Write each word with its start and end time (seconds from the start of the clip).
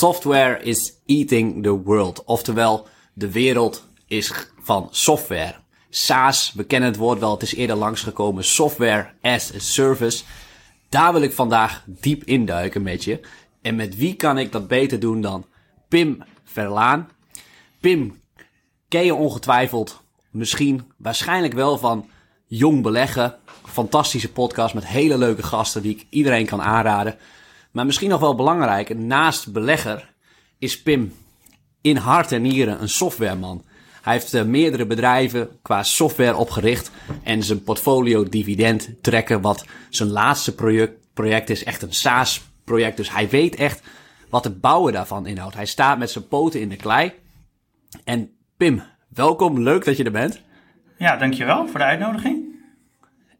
Software 0.00 0.62
is 0.62 0.92
eating 1.06 1.62
the 1.62 1.82
world. 1.82 2.24
Oftewel, 2.24 2.86
de 3.12 3.30
wereld 3.30 3.86
is 4.06 4.32
van 4.60 4.88
software. 4.90 5.54
SaaS, 5.90 6.52
we 6.52 6.64
kennen 6.64 6.88
het 6.88 6.98
woord 6.98 7.18
wel, 7.18 7.30
het 7.30 7.42
is 7.42 7.54
eerder 7.54 7.76
langsgekomen. 7.76 8.44
Software 8.44 9.10
as 9.22 9.54
a 9.54 9.58
service. 9.58 10.24
Daar 10.88 11.12
wil 11.12 11.22
ik 11.22 11.32
vandaag 11.32 11.84
diep 11.86 12.24
induiken 12.24 12.82
met 12.82 13.04
je. 13.04 13.20
En 13.62 13.76
met 13.76 13.96
wie 13.96 14.14
kan 14.14 14.38
ik 14.38 14.52
dat 14.52 14.68
beter 14.68 15.00
doen 15.00 15.20
dan 15.20 15.46
Pim 15.88 16.22
Verlaan? 16.44 17.08
Pim, 17.80 18.20
ken 18.88 19.04
je 19.04 19.14
ongetwijfeld, 19.14 20.02
misschien, 20.30 20.92
waarschijnlijk 20.96 21.54
wel 21.54 21.78
van 21.78 22.08
Jong 22.46 22.82
Beleggen. 22.82 23.36
Fantastische 23.64 24.32
podcast 24.32 24.74
met 24.74 24.86
hele 24.86 25.18
leuke 25.18 25.42
gasten 25.42 25.82
die 25.82 25.94
ik 25.94 26.06
iedereen 26.10 26.46
kan 26.46 26.62
aanraden. 26.62 27.18
Maar 27.70 27.86
misschien 27.86 28.08
nog 28.08 28.20
wel 28.20 28.34
belangrijker, 28.34 28.96
naast 28.96 29.52
belegger 29.52 30.12
is 30.58 30.82
Pim 30.82 31.12
in 31.80 31.96
hart 31.96 32.32
en 32.32 32.42
nieren 32.42 32.82
een 32.82 32.88
softwareman. 32.88 33.64
Hij 34.02 34.12
heeft 34.12 34.34
uh, 34.34 34.42
meerdere 34.42 34.86
bedrijven 34.86 35.48
qua 35.62 35.82
software 35.82 36.36
opgericht 36.36 36.90
en 37.22 37.42
zijn 37.42 37.62
portfolio 37.62 38.24
dividend 38.24 38.90
trekken, 39.02 39.40
wat 39.40 39.64
zijn 39.88 40.10
laatste 40.10 40.54
project, 40.54 40.92
project 41.14 41.50
is, 41.50 41.64
echt 41.64 41.82
een 41.82 41.94
SaaS 41.94 42.42
project. 42.64 42.96
Dus 42.96 43.12
hij 43.12 43.28
weet 43.28 43.54
echt 43.54 43.82
wat 44.28 44.44
het 44.44 44.60
bouwen 44.60 44.92
daarvan 44.92 45.26
inhoudt. 45.26 45.54
Hij 45.54 45.66
staat 45.66 45.98
met 45.98 46.10
zijn 46.10 46.28
poten 46.28 46.60
in 46.60 46.68
de 46.68 46.76
klei. 46.76 47.12
En 48.04 48.30
Pim, 48.56 48.82
welkom, 49.08 49.60
leuk 49.60 49.84
dat 49.84 49.96
je 49.96 50.04
er 50.04 50.10
bent. 50.10 50.40
Ja, 50.98 51.16
dankjewel 51.16 51.66
voor 51.66 51.78
de 51.78 51.84
uitnodiging. 51.84 52.39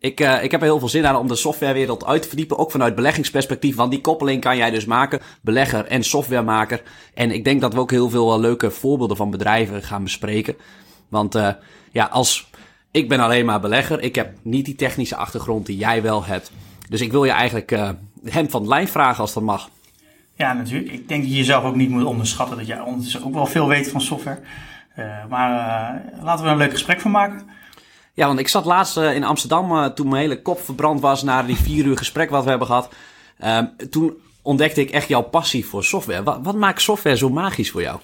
Ik, 0.01 0.21
uh, 0.21 0.43
ik 0.43 0.51
heb 0.51 0.61
er 0.61 0.67
heel 0.67 0.79
veel 0.79 0.89
zin 0.89 1.07
aan 1.07 1.17
om 1.17 1.29
de 1.29 1.35
softwarewereld 1.35 2.05
uit 2.05 2.23
te 2.23 2.29
verdiepen, 2.29 2.59
ook 2.59 2.71
vanuit 2.71 2.95
beleggingsperspectief, 2.95 3.77
want 3.77 3.91
die 3.91 4.01
koppeling 4.01 4.41
kan 4.41 4.57
jij 4.57 4.71
dus 4.71 4.85
maken, 4.85 5.21
belegger 5.41 5.85
en 5.87 6.03
softwaremaker. 6.03 6.83
En 7.15 7.31
ik 7.31 7.45
denk 7.45 7.61
dat 7.61 7.75
we 7.75 7.81
ook 7.81 7.91
heel 7.91 8.11
veel 8.11 8.35
uh, 8.35 8.41
leuke 8.41 8.71
voorbeelden 8.71 9.17
van 9.17 9.31
bedrijven 9.31 9.83
gaan 9.83 10.03
bespreken. 10.03 10.57
Want 11.09 11.37
uh, 11.37 11.49
ja, 11.91 12.05
als 12.05 12.51
ik 12.91 13.09
ben 13.09 13.21
alleen 13.21 13.45
maar 13.45 13.61
belegger, 13.61 14.01
ik 14.01 14.15
heb 14.15 14.33
niet 14.43 14.65
die 14.65 14.75
technische 14.75 15.17
achtergrond 15.17 15.67
die 15.67 15.77
jij 15.77 16.03
wel 16.03 16.25
hebt. 16.25 16.51
Dus 16.89 17.01
ik 17.01 17.11
wil 17.11 17.25
je 17.25 17.31
eigenlijk 17.31 17.71
hem 18.25 18.51
van 18.51 18.63
de 18.63 18.69
lijn 18.69 18.89
vragen 18.89 19.21
als 19.21 19.33
dat 19.33 19.43
mag. 19.43 19.71
Ja, 20.35 20.53
natuurlijk. 20.53 20.93
Ik 20.93 21.09
denk 21.09 21.23
dat 21.23 21.31
je 21.31 21.37
jezelf 21.37 21.65
ook 21.65 21.77
niet 21.77 21.91
moet 21.91 22.05
onderschatten 22.05 22.57
dat 22.57 22.67
jij 22.67 22.81
ondertussen 22.81 23.25
ook 23.25 23.35
wel 23.35 23.47
veel 23.47 23.69
weet 23.69 23.91
van 23.91 24.01
software. 24.01 24.41
maar 25.29 25.51
laten 26.23 26.45
we 26.45 26.51
er 26.51 26.57
een 26.57 26.63
leuk 26.63 26.73
gesprek 26.73 27.01
van 27.01 27.11
maken. 27.11 27.59
Ja, 28.15 28.27
want 28.27 28.39
ik 28.39 28.49
zat 28.49 28.65
laatst 28.65 28.97
uh, 28.97 29.15
in 29.15 29.25
Amsterdam 29.25 29.73
uh, 29.73 29.87
toen 29.87 30.09
mijn 30.09 30.23
hele 30.23 30.43
kop 30.43 30.61
verbrand 30.61 31.01
was 31.01 31.23
na 31.23 31.43
die 31.43 31.57
vier 31.57 31.85
uur 31.85 31.97
gesprek 31.97 32.31
wat 32.31 32.45
we 32.45 32.51
hebben 32.51 32.67
gehad. 32.67 32.95
Uh, 33.45 33.59
toen 33.91 34.15
ontdekte 34.43 34.81
ik 34.81 34.91
echt 34.91 35.09
jouw 35.09 35.23
passie 35.23 35.67
voor 35.67 35.85
software. 35.85 36.23
Wat, 36.23 36.39
wat, 36.43 36.55
maakt 36.55 36.83
software 36.83 37.17
zo 37.17 37.31
magisch 37.31 37.71
voor 37.71 37.83
jou? 37.83 38.01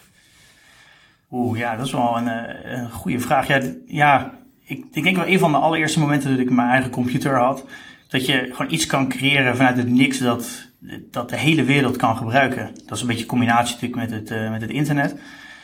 Oeh, 1.30 1.58
ja, 1.58 1.76
dat 1.76 1.86
is 1.86 1.92
wel 1.92 2.16
een, 2.16 2.28
een 2.74 2.90
goede 2.90 3.20
vraag. 3.20 3.46
Ja, 3.46 3.60
ja 3.86 4.32
ik, 4.64 4.84
ik, 4.92 5.02
denk 5.02 5.16
wel 5.16 5.26
een 5.26 5.38
van 5.38 5.52
de 5.52 5.58
allereerste 5.58 6.00
momenten 6.00 6.30
dat 6.30 6.38
ik 6.38 6.50
mijn 6.50 6.68
eigen 6.68 6.90
computer 6.90 7.38
had. 7.38 7.64
Dat 8.08 8.26
je 8.26 8.48
gewoon 8.50 8.72
iets 8.72 8.86
kan 8.86 9.08
creëren 9.08 9.56
vanuit 9.56 9.76
het 9.76 9.88
niks 9.88 10.18
dat, 10.18 10.68
dat 11.10 11.28
de 11.28 11.36
hele 11.36 11.64
wereld 11.64 11.96
kan 11.96 12.16
gebruiken. 12.16 12.70
Dat 12.86 12.96
is 12.96 13.00
een 13.00 13.06
beetje 13.06 13.22
een 13.22 13.28
combinatie 13.28 13.74
natuurlijk 13.74 14.10
met 14.10 14.28
het, 14.28 14.50
met 14.50 14.60
het 14.60 14.70
internet. 14.70 15.16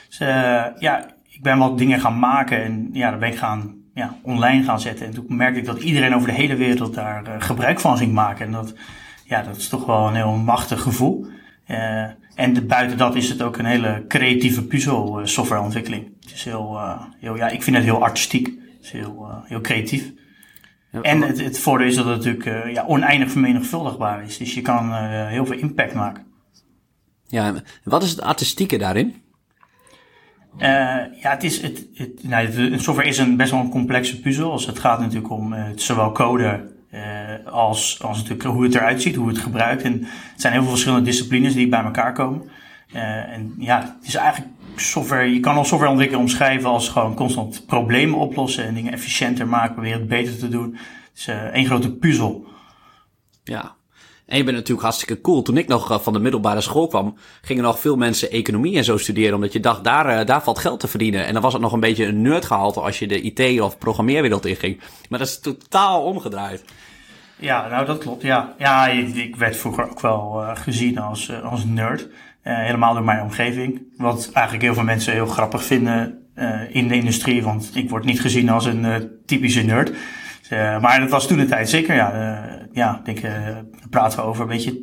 Dus 0.09 0.19
ja, 0.79 1.06
ik 1.29 1.43
ben 1.43 1.59
wat 1.59 1.79
dingen 1.79 2.01
gaan 2.01 2.19
maken 2.19 2.62
en 2.62 2.91
ja, 2.93 3.11
daar 3.11 3.19
ben 3.19 3.29
ik 3.29 3.39
gaan 3.39 3.81
ja, 3.95 4.17
online 4.23 4.65
gaan 4.65 4.81
zetten. 4.81 5.07
En 5.07 5.15
toen 5.15 5.25
merkte 5.29 5.61
ik 5.61 5.67
dat 5.67 5.83
iedereen 5.83 6.15
over 6.15 6.29
de 6.29 6.35
hele 6.35 6.57
wereld 6.57 6.95
daar 6.95 7.29
uh, 7.29 7.35
gebruik 7.39 7.81
van 7.81 7.97
ging 7.97 8.12
maken. 8.12 8.47
En 8.47 8.53
dat, 8.53 8.75
ja, 9.25 9.43
dat 9.43 9.57
is 9.57 9.69
toch 9.69 9.87
wel 9.87 10.07
een 10.07 10.15
heel 10.15 10.37
machtig 10.37 10.81
gevoel. 10.81 11.27
Uh, 11.69 12.05
en 12.34 12.53
de, 12.53 12.62
buiten 12.62 12.99
dat 12.99 13.15
is 13.15 13.29
het 13.29 13.43
ook 13.43 13.57
een 13.57 13.65
hele 13.65 14.05
creatieve 14.09 14.66
puzzel 14.66 15.21
uh, 15.21 15.27
softwareontwikkeling. 15.27 16.11
Het 16.21 16.33
is 16.33 16.44
heel, 16.44 16.81
heel, 17.19 17.37
ja, 17.37 17.49
ik 17.49 17.62
vind 17.62 17.77
het 17.77 17.84
heel 17.84 18.03
artistiek. 18.03 18.47
Het 18.47 18.83
is 18.83 18.91
heel, 18.91 19.43
heel 19.44 19.61
creatief. 19.61 20.12
Ja, 20.91 21.00
en 21.00 21.22
het, 21.22 21.41
het 21.41 21.59
voordeel 21.59 21.87
is 21.87 21.95
dat 21.95 22.06
het 22.06 22.16
natuurlijk 22.25 22.72
ja, 22.72 22.84
oneindig 22.87 23.31
vermenigvuldigbaar 23.31 24.25
is. 24.25 24.39
Dus 24.39 24.55
je 24.55 24.62
kan 24.62 24.95
heel 25.27 25.47
veel 25.47 25.59
impact 25.59 25.95
maken. 25.95 26.27
Ja, 27.27 27.55
wat 27.84 28.03
is 28.03 28.11
het 28.11 28.21
artistieke 28.21 28.78
daarin? 28.78 29.22
Uh, 30.59 30.63
ja, 31.23 31.31
het 31.31 31.45
is, 31.45 31.63
het, 31.63 31.87
het, 31.95 32.25
nou, 32.25 32.79
software 32.79 33.09
is 33.09 33.19
een 33.19 33.37
best 33.37 33.51
wel 33.51 33.61
een 33.61 33.71
complexe 33.71 34.21
puzzel. 34.21 34.53
Dus 34.53 34.67
het 34.67 34.79
gaat 34.79 35.01
natuurlijk 35.01 35.31
om 35.31 35.53
uh, 35.53 35.65
zowel 35.75 36.13
code 36.13 36.71
uh, 36.93 37.01
als, 37.47 38.03
als 38.03 38.17
natuurlijk 38.17 38.49
hoe 38.49 38.65
het 38.65 38.75
eruit 38.75 39.03
ziet, 39.03 39.17
hoe 39.17 39.29
het 39.29 39.39
gebruikt. 39.39 39.83
En 39.83 39.93
het 40.33 40.41
zijn 40.41 40.53
heel 40.53 40.63
veel 40.63 40.71
verschillende 40.71 41.05
disciplines 41.05 41.55
die 41.55 41.69
bij 41.69 41.83
elkaar 41.83 42.13
komen. 42.13 42.43
en 42.93 43.55
ja, 43.59 43.81
het 43.99 44.09
is 44.09 44.15
eigenlijk 44.15 44.53
software, 44.77 45.33
je 45.33 45.41
kan 45.41 45.57
al 45.57 45.65
softwareontwikkelen 45.65 46.23
omschrijven 46.23 46.69
als 46.69 46.89
gewoon 46.89 47.15
constant 47.15 47.67
problemen 47.67 48.19
oplossen 48.19 48.65
en 48.65 48.75
dingen 48.75 48.93
efficiënter 48.93 49.47
maken, 49.47 49.73
proberen 49.73 49.99
het 49.99 50.09
beter 50.09 50.39
te 50.39 50.49
doen. 50.49 50.77
Het 51.11 51.19
is 51.19 51.27
één 51.53 51.67
grote 51.67 51.93
puzzel. 51.93 52.47
Ja, 53.45 53.75
en 54.27 54.37
je 54.37 54.44
bent 54.44 54.56
natuurlijk 54.56 54.83
hartstikke 54.83 55.21
cool. 55.21 55.43
Toen 55.43 55.56
ik 55.56 55.69
nog 55.69 55.91
uh, 55.91 55.99
van 55.99 56.12
de 56.12 56.19
middelbare 56.19 56.60
school 56.60 56.87
kwam, 56.87 57.16
gingen 57.43 57.62
nog 57.62 57.81
veel 57.81 57.97
mensen 57.97 58.31
economie 58.31 58.77
en 58.77 58.84
zo 58.84 58.97
studeren. 58.97 59.34
Omdat 59.34 59.53
je 59.53 59.60
dacht, 59.60 59.84
daar, 59.84 60.21
uh, 60.21 60.27
daar 60.27 60.43
valt 60.43 60.59
geld 60.59 60.81
te 60.81 60.88
verdienen. 60.88 61.27
En 61.27 61.33
dan 61.33 61.43
was 61.43 61.53
het 61.53 61.62
nog 61.62 61.72
een 61.72 61.81
beetje 61.81 62.06
een 62.06 62.22
nerdgehalte 62.22 62.81
als 62.81 62.99
je 62.99 63.06
de 63.06 63.21
IT- 63.21 63.60
of 63.60 63.78
programmeerwereld 63.78 64.47
inging. 64.47 64.81
Maar 65.09 65.19
dat 65.19 65.28
is 65.28 65.41
totaal 65.41 66.03
omgedraaid. 66.03 66.65
Ja, 67.37 67.69
nou 67.69 67.87
dat 67.87 67.99
klopt. 67.99 68.22
Ja, 68.22 68.55
ja 68.59 68.88
ik 68.88 69.37
werd 69.37 69.56
vroeger 69.56 69.91
ook 69.91 70.00
wel 70.00 70.43
uh, 70.43 70.50
gezien 70.54 70.99
als, 70.99 71.33
als 71.43 71.65
nerd. 71.65 72.09
helemaal 72.43 72.94
door 72.94 73.04
mijn 73.04 73.22
omgeving. 73.22 73.83
Wat 73.97 74.31
eigenlijk 74.33 74.65
heel 74.65 74.75
veel 74.75 74.83
mensen 74.83 75.12
heel 75.12 75.27
grappig 75.27 75.65
vinden 75.65 76.19
in 76.71 76.89
de 76.89 76.94
industrie. 76.94 77.43
Want 77.43 77.71
ik 77.75 77.91
word 77.91 78.04
niet 78.04 78.21
gezien 78.21 78.49
als 78.49 78.65
een 78.65 79.10
typische 79.27 79.62
nerd. 79.62 79.93
Uh, 80.53 80.81
maar 80.81 81.01
dat 81.01 81.11
was 81.11 81.27
toen 81.27 81.39
de 81.39 81.45
tijd 81.45 81.69
zeker, 81.69 81.95
ja. 81.95 82.13
Uh, 82.15 82.55
ja, 82.73 82.97
ik 82.99 83.05
denk, 83.05 83.23
uh, 83.23 83.57
praten 83.91 84.19
we 84.19 84.25
over 84.25 84.43
een 84.43 84.49
beetje, 84.49 84.81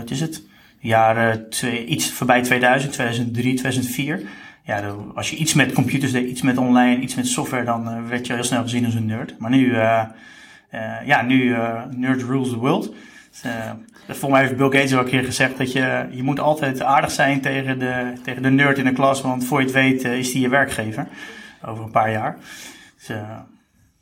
wat 0.00 0.10
is 0.10 0.20
het? 0.20 0.42
Jaren 0.78 1.50
twee, 1.50 1.84
iets 1.84 2.12
voorbij 2.12 2.42
2000, 2.42 2.92
2003, 2.92 3.54
2004. 3.54 4.22
Ja, 4.62 4.94
als 5.14 5.30
je 5.30 5.36
iets 5.36 5.54
met 5.54 5.72
computers 5.72 6.12
deed, 6.12 6.28
iets 6.28 6.42
met 6.42 6.58
online, 6.58 7.00
iets 7.00 7.14
met 7.14 7.26
software, 7.26 7.64
dan 7.64 8.08
werd 8.08 8.26
je 8.26 8.32
heel 8.32 8.44
snel 8.44 8.62
gezien 8.62 8.84
als 8.84 8.94
een 8.94 9.06
nerd. 9.06 9.38
Maar 9.38 9.50
nu, 9.50 9.74
ja, 11.04 11.22
nu, 11.26 11.56
nerd 11.90 12.22
rules 12.22 12.48
the 12.48 12.56
world. 12.56 12.94
volgens 14.06 14.32
mij 14.32 14.40
heeft 14.40 14.56
Bill 14.56 14.70
Gates 14.70 14.94
al 14.94 14.98
een 14.98 15.04
keer 15.04 15.24
gezegd 15.24 15.58
dat 15.58 15.72
je, 15.72 16.06
je 16.10 16.22
moet 16.22 16.40
altijd 16.40 16.82
aardig 16.82 17.10
zijn 17.10 17.40
tegen 17.40 17.78
de, 17.78 18.12
tegen 18.22 18.42
de 18.42 18.50
nerd 18.50 18.78
in 18.78 18.84
de 18.84 18.92
klas, 18.92 19.20
want 19.20 19.44
voor 19.44 19.58
je 19.58 19.64
het 19.64 19.74
weet 19.74 20.04
is 20.04 20.32
die 20.32 20.40
je 20.40 20.48
werkgever 20.48 21.06
over 21.62 21.84
een 21.84 21.90
paar 21.90 22.10
jaar. 22.10 22.36
Dus, 22.96 23.16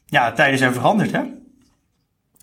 ja, 0.07 0.33
tijden 0.33 0.59
zijn 0.59 0.73
veranderd, 0.73 1.13
hè? 1.13 1.23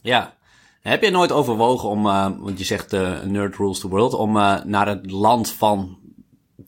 Ja. 0.01 0.33
Heb 0.81 1.03
je 1.03 1.11
nooit 1.11 1.31
overwogen 1.31 1.89
om, 1.89 2.05
uh, 2.05 2.27
want 2.39 2.59
je 2.59 2.65
zegt 2.65 2.93
uh, 2.93 3.21
nerd 3.21 3.55
rules 3.55 3.79
the 3.79 3.87
world, 3.87 4.13
om 4.13 4.37
uh, 4.37 4.63
naar 4.63 4.87
het 4.87 5.11
land 5.11 5.51
van 5.51 5.97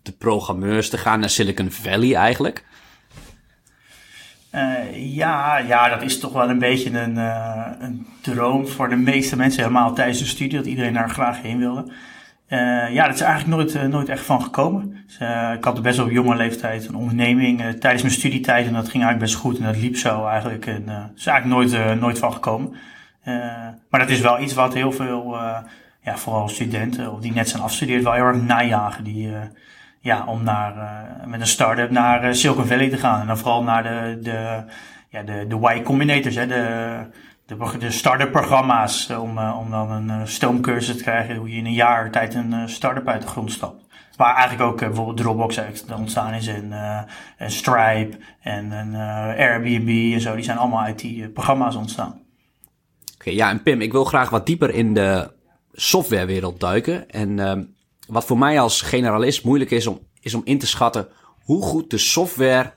de 0.02 0.12
programmeurs 0.12 0.90
te 0.90 0.98
gaan, 0.98 1.20
naar 1.20 1.30
Silicon 1.30 1.72
Valley 1.72 2.16
eigenlijk? 2.16 2.66
ja, 4.94 5.58
ja, 5.58 5.90
dat 5.90 6.02
is 6.02 6.20
toch 6.20 6.34
wel 6.34 6.50
een 6.50 6.60
beetje 6.60 7.00
een, 7.00 7.18
een 7.84 8.08
droom 8.22 8.68
voor 8.68 8.90
de 8.90 8.96
meeste 8.96 9.36
mensen, 9.36 9.62
helemaal 9.62 9.94
tijdens 9.94 10.20
de 10.20 10.26
studie, 10.26 10.58
dat 10.58 10.66
iedereen 10.66 10.94
daar 10.94 11.10
graag 11.10 11.42
heen 11.42 11.60
wilde. 11.60 11.92
Uh, 12.50 12.94
ja, 12.94 13.06
dat 13.06 13.16
is 13.16 13.22
eigenlijk 13.22 13.58
nooit, 13.58 13.76
uh, 13.76 13.92
nooit 13.92 14.10
echt 14.10 14.26
van 14.26 14.42
gekomen. 14.42 15.04
Dus, 15.06 15.20
uh, 15.22 15.52
ik 15.54 15.64
had 15.64 15.82
best 15.82 16.00
op 16.00 16.12
jonge 16.12 16.36
leeftijd 16.36 16.88
een 16.88 16.96
onderneming 16.96 17.60
tijdens 17.80 18.02
mijn 18.02 18.14
studietijd 18.14 18.68
en 18.68 18.74
dat 18.74 18.90
ging 18.90 19.04
eigenlijk 19.04 19.32
best 19.32 19.36
goed 19.36 19.58
en 19.58 19.64
dat 19.64 19.78
liep 19.78 19.96
zo 19.96 20.26
eigenlijk. 20.26 20.66
En 20.66 20.84
uh, 20.88 21.04
is 21.16 21.26
eigenlijk 21.26 21.72
nooit, 21.72 22.00
nooit 22.00 22.20
van 22.20 22.34
gekomen. 22.34 22.74
maar 23.90 24.00
dat 24.00 24.10
is 24.10 24.20
wel 24.20 24.40
iets 24.40 24.54
wat 24.54 24.74
heel 24.74 24.92
veel, 24.92 25.38
ja, 26.02 26.18
vooral 26.18 26.50
studenten 26.50 27.12
of 27.12 27.20
die 27.20 27.34
net 27.34 27.50
zijn 27.50 27.62
afgestudeerd, 27.62 28.04
wel 28.04 28.14
heel 28.14 28.24
erg 28.24 28.42
najagen. 28.42 29.04
Die, 29.04 29.34
ja, 30.00 30.26
om 30.26 30.44
naar, 30.44 30.74
met 31.26 31.40
een 31.40 31.48
start-up 31.48 31.90
naar 31.90 32.36
Silicon 32.36 32.66
Valley 32.66 32.90
te 32.90 32.98
gaan. 32.98 33.22
En 33.22 33.28
dan 33.28 33.38
vooral 33.38 33.64
naar 33.64 33.84
de, 33.84 34.20
de, 34.22 34.64
ja, 35.10 35.22
de, 35.24 35.46
de 35.48 35.76
Y 35.76 35.82
Combinators, 35.82 36.36
hè, 36.36 36.48
de, 36.48 36.98
de, 37.46 37.78
de 37.80 37.92
start-up 37.92 38.32
programma's 38.32 39.10
eh, 39.10 39.22
om, 39.22 39.38
om 39.38 39.72
dan 39.72 39.92
een 39.92 40.08
uh, 40.08 40.26
stoomcursus 40.26 40.98
te 40.98 41.04
krijgen 41.04 41.36
hoe 41.36 41.50
je 41.50 41.58
in 41.58 41.66
een 41.66 41.74
jaar 41.74 42.12
tijd 42.12 42.34
een 42.34 42.52
uh, 42.52 42.68
start-up 42.68 43.08
uit 43.08 43.22
de 43.22 43.28
grond 43.28 43.52
stapt. 43.52 43.84
Waar 44.16 44.36
eigenlijk 44.36 44.72
ook 44.72 44.80
bijvoorbeeld 44.80 45.18
Dropbox 45.18 45.60
ontstaan 45.96 46.34
is 46.34 46.48
en, 46.48 46.72
en 47.38 47.52
Stripe 47.52 48.18
en, 48.42 48.72
en 48.72 48.96
Airbnb 49.38 50.14
en 50.14 50.22
zo. 50.22 50.36
Die 50.36 50.44
zijn 50.44 50.58
allemaal 50.58 50.84
uit 50.84 51.00
die 51.00 51.30
programma's 51.30 51.76
ontstaan. 51.76 52.22
Oké, 53.16 53.30
ja 53.30 53.50
en 53.50 53.64
Pim, 53.64 53.82
ik 53.82 53.92
wil 53.92 54.04
graag 54.04 54.30
wat 54.30 54.46
dieper 54.46 54.70
in 54.70 54.94
de 54.94 55.32
softwarewereld 55.74 56.60
duiken. 56.60 57.10
En 57.10 57.40
ehm, 57.40 57.64
wat 58.08 58.26
voor 58.26 58.38
mij 58.38 58.60
als 58.60 58.82
generalist 58.82 59.44
moeilijk 59.44 59.72
is 59.72 59.88
om, 59.88 60.00
is 60.20 60.34
om 60.34 60.42
in 60.44 60.60
te 60.60 60.68
schatten 60.68 61.08
hoe 61.44 61.62
goed 61.62 61.90
de 61.90 61.98
software 61.98 62.74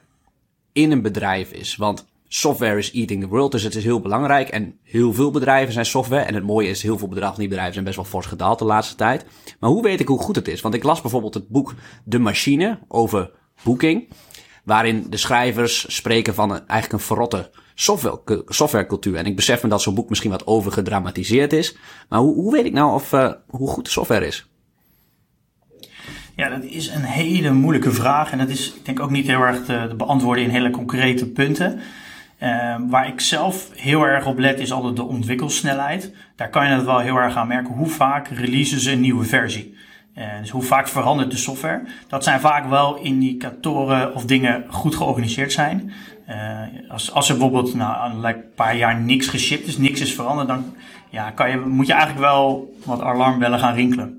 in 0.73 0.91
een 0.91 1.03
bedrijf 1.03 1.53
is. 1.53 1.77
Want 1.77 2.07
software 2.29 2.79
is 2.79 2.93
eating 2.93 3.23
the 3.23 3.29
world, 3.29 3.53
dus 3.53 3.63
het 3.63 3.75
is 3.75 3.85
heel 3.85 4.01
belangrijk. 4.01 4.49
En 4.49 4.79
heel 4.83 5.13
veel 5.13 5.31
bedrijven 5.31 5.73
zijn 5.73 5.87
software. 5.87 6.25
En 6.25 6.35
het 6.35 6.45
mooie 6.45 6.69
is, 6.69 6.83
heel 6.83 6.99
veel 6.99 7.09
bedrijven, 7.09 7.39
die 7.39 7.49
bedrijven 7.49 7.73
zijn 7.73 7.85
best 7.85 7.97
wel 7.97 8.05
fors 8.05 8.27
gedaald 8.27 8.59
de 8.59 8.65
laatste 8.65 8.95
tijd. 8.95 9.25
Maar 9.61 9.71
hoe 9.71 9.83
weet 9.83 10.01
ik 10.01 10.09
hoe 10.09 10.19
goed 10.19 10.37
het 10.37 10.49
is? 10.49 10.61
Want 10.61 10.75
ik 10.75 10.83
las 10.83 11.01
bijvoorbeeld 11.01 11.35
het 11.35 11.49
boek 11.49 11.75
De 12.05 12.19
Machine 12.19 12.79
over 12.89 13.31
Booking. 13.63 14.09
Waarin 14.65 15.07
de 15.11 15.17
schrijvers 15.17 15.95
spreken 15.95 16.35
van 16.35 16.51
een, 16.51 16.67
eigenlijk 16.67 16.93
een 16.93 17.07
verrotte 17.07 17.51
software, 17.75 18.45
softwarecultuur. 18.47 19.17
En 19.17 19.27
ik 19.27 19.37
besef 19.37 19.63
me 19.63 19.69
dat 19.69 19.83
zo'n 19.83 19.95
boek 19.95 20.09
misschien 20.09 20.31
wat 20.31 20.47
overgedramatiseerd 20.47 21.53
is. 21.53 21.77
Maar 22.09 22.19
hoe, 22.19 22.35
hoe 22.35 22.53
weet 22.53 22.65
ik 22.65 22.73
nou 22.73 22.95
of, 22.95 23.13
uh, 23.13 23.33
hoe 23.47 23.69
goed 23.69 23.85
de 23.85 23.91
software 23.91 24.27
is? 24.27 24.49
Ja, 26.37 26.49
dat 26.49 26.65
is 26.65 26.89
een 26.89 27.03
hele 27.03 27.53
moeilijke 27.53 27.93
vraag. 27.93 28.33
En 28.33 28.39
dat 28.39 28.49
is, 28.49 28.75
ik 28.75 28.85
denk 28.85 29.01
ook 29.01 29.11
niet 29.11 29.27
heel 29.27 29.41
erg 29.41 29.65
te, 29.65 29.87
te 29.89 29.95
beantwoorden 29.97 30.45
in 30.45 30.51
hele 30.51 30.71
concrete 30.71 31.27
punten. 31.27 31.81
Uh, 32.43 32.77
waar 32.89 33.09
ik 33.09 33.21
zelf 33.21 33.71
heel 33.75 34.03
erg 34.03 34.27
op 34.27 34.39
let 34.39 34.59
is 34.59 34.73
altijd 34.73 34.97
de 34.97 35.05
ontwikkelsnelheid. 35.05 36.15
Daar 36.37 36.51
kan 36.51 36.67
je 36.67 36.75
het 36.75 36.85
wel 36.85 36.99
heel 36.99 37.17
erg 37.17 37.37
aan 37.37 37.49
merken. 37.49 37.75
Hoe 37.75 37.89
vaak 37.89 38.29
releasen 38.29 38.81
ze 38.81 38.93
een 38.93 39.01
nieuwe 39.01 39.25
versie? 39.25 39.77
Uh, 40.19 40.25
dus 40.41 40.51
hoe 40.51 40.63
vaak 40.63 40.89
verandert 40.89 41.31
de 41.31 41.37
software? 41.37 41.83
Dat 42.09 42.25
zijn 42.25 42.41
vaak 42.41 42.69
wel 42.69 42.97
indicatoren 42.97 44.15
of 44.15 44.25
dingen 44.25 44.65
goed 44.69 44.95
georganiseerd 44.95 45.53
zijn. 45.53 45.93
Uh, 46.29 46.91
als, 46.91 47.13
als 47.13 47.29
er 47.29 47.37
bijvoorbeeld 47.37 47.75
nou, 47.75 48.25
een 48.27 48.45
paar 48.55 48.77
jaar 48.77 49.01
niks 49.01 49.27
geshipped 49.27 49.67
is, 49.67 49.79
niks 49.79 50.01
is 50.01 50.15
veranderd, 50.15 50.49
dan 50.49 50.75
ja, 51.11 51.31
kan 51.31 51.51
je, 51.51 51.57
moet 51.57 51.87
je 51.87 51.93
eigenlijk 51.93 52.23
wel 52.23 52.75
wat 52.85 53.01
alarmbellen 53.01 53.59
gaan 53.59 53.75
rinkelen. 53.75 54.19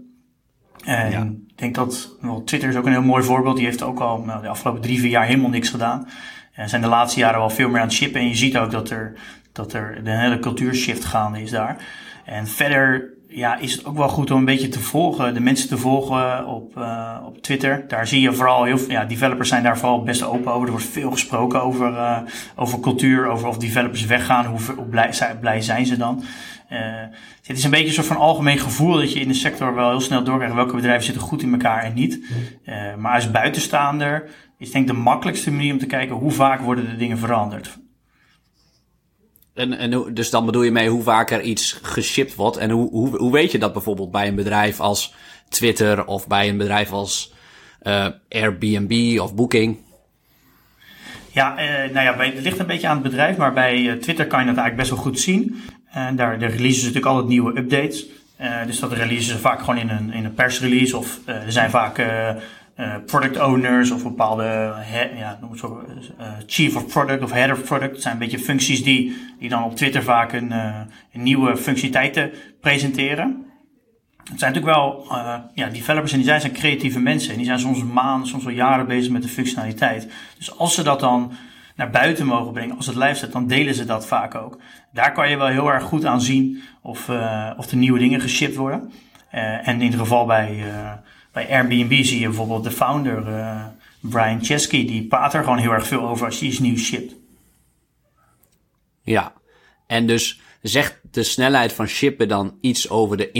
En 0.86 1.12
ja. 1.12 1.22
ik 1.22 1.58
denk 1.58 1.76
dat 1.76 2.16
well, 2.22 2.42
Twitter 2.46 2.70
is 2.70 2.76
ook 2.76 2.86
een 2.86 2.92
heel 2.92 3.02
mooi 3.02 3.24
voorbeeld. 3.24 3.56
Die 3.56 3.66
heeft 3.66 3.84
ook 3.84 4.00
al 4.00 4.24
nou, 4.26 4.42
de 4.42 4.48
afgelopen 4.48 4.82
drie, 4.82 5.00
vier 5.00 5.10
jaar 5.10 5.26
helemaal 5.26 5.50
niks 5.50 5.70
gedaan. 5.70 6.08
En 6.54 6.70
zijn 6.70 6.82
de 6.82 6.88
laatste 6.88 7.20
jaren 7.20 7.40
wel 7.40 7.50
veel 7.50 7.70
meer 7.70 7.82
aan 7.82 7.88
het 7.88 7.96
shippen. 7.96 8.22
En 8.22 8.28
je 8.28 8.36
ziet 8.36 8.58
ook 8.58 8.72
dat 8.72 8.90
er, 8.90 9.14
dat 9.52 9.74
er 9.74 9.98
een 9.98 10.08
hele 10.08 10.40
cultuurshift 10.40 11.06
gaande 11.06 11.42
is 11.42 11.52
daar. 11.52 11.78
En 12.26 12.48
verder 12.48 13.18
ja, 13.30 13.58
is 13.58 13.72
het 13.72 13.86
ook 13.86 13.98
wel 13.98 14.10
goed 14.10 14.32
om 14.32 14.38
een 14.38 14.46
beetje 14.46 14.68
te 14.68 14.80
volgen, 14.80 15.34
de 15.34 15.40
mensen 15.40 15.70
te 15.70 15.78
volgen 15.78 16.48
op, 16.48 16.78
uh, 16.78 17.18
op 17.26 17.42
Twitter. 17.42 17.86
Daar 17.88 18.08
zie 18.08 18.22
je 18.22 18.34
vooral 18.34 18.64
heel 18.64 18.78
veel, 18.78 18.92
ja, 18.92 19.06
developers 19.06 19.50
zijn 19.50 19.64
daar 19.64 19.78
vooral 19.78 20.04
best 20.04 20.24
open 20.24 20.52
over. 20.52 20.66
Er 20.66 20.72
wordt 20.72 20.86
veel 20.86 21.12
gesproken 21.12 21.62
over, 21.62 21.92
uh, 21.92 22.18
over 22.56 22.80
cultuur, 22.80 23.28
over 23.28 23.48
of 23.48 23.58
developers 23.58 24.06
weggaan, 24.06 24.46
hoe, 24.46 24.60
hoe 24.76 24.86
blij, 24.86 25.14
blij 25.40 25.62
zijn 25.62 25.86
ze 25.86 25.98
dan. 25.98 26.24
Uh, 26.72 26.80
het 27.44 27.58
is 27.58 27.64
een 27.64 27.70
beetje 27.70 27.88
een 27.88 27.94
soort 27.94 28.08
van 28.08 28.18
algemeen 28.18 28.60
gevoel 28.60 28.98
dat 28.98 29.14
je 29.14 29.20
in 29.20 29.28
de 29.28 29.34
sector 29.34 29.76
wel 29.76 29.90
heel 29.90 30.02
snel 30.02 30.24
doorkrijgt 30.24 30.56
welke 30.56 30.76
bedrijven 30.76 31.04
zitten 31.04 31.22
goed 31.22 31.42
in 31.42 31.52
elkaar 31.52 31.84
en 31.84 31.94
niet. 31.94 32.20
Uh, 32.66 32.96
maar 32.96 33.14
als 33.14 33.32
buitenstaander 33.32 34.30
is 34.60 34.72
denk 34.72 34.90
ik 34.90 34.96
de 34.96 35.02
makkelijkste 35.02 35.52
manier 35.52 35.74
om 35.74 35.80
te 35.80 35.86
kijken 35.86 36.16
hoe 36.16 36.32
vaak 36.32 36.62
worden 36.62 36.90
de 36.90 36.96
dingen 36.96 37.18
veranderd. 37.18 37.78
En, 39.54 39.74
en 39.74 40.14
dus 40.14 40.30
dan 40.30 40.46
bedoel 40.46 40.64
je 40.64 40.72
mee 40.72 40.90
hoe 40.90 41.04
vaak 41.04 41.32
er 41.32 41.42
iets 41.42 41.80
geshipped 41.82 42.36
wordt. 42.36 42.58
En 42.58 42.70
hoe, 42.70 42.90
hoe, 42.90 43.18
hoe 43.18 43.32
weet 43.32 43.52
je 43.52 43.58
dat 43.58 43.74
bijvoorbeeld 43.74 44.12
bij 44.12 44.28
een 44.28 44.36
bedrijf 44.36 44.80
als 44.80 45.14
Twitter 45.50 46.06
of 46.06 46.28
bij 46.28 46.50
een 46.50 46.58
bedrijf 46.58 46.92
als 46.92 47.34
uh, 47.84 48.08
Airbnb 48.30 49.20
of 49.20 49.36
Booking? 49.36 49.78
Ja, 51.32 51.62
uh, 51.62 51.94
nou 51.94 52.06
ja, 52.06 52.16
bij, 52.16 52.30
het 52.30 52.44
ligt 52.44 52.60
een 52.60 52.66
beetje 52.66 52.88
aan 52.88 52.94
het 52.94 53.04
bedrijf, 53.04 53.38
maar 53.38 53.54
bij 53.54 53.80
uh, 53.80 53.94
Twitter 53.94 54.28
kan 54.28 54.40
je 54.40 54.46
dat 54.46 54.58
eigenlijk 54.58 54.76
best 54.76 54.90
wel 54.90 55.00
goed 55.00 55.20
zien. 55.20 55.62
En 55.86 56.16
daar 56.16 56.40
de 56.40 56.46
releasen 56.46 56.80
ze 56.80 56.86
natuurlijk 56.86 57.06
altijd 57.06 57.28
nieuwe 57.28 57.58
updates. 57.58 58.06
Dus 58.66 58.80
dat 58.80 58.92
releasen 58.92 59.34
ze 59.34 59.40
vaak 59.40 59.60
gewoon 59.60 59.78
in 59.78 59.90
een, 59.90 60.14
in 60.14 60.26
een 60.26 60.34
persrelease. 60.34 60.98
Of 60.98 61.20
er 61.26 61.52
zijn 61.52 61.70
vaak 61.70 61.98
uh, 62.80 62.96
product 63.06 63.40
owners 63.40 63.92
of 63.92 64.04
bepaalde 64.04 64.74
ja, 65.16 65.38
noem 65.42 65.52
het 65.52 65.60
zo, 65.60 65.86
chief 66.46 66.76
of 66.76 66.88
product 66.88 67.24
of 67.24 67.32
head 67.32 67.52
of 67.52 67.64
product. 67.64 67.94
Dat 67.94 68.02
zijn 68.02 68.14
een 68.14 68.20
beetje 68.20 68.40
functies 68.40 68.84
die, 68.84 69.18
die 69.40 69.50
dan 69.50 69.64
op 69.64 69.76
Twitter 69.76 70.04
vaak 70.04 70.34
een, 70.34 70.52
een 70.52 71.24
nieuwe 71.24 71.58
functionaliteiten 71.58 72.32
presenteren. 72.62 73.46
Het 74.30 74.40
zijn 74.40 74.54
natuurlijk 74.54 74.78
wel 74.78 75.06
ja, 75.54 75.70
developers 75.70 76.12
en 76.12 76.18
die 76.18 76.28
zijn, 76.28 76.42
zijn 76.42 76.54
creatieve 76.54 77.00
mensen. 77.00 77.32
En 77.32 77.38
die 77.38 77.46
zijn 77.46 77.60
soms 77.60 77.84
maanden, 77.84 78.28
soms 78.28 78.44
wel 78.44 78.54
jaren 78.54 78.88
bezig 78.88 79.12
met 79.12 79.22
de 79.22 79.28
functionaliteit. 79.28 80.08
Dus 80.38 80.58
als 80.58 80.76
ze 80.76 80.84
dat 80.84 81.00
dan 81.00 81.32
naar 81.76 81.90
buiten 81.90 82.26
mogen 82.26 82.54
brengen, 82.54 82.76
als 82.76 82.86
het 82.86 82.96
live 82.96 83.14
staat, 83.14 83.32
dan 83.32 83.48
delen 83.48 83.74
ze 83.74 83.86
dat 83.86 84.08
vaak 84.08 84.36
ook. 84.36 84.58
Daar 84.94 85.12
kan 85.12 85.30
je 85.30 85.38
wel 85.38 85.48
heel 85.48 85.72
erg 85.72 85.84
goed 85.84 86.06
aan 86.06 86.22
zien 86.22 86.62
of, 86.82 87.10
of 87.58 87.72
er 87.72 87.78
nieuwe 87.78 88.00
dingen 88.00 88.22
geshipped 88.22 88.56
worden. 88.56 88.92
En 89.30 89.76
in 89.76 89.82
ieder 89.82 90.00
geval 90.00 90.26
bij, 90.26 90.64
bij 91.32 91.50
Airbnb 91.50 92.04
zie 92.04 92.20
je 92.20 92.28
bijvoorbeeld 92.28 92.64
de 92.64 92.72
founder 92.72 93.24
Brian 94.00 94.44
Chesky, 94.44 94.86
die 94.86 95.08
praat 95.08 95.34
er 95.34 95.44
gewoon 95.44 95.58
heel 95.58 95.72
erg 95.72 95.88
veel 95.88 96.08
over 96.08 96.26
als 96.26 96.40
hij 96.40 96.48
iets 96.48 96.60
nieuws 96.60 96.84
shipt. 96.84 97.16
Ja, 99.02 99.34
en 99.88 100.08
dus 100.08 100.42
zegt 100.62 101.00
de 101.12 101.24
snelheid 101.24 101.74
van 101.74 101.88
shippen 101.88 102.28
dan 102.28 102.58
iets 102.62 102.90
over 102.90 103.18
de 103.18 103.32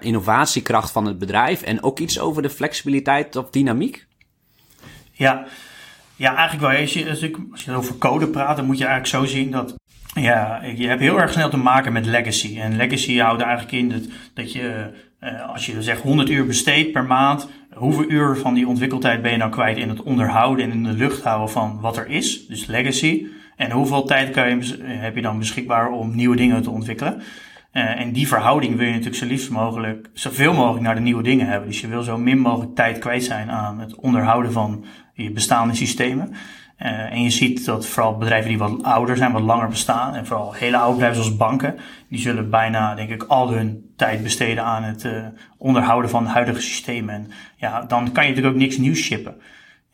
innovatiekracht 0.00 0.90
van 0.90 1.06
het 1.06 1.18
bedrijf 1.18 1.62
en 1.62 1.82
ook 1.82 1.98
iets 1.98 2.18
over 2.20 2.42
de 2.42 2.50
flexibiliteit 2.50 3.36
of 3.36 3.50
dynamiek? 3.50 4.06
Ja, 5.12 5.46
ja, 6.16 6.36
eigenlijk 6.36 6.72
wel. 6.72 6.80
Als 6.80 6.92
je, 6.92 7.10
als 7.52 7.64
je 7.64 7.72
over 7.72 7.94
code 7.98 8.28
praat, 8.28 8.56
dan 8.56 8.66
moet 8.66 8.78
je 8.78 8.86
eigenlijk 8.86 9.24
zo 9.24 9.34
zien 9.34 9.50
dat 9.50 9.74
ja, 10.14 10.64
je 10.64 10.86
hebt 10.86 11.00
heel 11.00 11.20
erg 11.20 11.32
snel 11.32 11.50
te 11.50 11.56
maken 11.56 11.92
met 11.92 12.06
legacy. 12.06 12.60
En 12.60 12.76
legacy 12.76 13.18
houdt 13.18 13.42
eigenlijk 13.42 13.72
in 13.72 13.88
dat, 13.88 14.02
dat 14.34 14.52
je, 14.52 14.92
als 15.52 15.66
je 15.66 15.82
zegt 15.82 16.02
100 16.02 16.30
uur 16.30 16.46
besteedt 16.46 16.92
per 16.92 17.04
maand, 17.04 17.48
hoeveel 17.74 18.10
uur 18.10 18.36
van 18.36 18.54
die 18.54 18.68
ontwikkeltijd 18.68 19.22
ben 19.22 19.30
je 19.30 19.36
nou 19.36 19.50
kwijt 19.50 19.76
in 19.76 19.88
het 19.88 20.02
onderhouden 20.02 20.64
en 20.64 20.72
in 20.72 20.82
de 20.82 20.92
lucht 20.92 21.22
houden 21.22 21.50
van 21.50 21.78
wat 21.80 21.96
er 21.96 22.08
is, 22.08 22.46
dus 22.46 22.66
legacy. 22.66 23.26
En 23.56 23.70
hoeveel 23.70 24.04
tijd 24.04 24.34
je, 24.34 24.76
heb 24.82 25.14
je 25.14 25.22
dan 25.22 25.38
beschikbaar 25.38 25.90
om 25.90 26.14
nieuwe 26.14 26.36
dingen 26.36 26.62
te 26.62 26.70
ontwikkelen? 26.70 27.22
Uh, 27.72 28.00
en 28.00 28.12
die 28.12 28.28
verhouding 28.28 28.76
wil 28.76 28.86
je 28.86 28.92
natuurlijk 28.92 29.18
zo 29.18 29.26
liefst 29.26 29.50
mogelijk, 29.50 30.08
zoveel 30.12 30.54
mogelijk 30.54 30.84
naar 30.84 30.94
de 30.94 31.00
nieuwe 31.00 31.22
dingen 31.22 31.46
hebben. 31.46 31.68
Dus 31.68 31.80
je 31.80 31.88
wil 31.88 32.02
zo 32.02 32.18
min 32.18 32.38
mogelijk 32.38 32.74
tijd 32.74 32.98
kwijt 32.98 33.24
zijn 33.24 33.50
aan 33.50 33.80
het 33.80 33.94
onderhouden 33.94 34.52
van 34.52 34.84
je 35.14 35.30
bestaande 35.30 35.74
systemen. 35.74 36.34
Uh, 36.82 37.12
en 37.12 37.22
je 37.22 37.30
ziet 37.30 37.64
dat 37.64 37.86
vooral 37.86 38.16
bedrijven 38.16 38.48
die 38.48 38.58
wat 38.58 38.82
ouder 38.82 39.16
zijn, 39.16 39.32
wat 39.32 39.42
langer 39.42 39.68
bestaan, 39.68 40.14
en 40.14 40.26
vooral 40.26 40.52
hele 40.52 40.76
oude 40.76 40.92
bedrijven 40.92 41.22
zoals 41.22 41.36
banken, 41.36 41.78
die 42.08 42.18
zullen 42.18 42.50
bijna, 42.50 42.94
denk 42.94 43.10
ik, 43.10 43.22
al 43.22 43.50
hun 43.52 43.92
tijd 43.96 44.22
besteden 44.22 44.64
aan 44.64 44.82
het 44.82 45.04
uh, 45.04 45.26
onderhouden 45.58 46.10
van 46.10 46.26
huidige 46.26 46.60
systemen. 46.60 47.14
En 47.14 47.30
ja, 47.56 47.80
dan 47.80 48.12
kan 48.12 48.22
je 48.22 48.28
natuurlijk 48.28 48.54
ook 48.54 48.60
niks 48.60 48.76
nieuws 48.76 48.98
shippen. 49.00 49.40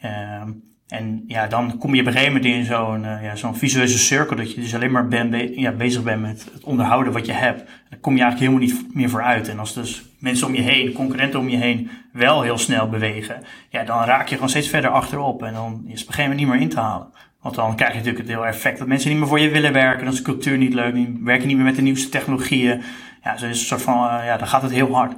Uh, 0.05 0.43
en 0.93 1.25
ja, 1.27 1.47
dan 1.47 1.79
kom 1.79 1.95
je 1.95 2.01
op 2.01 2.07
een 2.07 2.13
gegeven 2.13 2.35
moment 2.35 2.55
in 2.55 2.65
zo'n 2.65 3.05
uh, 3.05 3.23
ja, 3.23 3.37
zo'n 3.37 3.57
visueuze 3.57 3.99
cirkel, 3.99 4.37
dat 4.37 4.53
je 4.53 4.61
dus 4.61 4.75
alleen 4.75 4.91
maar 4.91 5.09
ben, 5.09 5.31
be 5.31 5.61
ja, 5.61 5.73
bezig 5.73 6.03
bent 6.03 6.21
met 6.21 6.47
het 6.53 6.65
onderhouden 6.65 7.13
wat 7.13 7.27
je 7.27 7.33
hebt. 7.33 7.71
Dan 7.89 8.01
kom 8.01 8.17
je 8.17 8.23
eigenlijk 8.23 8.51
helemaal 8.51 8.75
niet 8.75 8.95
meer 8.95 9.11
vooruit. 9.11 9.49
En 9.49 9.59
als 9.59 9.75
dus 9.75 10.03
mensen 10.19 10.47
om 10.47 10.55
je 10.55 10.61
heen, 10.61 10.93
concurrenten 10.93 11.41
om 11.41 11.49
je 11.49 11.57
heen, 11.57 11.91
wel 12.13 12.43
heel 12.43 12.59
snel 12.59 12.89
bewegen, 12.89 13.43
ja, 13.69 13.85
dan 13.85 14.05
raak 14.05 14.29
je 14.29 14.35
gewoon 14.35 14.49
steeds 14.49 14.69
verder 14.69 14.91
achterop. 14.91 15.43
En 15.43 15.53
dan 15.53 15.83
is 15.87 16.01
het 16.01 16.03
op 16.03 16.09
een 16.09 16.15
gegeven 16.15 16.23
moment 16.23 16.41
niet 16.41 16.49
meer 16.49 16.61
in 16.61 16.69
te 16.69 16.81
halen. 16.81 17.11
Want 17.41 17.55
dan 17.55 17.77
krijg 17.77 17.93
je 17.93 17.99
natuurlijk 17.99 18.25
het 18.25 18.37
heel 18.37 18.47
effect 18.47 18.79
dat 18.79 18.87
mensen 18.87 19.11
niet 19.11 19.19
meer 19.19 19.29
voor 19.29 19.41
je 19.41 19.51
willen 19.51 19.73
werken. 19.73 20.05
Dan 20.05 20.13
is 20.13 20.19
de 20.19 20.25
cultuur 20.25 20.59
niet 20.59 20.75
leuk, 20.75 20.95
die 20.95 21.21
werken 21.23 21.47
niet 21.47 21.57
meer 21.57 21.67
met 21.67 21.77
de 21.77 21.83
nieuwste 21.83 22.09
technologieën. 22.09 22.83
Ja, 23.25 23.37
zo 23.37 23.47
is 23.47 23.61
een 23.61 23.67
soort 23.67 23.83
van, 23.83 23.97
uh, 23.97 24.25
ja, 24.27 24.37
dan 24.37 24.49
gaat 24.49 24.63
het 24.63 24.73
heel 24.73 24.95
hard. 24.95 25.17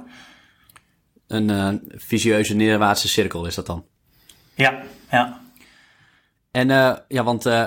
Een 1.27 1.49
uh, 1.49 1.69
vicieuze 1.89 2.55
neerwaartse 2.55 3.07
cirkel 3.07 3.45
is 3.45 3.55
dat 3.55 3.65
dan? 3.65 3.85
Ja, 4.53 4.81
ja. 5.11 5.43
En 6.55 6.69
uh, 6.69 6.93
ja, 7.07 7.23
want 7.23 7.45
uh, 7.45 7.65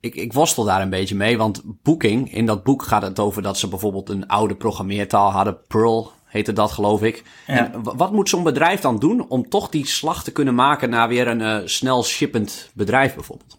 ik, 0.00 0.14
ik 0.14 0.32
worstel 0.32 0.64
daar 0.64 0.80
een 0.80 0.90
beetje 0.90 1.14
mee. 1.14 1.38
Want 1.38 1.62
Booking, 1.82 2.34
in 2.34 2.46
dat 2.46 2.62
boek 2.62 2.82
gaat 2.82 3.02
het 3.02 3.18
over 3.18 3.42
dat 3.42 3.58
ze 3.58 3.68
bijvoorbeeld 3.68 4.08
een 4.08 4.26
oude 4.26 4.54
programmeertaal 4.54 5.30
hadden. 5.30 5.58
Perl 5.66 6.12
heette 6.24 6.52
dat, 6.52 6.70
geloof 6.70 7.02
ik. 7.02 7.24
Ja. 7.46 7.72
En 7.72 7.82
wat 7.82 8.12
moet 8.12 8.28
zo'n 8.28 8.42
bedrijf 8.42 8.80
dan 8.80 8.98
doen 8.98 9.28
om 9.28 9.48
toch 9.48 9.68
die 9.68 9.86
slag 9.86 10.24
te 10.24 10.32
kunnen 10.32 10.54
maken 10.54 10.90
naar 10.90 11.08
weer 11.08 11.28
een 11.28 11.40
uh, 11.40 11.58
snel 11.64 12.04
shippend 12.04 12.70
bedrijf 12.74 13.14
bijvoorbeeld? 13.14 13.58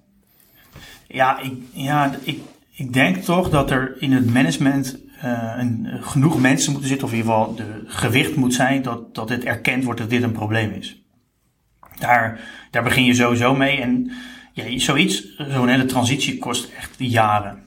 Ja, 1.08 1.40
ik, 1.40 1.54
ja 1.72 2.16
ik, 2.24 2.40
ik 2.72 2.94
denk 2.94 3.18
toch 3.18 3.50
dat 3.50 3.72
er 3.72 3.96
in 4.00 4.12
het 4.12 4.34
management 4.34 4.98
uh, 5.24 5.54
een, 5.58 5.88
genoeg 6.02 6.40
mensen 6.40 6.72
moeten 6.72 6.90
zitten, 6.90 7.08
of 7.08 7.14
in 7.14 7.20
ieder 7.20 7.34
geval 7.34 7.56
de 7.56 7.84
gewicht 7.86 8.36
moet 8.36 8.54
zijn, 8.54 8.82
dat, 8.82 9.16
dat 9.16 9.30
het 9.30 9.44
erkend 9.44 9.84
wordt 9.84 10.00
dat 10.00 10.10
dit 10.10 10.24
een 10.24 10.32
probleem 10.32 10.72
is. 10.72 11.01
Daar, 12.00 12.40
daar 12.72 12.84
begin 12.84 13.06
je 13.06 13.14
sowieso 13.14 13.56
mee. 13.56 13.82
En 13.82 14.12
ja, 14.54 14.80
zoiets, 14.80 15.36
zo'n 15.38 15.68
hele 15.68 15.86
transitie 15.86 16.38
kost 16.38 16.72
echt 16.78 16.96
jaren. 16.98 17.64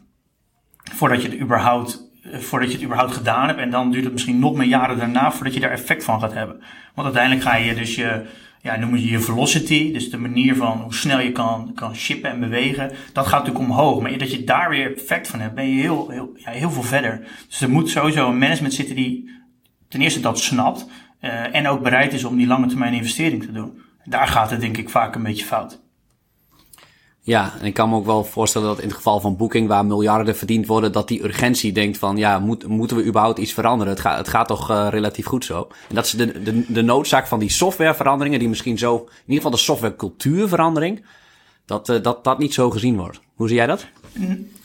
Voordat 0.93 1.23
je 1.23 1.29
het 1.29 1.41
überhaupt 1.41 2.13
voordat 2.33 2.69
je 2.69 2.75
het 2.75 2.85
überhaupt 2.85 3.13
gedaan 3.13 3.49
hebt. 3.49 3.61
En 3.61 3.71
dan 3.71 3.91
duurt 3.91 4.05
het 4.05 4.13
misschien 4.13 4.39
nog 4.39 4.55
meer 4.55 4.69
jaren 4.69 4.99
daarna 4.99 5.33
voordat 5.33 5.55
je 5.55 5.61
daar 5.61 5.71
effect 5.71 6.05
van 6.05 6.21
gaat 6.21 6.33
hebben. 6.33 6.63
Want 6.95 7.07
uiteindelijk 7.07 7.43
ga 7.43 7.57
je 7.57 7.75
dus 7.75 7.95
je, 7.95 8.27
ja, 8.63 8.77
noem 8.77 8.97
je 8.97 9.11
je 9.11 9.21
velocity, 9.21 9.93
dus 9.93 10.11
de 10.11 10.19
manier 10.19 10.57
van 10.57 10.81
hoe 10.81 10.95
snel 10.95 11.21
je 11.21 11.33
kan, 11.33 11.73
kan 11.75 11.95
shippen 11.95 12.31
en 12.31 12.41
bewegen, 12.41 12.91
dat 13.13 13.27
gaat 13.27 13.47
natuurlijk 13.47 13.71
omhoog. 13.71 14.01
Maar 14.01 14.19
dat 14.19 14.31
je 14.31 14.45
daar 14.45 14.71
weer 14.71 14.97
effect 14.97 15.29
van 15.29 15.41
hebt, 15.41 15.55
ben 15.55 15.69
je 15.69 15.81
heel, 15.81 16.09
heel, 16.11 16.31
ja, 16.37 16.51
heel 16.51 16.71
veel 16.71 16.83
verder. 16.83 17.27
Dus 17.49 17.61
er 17.61 17.71
moet 17.71 17.91
sowieso 17.91 18.29
een 18.29 18.39
management 18.39 18.75
zitten 18.75 18.97
die 18.97 19.31
ten 19.89 20.01
eerste 20.01 20.21
dat 20.21 20.39
snapt 20.39 20.89
uh, 21.21 21.55
en 21.55 21.69
ook 21.69 21.83
bereid 21.83 22.13
is 22.13 22.25
om 22.25 22.37
die 22.37 22.47
lange 22.47 22.67
termijn 22.67 22.95
investering 22.95 23.43
te 23.43 23.53
doen. 23.53 23.83
Daar 24.05 24.27
gaat 24.27 24.51
het 24.51 24.61
denk 24.61 24.77
ik 24.77 24.91
vaak 24.91 25.15
een 25.15 25.23
beetje 25.23 25.45
fout. 25.45 25.83
Ja, 27.27 27.53
en 27.61 27.67
ik 27.67 27.75
kan 27.75 27.89
me 27.89 27.97
ook 27.97 28.07
wel 28.07 28.25
voorstellen 28.25 28.69
dat 28.69 28.79
in 28.79 28.87
het 28.87 28.97
geval 28.97 29.21
van 29.21 29.37
Booking, 29.37 29.69
waar 29.69 29.87
miljarden 29.87 30.37
verdiend 30.37 30.67
worden, 30.67 30.93
dat 30.93 31.09
die 31.09 31.25
urgentie 31.25 31.73
denkt 31.73 31.99
van, 31.99 32.17
ja, 32.17 32.39
moet, 32.39 32.67
moeten 32.67 32.97
we 32.97 33.05
überhaupt 33.05 33.39
iets 33.39 33.53
veranderen? 33.53 33.93
Het, 33.93 34.03
gaat 34.03 34.19
het 34.19 34.29
gaat 34.29 34.47
toch 34.47 34.71
uh, 34.71 34.87
relatief 34.91 35.27
goed 35.27 35.45
zo. 35.45 35.69
En 35.89 35.95
dat 35.95 36.05
is 36.05 36.11
de, 36.11 36.43
de, 36.43 36.73
de 36.73 36.83
noodzaak 36.83 37.27
van 37.27 37.39
die 37.39 37.51
softwareveranderingen, 37.51 38.39
die 38.39 38.49
misschien 38.49 38.79
zo, 38.79 38.95
in 38.97 39.11
ieder 39.21 39.35
geval 39.35 39.51
de 39.51 39.57
softwarecultuurverandering, 39.57 41.05
dat, 41.67 41.89
uh, 41.89 42.03
dat 42.03 42.25
dat 42.25 42.39
niet 42.39 42.55
zo 42.55 42.71
gezien 42.71 42.97
wordt. 42.97 43.21
Hoe 43.35 43.49
zie 43.49 43.57
jij 43.57 43.67
dat? 43.67 43.87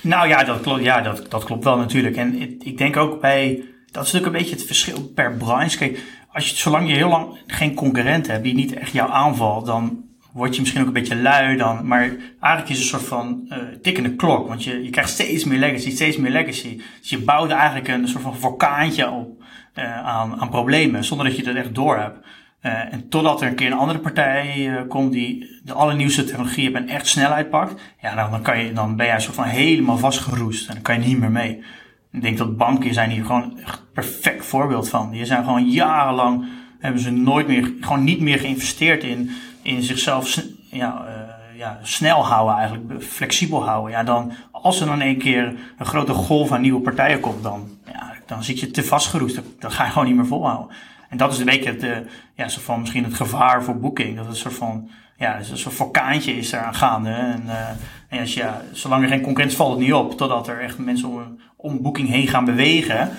Nou 0.01 0.27
ja, 0.27 0.43
dat 0.43 0.61
klopt, 0.61 0.83
ja, 0.83 1.01
dat, 1.01 1.25
dat 1.29 1.43
klopt 1.43 1.63
wel 1.63 1.77
natuurlijk. 1.77 2.15
En 2.15 2.41
ik, 2.41 2.63
ik 2.63 2.77
denk 2.77 2.97
ook 2.97 3.21
bij, 3.21 3.63
dat 3.91 4.05
is 4.05 4.11
natuurlijk 4.11 4.25
een 4.25 4.41
beetje 4.41 4.55
het 4.55 4.65
verschil 4.65 5.11
per 5.15 5.37
branche. 5.37 5.77
Kijk, 5.77 5.99
als 6.31 6.49
je, 6.49 6.55
zolang 6.55 6.89
je 6.89 6.95
heel 6.95 7.09
lang 7.09 7.37
geen 7.47 7.73
concurrent 7.73 8.27
hebt 8.27 8.43
die 8.43 8.53
niet 8.53 8.73
echt 8.73 8.91
jou 8.91 9.11
aanvalt, 9.11 9.65
dan 9.65 10.03
word 10.31 10.53
je 10.53 10.61
misschien 10.61 10.81
ook 10.81 10.87
een 10.87 10.93
beetje 10.93 11.15
lui 11.15 11.57
dan. 11.57 11.87
Maar 11.87 12.01
eigenlijk 12.39 12.69
is 12.69 12.75
het 12.75 12.77
een 12.77 12.99
soort 12.99 13.03
van 13.03 13.45
uh, 13.49 13.57
tikkende 13.81 14.15
klok. 14.15 14.47
Want 14.47 14.63
je, 14.63 14.83
je 14.83 14.89
krijgt 14.89 15.09
steeds 15.09 15.43
meer 15.43 15.59
legacy, 15.59 15.91
steeds 15.91 16.17
meer 16.17 16.31
legacy. 16.31 16.81
Dus 16.99 17.09
je 17.09 17.19
bouwt 17.19 17.51
eigenlijk 17.51 17.87
een 17.87 18.07
soort 18.07 18.23
van 18.23 18.37
vulkaantje 18.37 19.09
op 19.09 19.43
uh, 19.75 20.05
aan, 20.05 20.41
aan 20.41 20.49
problemen, 20.49 21.03
zonder 21.03 21.27
dat 21.27 21.35
je 21.35 21.43
dat 21.43 21.55
echt 21.55 21.75
door 21.75 21.97
hebt. 21.97 22.17
Uh, 22.61 22.93
en 22.93 23.09
totdat 23.09 23.41
er 23.41 23.47
een 23.47 23.55
keer 23.55 23.71
een 23.71 23.77
andere 23.77 23.99
partij 23.99 24.69
komt 24.87 25.11
die 25.11 25.59
de 25.63 25.73
allernieuwste 25.73 26.23
technologie 26.23 26.73
en 26.73 26.87
echt 26.87 27.07
snelheid 27.07 27.49
pakt. 27.49 27.81
Ja, 28.01 28.15
dan, 28.15 28.31
dan, 28.31 28.41
kan 28.41 28.59
je, 28.59 28.73
dan 28.73 28.95
ben 28.95 29.05
jij 29.05 29.15
een 29.15 29.21
soort 29.21 29.35
van 29.35 29.45
helemaal 29.45 29.97
vastgeroest. 29.97 30.67
En 30.67 30.73
dan 30.73 30.83
kan 30.83 31.01
je 31.01 31.07
niet 31.07 31.19
meer 31.19 31.31
mee. 31.31 31.63
Ik 32.11 32.21
denk 32.21 32.37
dat 32.37 32.57
banken 32.57 32.93
zijn 32.93 33.09
hier 33.09 33.25
gewoon 33.25 33.59
echt 33.59 33.83
perfect 33.93 34.45
voorbeeld 34.45 34.89
van. 34.89 35.11
Die 35.11 35.25
zijn 35.25 35.43
gewoon 35.43 35.69
jarenlang, 35.69 36.45
hebben 36.79 37.01
ze 37.01 37.11
nooit 37.11 37.47
meer, 37.47 37.73
gewoon 37.79 38.03
niet 38.03 38.19
meer 38.19 38.39
geïnvesteerd 38.39 39.03
in 39.03 39.31
in 39.61 39.83
zichzelf 39.83 40.41
ja, 40.69 41.05
uh, 41.05 41.57
ja, 41.57 41.79
snel 41.81 42.25
houden, 42.25 42.55
eigenlijk 42.55 43.03
flexibel 43.03 43.65
houden. 43.65 43.91
Ja, 43.91 44.03
dan, 44.03 44.31
als 44.51 44.81
er 44.81 44.87
dan 44.87 45.01
een 45.01 45.17
keer 45.17 45.55
een 45.77 45.85
grote 45.85 46.13
golf 46.13 46.51
aan 46.51 46.61
nieuwe 46.61 46.81
partijen 46.81 47.19
komt, 47.19 47.43
dan, 47.43 47.69
ja, 47.85 48.13
dan 48.25 48.43
zit 48.43 48.59
je 48.59 48.71
te 48.71 48.83
vastgeroest. 48.83 49.41
Dat, 49.59 49.73
ga 49.73 49.85
je 49.85 49.91
gewoon 49.91 50.07
niet 50.07 50.15
meer 50.15 50.25
volhouden. 50.25 50.75
En 51.09 51.17
dat 51.17 51.33
is 51.33 51.39
een 51.39 51.45
beetje 51.45 51.69
het, 51.69 51.83
uh, 51.83 51.97
ja, 52.33 52.47
soort 52.47 52.65
van 52.65 52.79
misschien 52.79 53.03
het 53.03 53.13
gevaar 53.13 53.63
voor 53.63 53.79
boeking. 53.79 54.15
Dat 54.15 54.25
het 54.25 54.33
een 54.33 54.41
soort 54.41 54.53
van, 54.53 54.89
ja, 55.17 55.37
een 55.37 55.57
soort 55.57 55.75
vulkaantje 55.75 56.37
is 56.37 56.51
eraan 56.51 56.75
gaande. 56.75 57.09
En, 57.09 57.43
uh, 57.45 57.69
en 58.09 58.19
als 58.19 58.33
je, 58.33 58.39
ja, 58.39 58.61
zolang 58.71 59.03
er 59.03 59.09
geen 59.09 59.21
concurrentie 59.21 59.57
valt 59.57 59.71
het 59.71 59.79
niet 59.79 59.93
op, 59.93 60.17
totdat 60.17 60.47
er 60.47 60.59
echt 60.59 60.77
mensen 60.77 61.09
om, 61.09 61.39
om 61.61 61.81
boeking 61.81 62.09
heen 62.09 62.27
gaan 62.27 62.45
bewegen. 62.45 63.11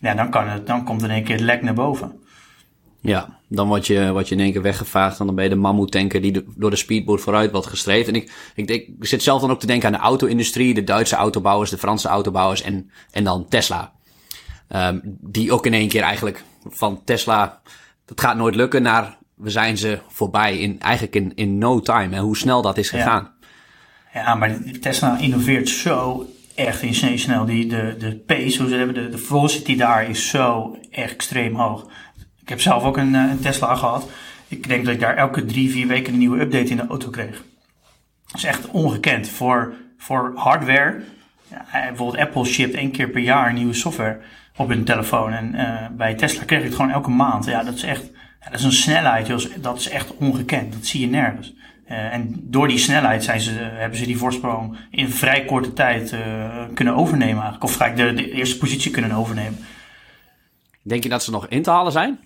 Ja, 0.00 0.14
dan, 0.14 0.30
kan 0.30 0.48
het, 0.48 0.66
dan 0.66 0.84
komt 0.84 1.02
er 1.02 1.08
in 1.08 1.14
één 1.14 1.24
keer 1.24 1.34
het 1.34 1.44
lek 1.44 1.62
naar 1.62 1.74
boven. 1.74 2.12
Ja, 3.00 3.38
dan 3.48 3.68
word 3.68 3.86
je, 3.86 4.12
word 4.12 4.28
je 4.28 4.34
in 4.34 4.40
één 4.40 4.52
keer 4.52 4.62
weggevaagd. 4.62 5.20
En 5.20 5.26
dan 5.26 5.34
ben 5.34 5.44
je 5.44 5.50
de 5.50 5.56
mammoetanker 5.56 6.20
die 6.20 6.32
de, 6.32 6.44
door 6.56 6.70
de 6.70 6.76
speedboot 6.76 7.20
vooruit 7.20 7.50
wordt 7.50 7.66
gestreefd. 7.66 8.08
En 8.08 8.14
ik, 8.14 8.32
ik, 8.54 8.70
ik, 8.70 8.88
zit 9.00 9.22
zelf 9.22 9.40
dan 9.40 9.50
ook 9.50 9.60
te 9.60 9.66
denken 9.66 9.86
aan 9.86 9.94
de 9.94 10.06
auto-industrie. 10.06 10.74
De 10.74 10.84
Duitse 10.84 11.16
autobouwers, 11.16 11.70
de 11.70 11.78
Franse 11.78 12.08
autobouwers 12.08 12.62
en, 12.62 12.90
en 13.10 13.24
dan 13.24 13.48
Tesla. 13.48 13.92
Um, 14.68 15.00
die 15.20 15.52
ook 15.52 15.66
in 15.66 15.74
één 15.74 15.88
keer 15.88 16.02
eigenlijk 16.02 16.44
van 16.68 17.04
Tesla, 17.04 17.60
dat 18.04 18.20
gaat 18.20 18.36
nooit 18.36 18.54
lukken, 18.54 18.82
naar 18.82 19.18
we 19.34 19.50
zijn 19.50 19.78
ze 19.78 19.98
voorbij. 20.08 20.58
In, 20.58 20.80
eigenlijk 20.80 21.14
in, 21.14 21.32
in 21.34 21.58
no 21.58 21.80
time. 21.80 22.16
En 22.16 22.22
hoe 22.22 22.36
snel 22.36 22.62
dat 22.62 22.78
is 22.78 22.90
gegaan. 22.90 23.32
Ja, 24.12 24.20
ja 24.20 24.34
maar 24.34 24.58
Tesla 24.80 25.18
innoveert 25.18 25.68
zo 25.68 26.26
echt 26.54 26.82
insane 26.82 27.18
snel. 27.18 27.44
Die, 27.44 27.66
de, 27.66 27.94
de 27.98 28.16
pace, 28.16 28.58
hoe 28.58 28.68
ze 28.68 28.76
hebben, 28.76 28.94
de, 28.94 29.08
de 29.08 29.18
velocity 29.18 29.76
daar 29.76 30.08
is 30.08 30.28
zo 30.28 30.78
extreem 30.90 31.54
hoog. 31.54 31.86
Ik 32.40 32.48
heb 32.48 32.60
zelf 32.60 32.84
ook 32.84 32.96
een, 32.96 33.14
eh, 33.14 33.30
een, 33.30 33.40
Tesla 33.40 33.74
gehad. 33.74 34.10
Ik 34.48 34.68
denk 34.68 34.84
dat 34.84 34.94
ik 34.94 35.00
daar 35.00 35.16
elke 35.16 35.44
drie, 35.44 35.70
vier 35.70 35.86
weken 35.86 36.12
een 36.12 36.18
nieuwe 36.18 36.40
update 36.40 36.70
in 36.70 36.76
de 36.76 36.86
auto 36.86 37.10
kreeg. 37.10 37.42
Dat 38.26 38.36
is 38.36 38.44
echt 38.44 38.66
ongekend 38.70 39.28
voor, 39.28 39.74
voor 39.98 40.32
hardware. 40.34 41.02
Ja, 41.48 41.66
eh, 41.72 41.86
bijvoorbeeld 41.88 42.22
Apple 42.22 42.44
shipt 42.44 42.74
één 42.74 42.90
keer 42.90 43.08
per 43.08 43.22
jaar 43.22 43.52
nieuwe 43.52 43.74
software 43.74 44.20
op 44.56 44.68
hun 44.68 44.84
telefoon. 44.84 45.32
En 45.32 45.54
uh, 45.54 45.86
bij 45.96 46.14
Tesla 46.14 46.44
kreeg 46.44 46.58
ik 46.58 46.64
het 46.64 46.74
gewoon 46.74 46.90
elke 46.90 47.10
maand. 47.10 47.44
Ja, 47.44 47.62
dat 47.62 47.74
is 47.74 47.82
echt 47.82 48.10
dat 48.50 48.58
is 48.58 48.64
een 48.64 48.72
snelheid. 48.72 49.62
Dat 49.62 49.78
is 49.78 49.88
echt 49.88 50.16
ongekend. 50.16 50.72
Dat 50.72 50.86
zie 50.86 51.00
je 51.00 51.06
nergens. 51.06 51.54
Uh, 51.88 52.12
en 52.12 52.34
door 52.42 52.68
die 52.68 52.78
snelheid 52.78 53.24
zijn 53.24 53.40
ze, 53.40 53.50
hebben 53.52 53.98
ze 53.98 54.06
die 54.06 54.18
voorsprong 54.18 54.76
in 54.90 55.10
vrij 55.10 55.44
korte 55.44 55.72
tijd 55.72 56.12
uh, 56.12 56.64
kunnen 56.74 56.94
overnemen. 56.94 57.34
Eigenlijk. 57.34 57.64
Of 57.64 57.72
vrij 57.72 57.94
de, 57.94 58.14
de 58.14 58.30
eerste 58.30 58.58
positie 58.58 58.90
kunnen 58.90 59.12
overnemen. 59.12 59.58
Denk 60.82 61.02
je 61.02 61.08
dat 61.08 61.24
ze 61.24 61.30
nog 61.30 61.46
in 61.48 61.62
te 61.62 61.70
halen 61.70 61.92
zijn? 61.92 62.18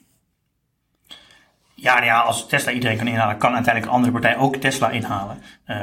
Ja, 1.74 1.94
nou 1.94 2.04
ja, 2.04 2.20
als 2.20 2.46
Tesla 2.48 2.72
iedereen 2.72 2.96
kan 2.96 3.06
inhalen, 3.06 3.38
kan 3.38 3.54
uiteindelijk 3.54 3.92
een 3.92 3.98
andere 3.98 4.20
partij 4.20 4.36
ook 4.36 4.56
Tesla 4.56 4.90
inhalen. 4.90 5.42
Uh, 5.66 5.76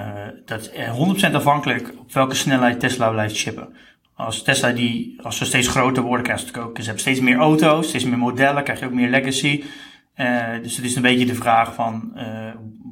dat 0.46 0.72
is 0.74 1.30
100% 1.30 1.34
afhankelijk 1.34 1.94
op 2.00 2.14
welke 2.14 2.36
snelheid 2.36 2.80
Tesla 2.80 3.10
blijft 3.10 3.36
shippen. 3.36 3.76
Als 4.16 4.44
Tesla 4.44 4.72
die, 4.72 5.20
als 5.22 5.38
ze 5.38 5.46
steeds 5.46 5.68
groter 5.68 6.04
worden, 6.04 6.26
krijg 6.26 6.54
je 6.54 6.60
ook, 6.60 6.78
ze 6.78 6.84
hebben 6.84 7.02
steeds 7.02 7.20
meer 7.20 7.38
auto's, 7.38 7.88
steeds 7.88 8.04
meer 8.04 8.18
modellen, 8.18 8.64
krijg 8.64 8.80
je 8.80 8.86
ook 8.86 8.94
meer 8.94 9.10
legacy. 9.10 9.64
Uh, 10.18 10.62
dus 10.62 10.76
het 10.76 10.86
is 10.86 10.96
een 10.96 11.02
beetje 11.02 11.26
de 11.26 11.36
vraag 11.36 11.74
van, 11.74 12.12
uh, 12.16 12.24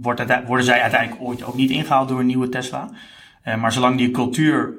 wordt 0.01 0.45
worden 0.45 0.65
zij 0.65 0.81
uiteindelijk 0.81 1.21
ooit 1.21 1.43
ook 1.43 1.55
niet 1.55 1.69
ingehaald 1.69 2.09
door 2.09 2.19
een 2.19 2.25
nieuwe 2.25 2.49
Tesla? 2.49 2.89
maar 3.59 3.71
zolang 3.71 3.97
die 3.97 4.11
cultuur 4.11 4.73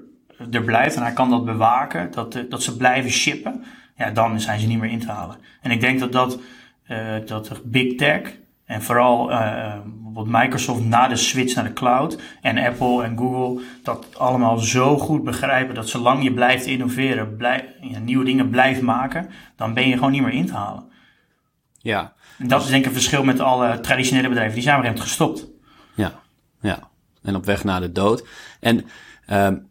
er 0.50 0.62
blijft 0.62 0.96
en 0.96 1.02
hij 1.02 1.12
kan 1.12 1.30
dat 1.30 1.44
bewaken, 1.44 2.10
dat, 2.10 2.44
dat 2.48 2.62
ze 2.62 2.76
blijven 2.76 3.10
shippen, 3.10 3.64
ja, 3.96 4.10
dan 4.10 4.40
zijn 4.40 4.60
ze 4.60 4.66
niet 4.66 4.78
meer 4.78 4.90
in 4.90 4.98
te 4.98 5.10
halen. 5.10 5.36
En 5.60 5.70
ik 5.70 5.80
denk 5.80 5.98
dat 5.98 6.12
dat 6.12 6.40
uh, 6.88 7.14
dat 7.26 7.60
big 7.64 7.94
tech 7.94 8.36
en 8.64 8.82
vooral 8.82 9.30
uh, 9.30 9.74
bijvoorbeeld 9.84 10.42
Microsoft 10.42 10.84
na 10.84 11.08
de 11.08 11.16
switch 11.16 11.54
naar 11.54 11.64
de 11.64 11.72
cloud 11.72 12.22
en 12.40 12.58
Apple 12.58 13.02
en 13.04 13.18
Google 13.18 13.62
dat 13.82 14.18
allemaal 14.18 14.58
zo 14.58 14.98
goed 14.98 15.24
begrijpen 15.24 15.74
dat 15.74 15.88
zolang 15.88 16.22
je 16.22 16.32
blijft 16.32 16.66
innoveren, 16.66 17.36
blijf, 17.36 17.64
ja, 17.80 17.98
nieuwe 17.98 18.24
dingen 18.24 18.50
blijft 18.50 18.82
maken, 18.82 19.30
dan 19.56 19.74
ben 19.74 19.88
je 19.88 19.94
gewoon 19.94 20.10
niet 20.10 20.22
meer 20.22 20.32
in 20.32 20.46
te 20.46 20.54
halen. 20.54 20.84
Ja. 21.78 22.12
En 22.38 22.48
dat 22.48 22.62
is 22.62 22.68
denk 22.68 22.80
ik 22.80 22.86
een 22.86 22.92
verschil 22.96 23.24
met 23.24 23.40
alle 23.40 23.80
traditionele 23.80 24.28
bedrijven. 24.28 24.54
Die 24.54 24.62
zijn 24.62 24.80
weer 24.80 24.98
gestopt. 24.98 25.46
Ja, 25.94 26.20
ja. 26.60 26.90
En 27.22 27.36
op 27.36 27.44
weg 27.44 27.64
naar 27.64 27.80
de 27.80 27.92
dood. 27.92 28.26
En 28.60 28.84
um, 29.30 29.70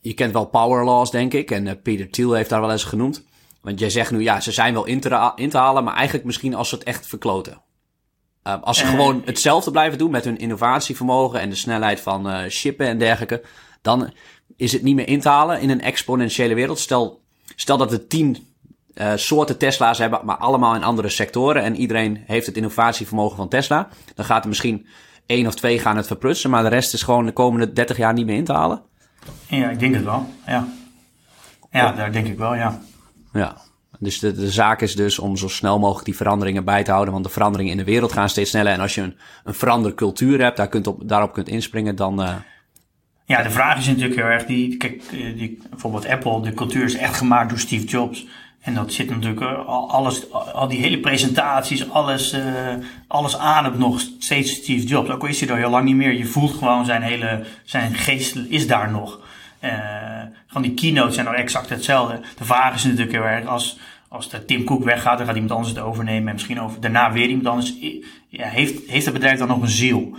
je 0.00 0.14
kent 0.14 0.32
wel 0.32 0.46
power 0.46 0.84
laws, 0.84 1.10
denk 1.10 1.32
ik. 1.32 1.50
En 1.50 1.66
uh, 1.66 1.72
Peter 1.82 2.10
Thiel 2.10 2.32
heeft 2.32 2.50
daar 2.50 2.60
wel 2.60 2.72
eens 2.72 2.84
genoemd. 2.84 3.24
Want 3.60 3.78
jij 3.78 3.90
zegt 3.90 4.10
nu, 4.10 4.22
ja, 4.22 4.40
ze 4.40 4.52
zijn 4.52 4.74
wel 4.74 4.84
in 4.84 5.00
te, 5.00 5.32
in 5.34 5.50
te 5.50 5.58
halen, 5.58 5.84
maar 5.84 5.94
eigenlijk 5.94 6.26
misschien 6.26 6.54
als 6.54 6.68
ze 6.68 6.74
het 6.74 6.84
echt 6.84 7.06
verkloten. 7.06 7.62
Uh, 8.46 8.62
als 8.62 8.78
ze 8.78 8.84
uh, 8.84 8.90
gewoon 8.90 9.22
hetzelfde 9.24 9.70
blijven 9.70 9.98
doen 9.98 10.10
met 10.10 10.24
hun 10.24 10.38
innovatievermogen 10.38 11.40
en 11.40 11.50
de 11.50 11.54
snelheid 11.54 12.00
van 12.00 12.30
uh, 12.30 12.48
shippen 12.48 12.86
en 12.86 12.98
dergelijke, 12.98 13.42
dan 13.82 14.12
is 14.56 14.72
het 14.72 14.82
niet 14.82 14.94
meer 14.94 15.08
in 15.08 15.20
te 15.20 15.28
halen 15.28 15.60
in 15.60 15.70
een 15.70 15.80
exponentiële 15.80 16.54
wereld. 16.54 16.78
Stel, 16.78 17.22
stel 17.56 17.76
dat 17.76 17.90
we 17.90 18.06
tien 18.06 18.55
uh, 19.00 19.12
soorten 19.14 19.58
Tesla's 19.58 19.98
hebben, 19.98 20.20
maar 20.24 20.36
allemaal 20.36 20.74
in 20.74 20.84
andere 20.84 21.08
sectoren 21.08 21.62
en 21.62 21.76
iedereen 21.76 22.22
heeft 22.26 22.46
het 22.46 22.56
innovatievermogen 22.56 23.36
van 23.36 23.48
Tesla. 23.48 23.88
Dan 24.14 24.24
gaat 24.24 24.42
er 24.42 24.48
misschien 24.48 24.86
één 25.26 25.46
of 25.46 25.54
twee 25.54 25.78
gaan 25.78 25.96
het 25.96 26.06
verprutsen, 26.06 26.50
maar 26.50 26.62
de 26.62 26.68
rest 26.68 26.94
is 26.94 27.02
gewoon 27.02 27.26
de 27.26 27.32
komende 27.32 27.72
30 27.72 27.96
jaar 27.96 28.12
niet 28.12 28.26
meer 28.26 28.36
in 28.36 28.44
te 28.44 28.52
halen. 28.52 28.82
Ja, 29.46 29.70
ik 29.70 29.78
denk 29.78 29.94
het 29.94 30.04
wel. 30.04 30.28
Ja, 30.46 30.68
ja 31.70 31.92
daar 31.92 32.12
denk 32.12 32.26
ik 32.26 32.38
wel, 32.38 32.54
ja. 32.54 32.80
Ja, 33.32 33.56
dus 33.98 34.18
de, 34.18 34.32
de 34.32 34.50
zaak 34.50 34.80
is 34.80 34.94
dus 34.94 35.18
om 35.18 35.36
zo 35.36 35.48
snel 35.48 35.78
mogelijk 35.78 36.04
die 36.04 36.16
veranderingen 36.16 36.64
bij 36.64 36.82
te 36.82 36.90
houden. 36.90 37.12
Want 37.12 37.24
de 37.24 37.30
veranderingen 37.30 37.72
in 37.72 37.78
de 37.78 37.84
wereld 37.84 38.12
gaan 38.12 38.28
steeds 38.28 38.50
sneller. 38.50 38.72
En 38.72 38.80
als 38.80 38.94
je 38.94 39.00
een, 39.00 39.16
een 39.44 39.54
veranderde 39.54 39.96
cultuur 39.96 40.42
hebt, 40.42 40.56
daar 40.56 40.68
kunt 40.68 40.86
op, 40.86 41.08
daarop 41.08 41.32
kunt 41.32 41.48
inspringen, 41.48 41.96
dan... 41.96 42.22
Uh... 42.22 42.34
Ja, 43.24 43.42
de 43.42 43.50
vraag 43.50 43.78
is 43.78 43.86
natuurlijk 43.86 44.14
heel 44.14 44.24
erg, 44.24 44.44
die, 44.44 44.76
kijk, 44.76 45.02
eh, 45.02 45.36
die, 45.36 45.62
bijvoorbeeld 45.70 46.06
Apple, 46.06 46.42
de 46.42 46.54
cultuur 46.54 46.84
is 46.84 46.96
echt 46.96 47.16
gemaakt 47.16 47.48
door 47.48 47.58
Steve 47.58 47.86
Jobs. 47.86 48.26
En 48.66 48.74
dat 48.74 48.92
zit 48.92 49.10
natuurlijk 49.10 49.40
eh, 49.40 49.66
alles, 49.88 50.32
al 50.32 50.68
die 50.68 50.80
hele 50.80 51.00
presentaties, 51.00 51.90
alles, 51.90 52.34
uh, 52.34 52.42
alles 53.06 53.38
aan 53.38 53.64
het 53.64 53.78
nog 53.78 54.00
steeds 54.18 54.54
Steve 54.54 54.86
Jobs. 54.86 55.10
Ook 55.10 55.22
al 55.22 55.28
is 55.28 55.40
hij 55.40 55.48
er 55.48 55.56
heel 55.56 55.70
lang 55.70 55.84
niet 55.84 55.96
meer, 55.96 56.12
je 56.12 56.24
voelt 56.24 56.54
gewoon 56.54 56.84
zijn 56.84 57.02
hele, 57.02 57.44
zijn 57.64 57.94
geest 57.94 58.36
is 58.48 58.66
daar 58.66 58.90
nog. 58.90 59.20
Van 60.46 60.62
die 60.62 60.74
keynotes 60.74 61.14
zijn 61.14 61.26
nou 61.26 61.38
exact 61.38 61.68
hetzelfde. 61.68 62.20
De 62.36 62.44
vraag 62.44 62.74
is 62.74 62.84
natuurlijk 62.84 63.12
heel 63.12 63.24
erg, 63.24 63.46
als, 63.46 63.78
als 64.08 64.28
de 64.28 64.44
Tim 64.44 64.64
Cook 64.64 64.84
weggaat, 64.84 65.18
dan 65.18 65.26
gaat 65.26 65.34
iemand 65.34 65.54
anders 65.54 65.74
het 65.74 65.82
overnemen. 65.82 66.28
En 66.28 66.32
misschien 66.32 66.60
over, 66.60 66.80
daarna 66.80 67.12
weer 67.12 67.28
iemand 67.28 67.46
anders. 67.46 67.74
Ja, 68.28 68.48
heeft, 68.48 68.90
heeft 68.90 69.04
het 69.04 69.14
bedrijf 69.14 69.38
dan 69.38 69.48
nog 69.48 69.62
een 69.62 69.68
ziel? 69.68 70.16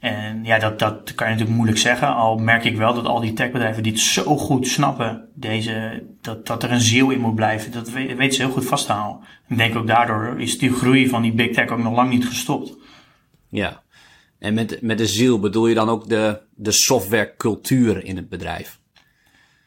En 0.00 0.44
ja, 0.44 0.58
dat, 0.58 0.78
dat 0.78 1.14
kan 1.14 1.26
je 1.26 1.32
natuurlijk 1.32 1.56
moeilijk 1.56 1.78
zeggen. 1.78 2.14
Al 2.14 2.38
merk 2.38 2.64
ik 2.64 2.76
wel 2.76 2.94
dat 2.94 3.04
al 3.04 3.20
die 3.20 3.32
techbedrijven 3.32 3.82
die 3.82 3.92
het 3.92 4.00
zo 4.00 4.36
goed 4.36 4.66
snappen, 4.66 5.28
deze, 5.34 6.02
dat, 6.20 6.46
dat 6.46 6.62
er 6.62 6.72
een 6.72 6.80
ziel 6.80 7.10
in 7.10 7.20
moet 7.20 7.34
blijven, 7.34 7.72
dat 7.72 7.90
weten 7.90 8.32
ze 8.32 8.42
heel 8.42 8.50
goed 8.50 8.66
vast 8.66 8.86
te 8.86 8.92
houden. 8.92 9.22
Ik 9.48 9.56
denk 9.56 9.76
ook 9.76 9.86
daardoor 9.86 10.40
is 10.40 10.58
die 10.58 10.72
groei 10.72 11.08
van 11.08 11.22
die 11.22 11.32
big 11.32 11.50
tech 11.54 11.68
ook 11.68 11.82
nog 11.82 11.94
lang 11.94 12.10
niet 12.10 12.26
gestopt. 12.26 12.76
Ja, 13.48 13.82
en 14.38 14.54
met, 14.54 14.78
met 14.82 14.98
de 14.98 15.06
ziel 15.06 15.40
bedoel 15.40 15.66
je 15.66 15.74
dan 15.74 15.88
ook 15.88 16.08
de, 16.08 16.40
de 16.54 16.72
softwarecultuur 16.72 18.04
in 18.04 18.16
het 18.16 18.28
bedrijf? 18.28 18.78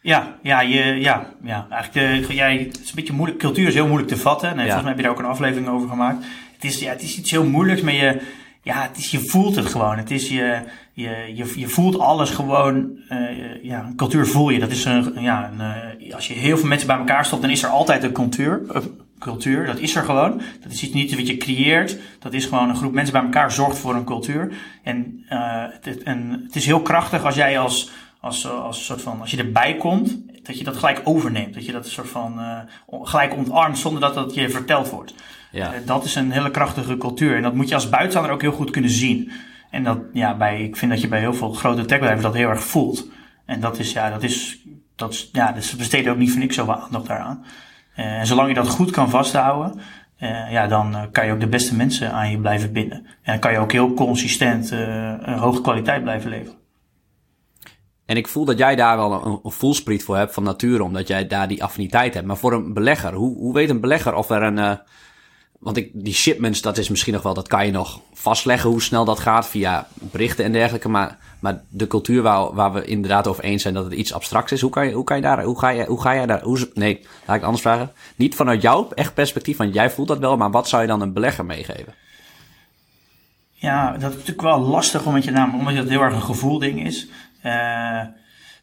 Ja, 0.01 0.39
ja, 0.41 0.61
je, 0.61 0.83
ja, 0.83 1.33
ja. 1.43 1.67
Eigenlijk, 1.69 2.27
de, 2.27 2.33
jij, 2.33 2.57
het 2.57 2.79
is 2.83 2.89
een 2.89 2.95
beetje 2.95 3.13
moeilijk. 3.13 3.39
Cultuur 3.39 3.67
is 3.67 3.73
heel 3.73 3.87
moeilijk 3.87 4.09
te 4.09 4.17
vatten. 4.17 4.49
En 4.49 4.55
ja. 4.55 4.61
volgens 4.61 4.81
mij 4.81 4.91
heb 4.91 4.97
je 4.97 5.03
daar 5.03 5.11
ook 5.11 5.19
een 5.19 5.31
aflevering 5.31 5.67
over 5.67 5.89
gemaakt. 5.89 6.25
Het 6.53 6.63
is, 6.63 6.79
ja, 6.79 6.89
het 6.89 7.01
is 7.01 7.17
iets 7.17 7.31
heel 7.31 7.45
moeilijks, 7.45 7.81
maar 7.81 7.93
je, 7.93 8.21
ja, 8.63 8.81
het 8.81 8.97
is, 8.97 9.11
je 9.11 9.19
voelt 9.19 9.55
het 9.55 9.65
gewoon. 9.65 9.97
Het 9.97 10.11
is 10.11 10.29
je, 10.29 10.61
je, 10.93 11.31
je, 11.35 11.59
je 11.59 11.67
voelt 11.67 11.99
alles 11.99 12.29
gewoon, 12.29 12.97
uh, 13.09 13.63
ja, 13.63 13.93
cultuur 13.95 14.27
voel 14.27 14.49
je. 14.49 14.59
Dat 14.59 14.71
is 14.71 14.85
een, 14.85 15.13
ja, 15.21 15.51
een, 15.51 15.97
uh, 16.01 16.15
als 16.15 16.27
je 16.27 16.33
heel 16.33 16.57
veel 16.57 16.67
mensen 16.67 16.87
bij 16.87 16.97
elkaar 16.97 17.25
stopt, 17.25 17.41
dan 17.41 17.51
is 17.51 17.63
er 17.63 17.69
altijd 17.69 18.03
een 18.03 18.11
cultuur. 18.11 18.61
Een 18.67 18.99
cultuur, 19.19 19.65
dat 19.65 19.79
is 19.79 19.95
er 19.95 20.03
gewoon. 20.03 20.41
Dat 20.61 20.71
is 20.71 20.83
iets 20.83 20.93
niet 20.93 21.15
wat 21.15 21.27
je 21.27 21.37
creëert. 21.37 21.97
Dat 22.19 22.33
is 22.33 22.45
gewoon 22.45 22.69
een 22.69 22.75
groep 22.75 22.93
mensen 22.93 23.13
bij 23.13 23.23
elkaar 23.23 23.51
zorgt 23.51 23.77
voor 23.77 23.95
een 23.95 24.05
cultuur. 24.05 24.53
En, 24.83 25.25
uh, 25.29 25.65
het, 25.81 26.03
en 26.03 26.43
het 26.45 26.55
is 26.55 26.65
heel 26.65 26.81
krachtig 26.81 27.25
als 27.25 27.35
jij 27.35 27.59
als, 27.59 27.91
als, 28.19 28.47
als 28.47 28.85
soort 28.85 29.01
van, 29.01 29.21
als 29.21 29.31
je 29.31 29.37
erbij 29.37 29.75
komt, 29.75 30.17
dat 30.43 30.57
je 30.57 30.63
dat 30.63 30.77
gelijk 30.77 31.01
overneemt. 31.03 31.53
Dat 31.53 31.65
je 31.65 31.71
dat 31.71 31.87
soort 31.87 32.09
van 32.09 32.39
gelijk 32.89 33.35
ontarmt 33.35 33.77
zonder 33.77 34.01
dat 34.01 34.13
dat 34.13 34.33
je 34.33 34.49
verteld 34.49 34.89
wordt. 34.89 35.13
Ja. 35.53 35.73
Uh, 35.73 35.79
dat 35.85 36.03
is 36.03 36.15
een 36.15 36.31
hele 36.31 36.51
krachtige 36.51 36.97
cultuur. 36.97 37.35
En 37.35 37.41
dat 37.41 37.53
moet 37.53 37.69
je 37.69 37.75
als 37.75 37.89
buitenstaander 37.89 38.31
ook 38.33 38.41
heel 38.41 38.51
goed 38.51 38.69
kunnen 38.69 38.91
zien. 38.91 39.31
En 39.69 39.83
dat, 39.83 39.99
ja, 40.13 40.37
bij, 40.37 40.63
ik 40.63 40.77
vind 40.77 40.91
dat 40.91 41.01
je 41.01 41.07
bij 41.07 41.19
heel 41.19 41.33
veel 41.33 41.53
grote 41.53 41.85
techbedrijven 41.85 42.23
dat 42.23 42.33
heel 42.33 42.49
erg 42.49 42.63
voelt. 42.63 43.07
En 43.45 43.59
dat 43.59 43.79
is, 43.79 43.91
ja, 43.91 44.09
dat 44.09 44.23
is, 44.23 44.59
dat 44.95 45.13
is, 45.13 45.29
ja, 45.31 45.51
dus 45.51 45.69
ze 45.69 45.75
besteden 45.75 46.11
ook 46.11 46.17
niet 46.17 46.31
voor 46.31 46.39
niks 46.39 46.55
zoveel 46.55 46.75
aandacht 46.75 47.07
daaraan. 47.07 47.45
Uh, 47.97 48.19
en 48.19 48.27
zolang 48.27 48.47
je 48.47 48.53
dat 48.53 48.67
goed 48.67 48.91
kan 48.91 49.09
vasthouden, 49.09 49.79
uh, 50.19 50.51
ja, 50.51 50.67
dan 50.67 51.07
kan 51.11 51.25
je 51.25 51.31
ook 51.31 51.39
de 51.39 51.47
beste 51.47 51.75
mensen 51.75 52.11
aan 52.11 52.31
je 52.31 52.39
blijven 52.39 52.71
binden. 52.71 52.97
En 52.97 53.31
dan 53.31 53.39
kan 53.39 53.51
je 53.51 53.57
ook 53.57 53.71
heel 53.71 53.93
consistent 53.93 54.71
een 54.71 55.37
hoge 55.37 55.61
kwaliteit 55.61 56.03
blijven 56.03 56.29
leveren. 56.29 56.57
En 58.05 58.17
ik 58.17 58.27
voel 58.27 58.45
dat 58.45 58.57
jij 58.57 58.75
daar 58.75 58.97
wel 58.97 59.25
een, 59.25 59.39
een 59.43 59.51
voelspriet 59.51 60.03
voor 60.03 60.17
hebt 60.17 60.33
van 60.33 60.43
nature, 60.43 60.83
omdat 60.83 61.07
jij 61.07 61.27
daar 61.27 61.47
die 61.47 61.63
affiniteit 61.63 62.13
hebt. 62.13 62.25
Maar 62.25 62.37
voor 62.37 62.53
een 62.53 62.73
belegger, 62.73 63.13
hoe, 63.13 63.37
hoe 63.37 63.53
weet 63.53 63.69
een 63.69 63.81
belegger 63.81 64.13
of 64.13 64.29
er 64.29 64.43
een. 64.43 64.79
Want 65.63 65.77
ik, 65.77 65.89
die 65.93 66.13
shipments, 66.13 66.61
dat 66.61 66.77
is 66.77 66.89
misschien 66.89 67.13
nog 67.13 67.21
wel, 67.21 67.33
dat 67.33 67.47
kan 67.47 67.65
je 67.65 67.71
nog 67.71 68.01
vastleggen 68.13 68.69
hoe 68.69 68.81
snel 68.81 69.05
dat 69.05 69.19
gaat 69.19 69.47
via 69.47 69.87
berichten 69.93 70.45
en 70.45 70.51
dergelijke. 70.51 70.89
Maar, 70.89 71.17
maar 71.39 71.61
de 71.69 71.87
cultuur 71.87 72.21
waar, 72.21 72.53
waar 72.53 72.73
we 72.73 72.85
inderdaad 72.85 73.27
over 73.27 73.43
eens 73.43 73.61
zijn 73.61 73.73
dat 73.73 73.83
het 73.83 73.93
iets 73.93 74.13
abstracts 74.13 74.51
is, 74.51 74.61
hoe 74.61 74.71
kan 74.71 74.87
je, 74.87 74.93
hoe 74.93 75.03
kan 75.03 75.15
je 75.15 75.21
daar, 75.21 75.43
hoe 75.43 75.59
ga 75.59 75.69
je, 75.69 75.85
hoe 75.85 76.01
ga 76.01 76.11
je 76.11 76.27
daar, 76.27 76.41
hoe, 76.41 76.69
nee, 76.73 76.99
laat 77.01 77.07
ik 77.07 77.27
het 77.27 77.43
anders 77.43 77.61
vragen. 77.61 77.91
Niet 78.15 78.35
vanuit 78.35 78.61
jouw 78.61 78.89
echt 78.89 79.13
perspectief, 79.13 79.57
want 79.57 79.73
jij 79.73 79.89
voelt 79.89 80.07
dat 80.07 80.19
wel, 80.19 80.37
maar 80.37 80.51
wat 80.51 80.69
zou 80.69 80.81
je 80.81 80.87
dan 80.87 81.01
een 81.01 81.13
belegger 81.13 81.45
meegeven? 81.45 81.93
Ja, 83.51 83.91
dat 83.91 84.09
is 84.09 84.15
natuurlijk 84.15 84.41
wel 84.41 84.59
lastig, 84.59 85.05
omdat, 85.05 85.23
je 85.23 85.31
namelijk, 85.31 85.59
omdat 85.59 85.83
het 85.83 85.89
heel 85.89 86.01
erg 86.01 86.13
een 86.13 86.21
gevoelding 86.21 86.85
is. 86.85 87.07
Uh, 87.45 88.01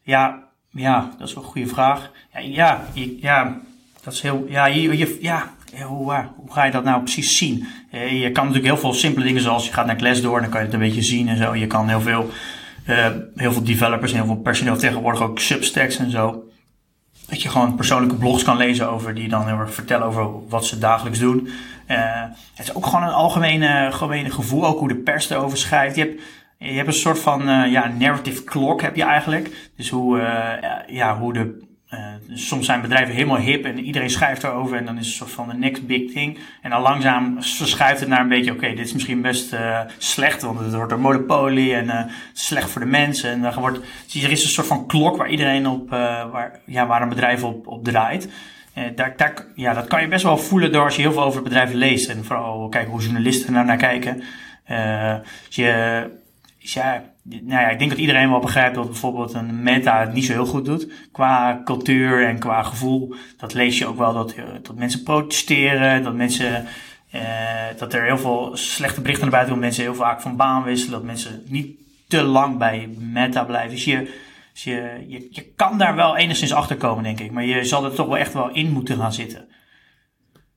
ja, 0.03 0.43
ja, 0.71 1.11
dat 1.19 1.29
is 1.29 1.35
wel 1.35 1.43
een 1.45 1.51
goede 1.51 1.69
vraag. 1.69 2.11
Ja, 2.33 2.41
ja, 2.41 2.85
ja 3.21 3.61
dat 4.03 4.13
is 4.13 4.21
heel. 4.21 4.47
Ja, 4.49 4.67
je, 4.67 5.19
ja 5.21 5.55
hoe, 5.79 6.31
hoe 6.37 6.53
ga 6.53 6.65
je 6.65 6.71
dat 6.71 6.85
nou 6.85 7.03
precies 7.03 7.37
zien? 7.37 7.67
Uh, 7.95 8.23
je 8.23 8.33
kan 8.33 8.47
natuurlijk 8.47 8.73
heel 8.73 8.83
veel 8.83 8.95
simpele 8.95 9.27
dingen 9.27 9.43
zoals 9.43 9.67
je 9.67 9.73
gaat 9.73 9.87
naar 9.87 9.99
Glassdoor, 9.99 10.41
dan 10.41 10.51
kan 10.51 10.61
je 10.61 10.67
het 10.67 10.75
een 10.75 10.81
beetje 10.81 11.03
zien 11.03 11.29
en 11.29 11.37
zo. 11.37 11.55
Je 11.55 11.67
kan 11.67 11.89
heel 11.89 12.01
veel, 12.01 12.31
heel 13.35 13.53
veel 13.53 13.65
developers 13.65 14.13
en 14.13 14.17
heel 14.17 14.27
veel 14.27 14.37
personeel 14.37 14.77
tegenwoordig 14.77 15.23
ook 15.23 15.39
substacks 15.39 15.97
en 15.97 16.11
zo. 16.11 16.45
Dat 17.29 17.43
je 17.43 17.49
gewoon 17.49 17.75
persoonlijke 17.75 18.17
blogs 18.17 18.43
kan 18.43 18.57
lezen 18.57 18.91
over 18.91 19.15
die 19.15 19.29
dan 19.29 19.47
heel 19.47 19.59
erg 19.59 19.75
vertellen 19.75 20.07
over 20.07 20.49
wat 20.49 20.67
ze 20.67 20.79
dagelijks 20.79 21.19
doen. 21.19 21.49
Het 22.55 22.69
is 22.69 22.75
ook 22.75 22.87
gewoon 22.87 23.03
een 23.03 23.13
algemene, 23.13 23.87
algemene 23.87 24.31
gevoel, 24.31 24.67
ook 24.67 24.79
hoe 24.79 24.89
de 24.89 24.97
pers 24.97 25.31
erover 25.31 25.59
schrijft. 25.59 25.97
Je 25.97 26.03
hebt 26.03 26.21
je 26.59 26.73
hebt 26.73 26.87
een 26.87 26.95
soort 26.95 27.19
van 27.19 27.71
ja, 27.71 27.89
narrative 27.89 28.45
clock 28.45 28.83
heb 28.83 28.97
je 28.97 29.03
eigenlijk. 29.03 29.71
Dus 29.77 29.89
hoe, 29.89 30.19
ja, 30.87 31.19
hoe 31.19 31.33
de. 31.33 31.69
Uh, 31.95 31.99
soms 32.33 32.67
zijn 32.67 32.81
bedrijven 32.81 33.15
helemaal 33.15 33.39
hip 33.39 33.65
en 33.65 33.79
iedereen 33.79 34.11
schrijft 34.11 34.45
erover 34.45 34.77
en 34.77 34.85
dan 34.85 34.99
is 34.99 35.07
het 35.07 35.17
soort 35.17 35.31
van 35.31 35.49
de 35.49 35.55
next 35.55 35.87
big 35.87 36.13
thing. 36.13 36.39
En 36.63 36.71
dan 36.71 36.83
langzaam 36.83 37.43
verschuift 37.43 38.01
het 38.01 38.09
naar 38.09 38.21
een 38.21 38.29
beetje, 38.29 38.53
oké, 38.53 38.69
dit 38.69 38.87
is 38.87 38.93
misschien 38.93 39.21
best 39.21 39.57
slecht, 39.99 40.43
want 40.43 40.59
het 40.59 40.75
wordt 40.75 40.93
een 40.93 41.01
monopolie 41.01 41.75
en 41.75 42.11
slecht 42.33 42.71
voor 42.71 42.81
de 42.81 42.87
mensen. 42.87 43.31
En 43.31 43.41
dan 43.41 43.55
wordt, 43.55 43.81
dus 44.13 44.23
er 44.23 44.31
is 44.31 44.45
een 44.45 44.51
soort 44.51 44.67
van 44.67 44.87
klok 44.87 45.17
waar 45.17 45.31
iedereen 45.31 45.67
op, 45.67 45.91
waar, 45.91 46.61
ja, 46.67 46.87
waar 46.87 47.03
een 47.03 47.09
bedrijf 47.09 47.45
op, 47.45 47.67
op 47.67 47.85
draait. 47.85 48.29
daar, 48.95 49.17
daar, 49.17 49.47
ja, 49.55 49.75
dat 49.75 49.87
kan 49.87 50.01
je 50.01 50.09
best 50.09 50.25
wel 50.25 50.39
voelen 50.39 50.73
door 50.73 50.85
als 50.85 50.97
je 50.97 51.03
heel 51.03 51.13
veel 51.13 51.25
over 51.25 51.43
bedrijf 51.43 51.73
leest 51.73 52.09
en 52.09 52.25
vooral 52.25 52.69
kijken 52.69 52.91
hoe 52.91 53.03
journalisten 53.03 53.55
er 53.55 53.65
naar 53.65 53.77
kijken. 53.77 54.23
je 55.49 56.11
dus 56.61 56.73
ja, 56.73 57.03
nou 57.23 57.63
ja, 57.63 57.69
ik 57.69 57.79
denk 57.79 57.91
dat 57.91 57.99
iedereen 57.99 58.31
wel 58.31 58.41
begrijpt 58.41 58.75
dat 58.75 58.87
bijvoorbeeld 58.87 59.35
een 59.35 59.63
meta 59.63 60.01
het 60.01 60.13
niet 60.13 60.25
zo 60.25 60.33
heel 60.33 60.47
goed 60.47 60.65
doet. 60.65 60.93
Qua 61.13 61.61
cultuur 61.65 62.27
en 62.27 62.39
qua 62.39 62.63
gevoel. 62.63 63.15
Dat 63.37 63.55
lees 63.55 63.79
je 63.79 63.87
ook 63.87 63.99
wel 63.99 64.13
dat, 64.13 64.33
eh, 64.33 64.45
dat 64.63 64.77
mensen 64.77 65.03
protesteren, 65.03 66.03
dat 66.03 66.15
mensen. 66.15 66.67
Uh, 67.15 67.21
dat 67.79 67.95
er 67.95 68.05
heel 68.05 68.19
veel 68.19 68.51
slechte 68.53 69.01
berichten 69.01 69.23
naar 69.23 69.35
buiten 69.35 69.53
komen. 69.53 69.69
Mensen 69.69 69.85
heel 69.85 69.95
vaak 69.95 70.21
van 70.21 70.37
baan 70.37 70.63
wisselen. 70.63 70.93
Dat 70.93 71.03
mensen 71.03 71.43
niet 71.47 71.79
te 72.09 72.23
lang 72.23 72.59
bij 72.59 72.89
meta 72.99 73.45
blijven. 73.45 73.71
Dus 73.71 73.85
je, 73.85 74.15
dus 74.53 74.65
je, 74.65 75.05
je, 75.09 75.29
je 75.31 75.53
kan 75.57 75.79
daar 75.79 75.95
wel 75.95 76.17
enigszins 76.17 76.53
achter 76.53 76.77
komen, 76.77 77.05
denk 77.05 77.21
ik. 77.21 77.31
Maar 77.31 77.45
je 77.45 77.65
zal 77.65 77.85
er 77.85 77.95
toch 77.95 78.07
wel 78.07 78.17
echt 78.17 78.33
wel 78.33 78.51
in 78.51 78.73
moeten 78.73 78.97
gaan 78.97 79.13
zitten. 79.13 79.49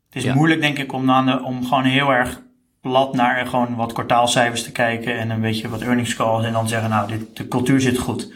Het 0.09 0.23
is 0.23 0.33
moeilijk, 0.33 0.61
denk 0.61 0.79
ik, 0.79 0.93
om, 0.93 1.05
dan, 1.05 1.43
om 1.43 1.65
gewoon 1.65 1.83
heel 1.83 2.11
erg 2.11 2.41
plat 2.83 3.13
naar 3.13 3.45
gewoon 3.47 3.75
wat 3.75 3.93
kwartaalcijfers 3.93 4.63
te 4.63 4.71
kijken 4.71 5.17
en 5.17 5.29
een 5.29 5.41
beetje 5.41 5.69
wat 5.69 5.81
earnings 5.81 6.15
calls 6.15 6.45
en 6.45 6.53
dan 6.53 6.67
zeggen, 6.67 6.89
nou, 6.89 7.07
dit, 7.07 7.37
de 7.37 7.47
cultuur 7.47 7.81
zit 7.81 7.97
goed. 7.97 8.33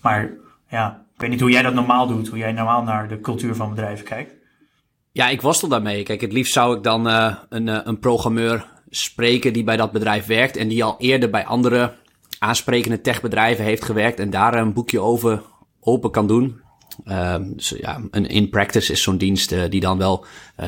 Maar 0.00 0.30
ja, 0.68 1.04
ik 1.14 1.20
weet 1.20 1.30
niet 1.30 1.40
hoe 1.40 1.50
jij 1.50 1.62
dat 1.62 1.74
normaal 1.74 2.06
doet, 2.06 2.28
hoe 2.28 2.38
jij 2.38 2.52
normaal 2.52 2.82
naar 2.82 3.08
de 3.08 3.20
cultuur 3.20 3.54
van 3.54 3.70
bedrijven 3.70 4.04
kijkt. 4.04 4.32
Ja, 5.12 5.28
ik 5.28 5.40
worstel 5.40 5.68
daarmee. 5.68 6.02
Kijk, 6.02 6.20
het 6.20 6.32
liefst 6.32 6.52
zou 6.52 6.76
ik 6.76 6.82
dan 6.82 7.06
uh, 7.06 7.34
een, 7.48 7.66
uh, 7.66 7.78
een 7.84 7.98
programmeur 7.98 8.66
spreken 8.90 9.52
die 9.52 9.64
bij 9.64 9.76
dat 9.76 9.92
bedrijf 9.92 10.26
werkt 10.26 10.56
en 10.56 10.68
die 10.68 10.84
al 10.84 10.94
eerder 10.98 11.30
bij 11.30 11.44
andere 11.44 11.94
aansprekende 12.38 13.00
techbedrijven 13.00 13.64
heeft 13.64 13.84
gewerkt 13.84 14.18
en 14.18 14.30
daar 14.30 14.54
een 14.54 14.72
boekje 14.72 15.00
over 15.00 15.42
open 15.80 16.10
kan 16.10 16.26
doen. 16.26 16.60
Uh, 17.04 17.36
dus 17.40 17.74
ja, 17.78 18.00
een 18.10 18.26
in 18.26 18.48
practice 18.48 18.92
is 18.92 19.02
zo'n 19.02 19.18
dienst 19.18 19.52
uh, 19.52 19.62
die 19.68 19.80
dan 19.80 19.98
wel 19.98 20.24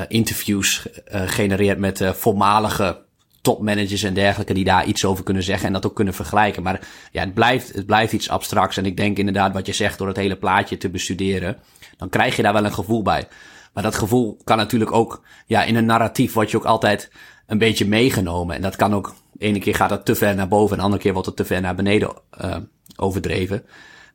interviews 0.08 0.86
genereert 1.10 1.78
met 1.78 2.10
voormalige 2.14 3.10
topmanagers 3.42 4.02
en 4.02 4.14
dergelijke 4.14 4.54
die 4.54 4.64
daar 4.64 4.86
iets 4.86 5.04
over 5.04 5.24
kunnen 5.24 5.42
zeggen 5.42 5.66
en 5.66 5.72
dat 5.72 5.86
ook 5.86 5.94
kunnen 5.94 6.14
vergelijken. 6.14 6.62
Maar 6.62 6.80
ja, 7.10 7.20
het 7.20 7.34
blijft, 7.34 7.72
het 7.72 7.86
blijft 7.86 8.12
iets 8.12 8.28
abstracts. 8.28 8.76
En 8.76 8.86
ik 8.86 8.96
denk 8.96 9.18
inderdaad 9.18 9.52
wat 9.52 9.66
je 9.66 9.72
zegt 9.72 9.98
door 9.98 10.08
het 10.08 10.16
hele 10.16 10.36
plaatje 10.36 10.76
te 10.76 10.88
bestuderen, 10.88 11.58
dan 11.96 12.08
krijg 12.08 12.36
je 12.36 12.42
daar 12.42 12.52
wel 12.52 12.64
een 12.64 12.72
gevoel 12.72 13.02
bij. 13.02 13.28
Maar 13.72 13.82
dat 13.82 13.94
gevoel 13.94 14.40
kan 14.44 14.56
natuurlijk 14.56 14.92
ook, 14.92 15.22
ja, 15.46 15.62
in 15.64 15.76
een 15.76 15.84
narratief 15.84 16.32
word 16.32 16.50
je 16.50 16.56
ook 16.56 16.64
altijd 16.64 17.10
een 17.46 17.58
beetje 17.58 17.86
meegenomen. 17.86 18.56
En 18.56 18.62
dat 18.62 18.76
kan 18.76 18.94
ook, 18.94 19.14
de 19.32 19.44
ene 19.44 19.58
keer 19.58 19.74
gaat 19.74 19.88
dat 19.88 20.04
te 20.04 20.14
ver 20.14 20.34
naar 20.34 20.48
boven 20.48 20.70
en 20.70 20.76
de 20.76 20.84
andere 20.84 21.02
keer 21.02 21.12
wordt 21.12 21.26
het 21.26 21.36
te 21.36 21.44
ver 21.44 21.60
naar 21.60 21.74
beneden 21.74 22.12
uh, 22.44 22.56
overdreven. 22.96 23.64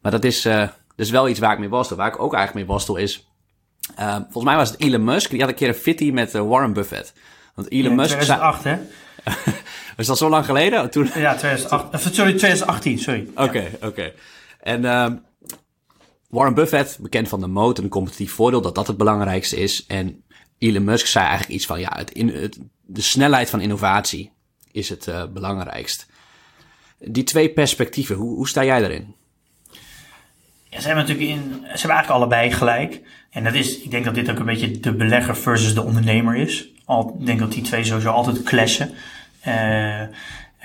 Maar 0.01 0.11
dat 0.11 0.23
is, 0.23 0.45
uh, 0.45 0.59
dat 0.59 0.71
is 1.05 1.09
wel 1.09 1.29
iets 1.29 1.39
waar 1.39 1.53
ik 1.53 1.59
mee 1.59 1.69
worstel. 1.69 1.97
Waar 1.97 2.07
ik 2.07 2.19
ook 2.19 2.33
eigenlijk 2.33 2.65
mee 2.65 2.75
worstel 2.75 2.95
is, 2.95 3.27
uh, 3.99 4.15
volgens 4.15 4.43
mij 4.43 4.55
was 4.55 4.69
het 4.69 4.79
Elon 4.79 5.03
Musk, 5.03 5.29
die 5.29 5.39
had 5.39 5.49
een 5.49 5.55
keer 5.55 5.67
een 5.67 5.73
fitty 5.73 6.11
met 6.11 6.31
Warren 6.31 6.73
Buffett. 6.73 7.13
Want 7.55 7.71
Elon 7.71 7.89
ja, 7.89 7.95
Musk... 7.95 8.13
2008, 8.13 8.63
hè? 8.63 8.77
is 9.97 10.07
dat 10.07 10.17
zo 10.17 10.29
lang 10.29 10.45
geleden? 10.45 10.89
Toen... 10.89 11.09
Ja, 11.15 11.35
2008, 11.35 12.15
sorry, 12.15 12.33
2018, 12.33 12.99
sorry. 12.99 13.27
Oké, 13.31 13.43
okay, 13.43 13.71
oké. 13.75 13.85
Okay. 13.85 14.13
En 14.59 14.83
uh, 14.83 15.07
Warren 16.29 16.53
Buffett, 16.53 16.97
bekend 17.01 17.27
van 17.27 17.39
de 17.39 17.47
moot 17.47 17.77
en 17.77 17.83
een 17.83 17.89
competitief 17.89 18.31
voordeel, 18.31 18.61
dat 18.61 18.75
dat 18.75 18.87
het 18.87 18.97
belangrijkste 18.97 19.55
is. 19.55 19.85
En 19.85 20.23
Elon 20.57 20.83
Musk 20.83 21.05
zei 21.05 21.25
eigenlijk 21.25 21.55
iets 21.55 21.65
van, 21.65 21.79
ja, 21.79 21.93
het 21.95 22.11
in, 22.11 22.29
het, 22.29 22.59
de 22.85 23.01
snelheid 23.01 23.49
van 23.49 23.61
innovatie 23.61 24.31
is 24.71 24.89
het 24.89 25.07
uh, 25.07 25.23
belangrijkst. 25.33 26.07
Die 26.99 27.23
twee 27.23 27.49
perspectieven, 27.49 28.15
hoe, 28.15 28.35
hoe 28.35 28.47
sta 28.47 28.63
jij 28.63 28.79
daarin? 28.79 29.15
Ja, 30.69 30.79
ze 30.79 30.87
hebben 30.87 31.05
natuurlijk 31.05 31.29
in, 31.29 31.43
ze 31.43 31.67
hebben 31.67 31.71
eigenlijk 31.71 32.09
allebei 32.09 32.51
gelijk. 32.51 33.01
En 33.29 33.43
dat 33.43 33.53
is, 33.53 33.79
ik 33.81 33.91
denk 33.91 34.05
dat 34.05 34.15
dit 34.15 34.29
ook 34.29 34.39
een 34.39 34.45
beetje 34.45 34.79
de 34.79 34.93
belegger 34.93 35.35
versus 35.35 35.73
de 35.73 35.83
ondernemer 35.83 36.35
is. 36.35 36.67
Al, 36.85 37.15
ik 37.19 37.25
denk 37.25 37.39
dat 37.39 37.51
die 37.51 37.63
twee 37.63 37.83
sowieso 37.83 38.09
altijd 38.09 38.43
clashen. 38.43 38.93
Uh, 39.47 40.01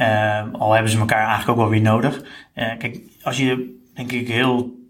uh, 0.01 0.53
al 0.53 0.73
hebben 0.73 0.91
ze 0.91 0.99
elkaar 0.99 1.27
eigenlijk 1.27 1.49
ook 1.49 1.57
wel 1.57 1.69
weer 1.69 1.81
nodig. 1.81 2.23
Uh, 2.55 2.73
kijk, 2.79 3.01
als 3.23 3.37
je 3.37 3.81
denk 3.95 4.13
ik 4.13 4.29
heel 4.29 4.81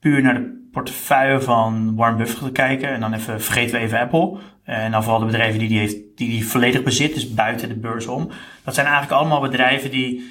puur 0.00 0.22
naar 0.22 0.34
de 0.34 0.68
portefeuille 0.72 1.40
van 1.40 1.94
Warren 1.96 2.16
Buffett 2.16 2.38
gaat 2.38 2.52
kijken, 2.52 2.88
en 2.88 3.00
dan 3.00 3.12
even 3.12 3.42
vergeten 3.42 3.78
we 3.78 3.84
even 3.84 4.00
Apple, 4.00 4.38
en 4.64 4.90
dan 4.90 5.02
vooral 5.02 5.20
de 5.20 5.26
bedrijven 5.26 5.58
die 5.58 5.68
die, 5.68 5.78
heeft, 5.78 5.96
die 6.16 6.28
die 6.28 6.48
volledig 6.48 6.82
bezit, 6.82 7.14
dus 7.14 7.34
buiten 7.34 7.68
de 7.68 7.76
beurs 7.76 8.06
om. 8.06 8.30
Dat 8.64 8.74
zijn 8.74 8.86
eigenlijk 8.86 9.20
allemaal 9.20 9.40
bedrijven 9.40 9.90
die, 9.90 10.30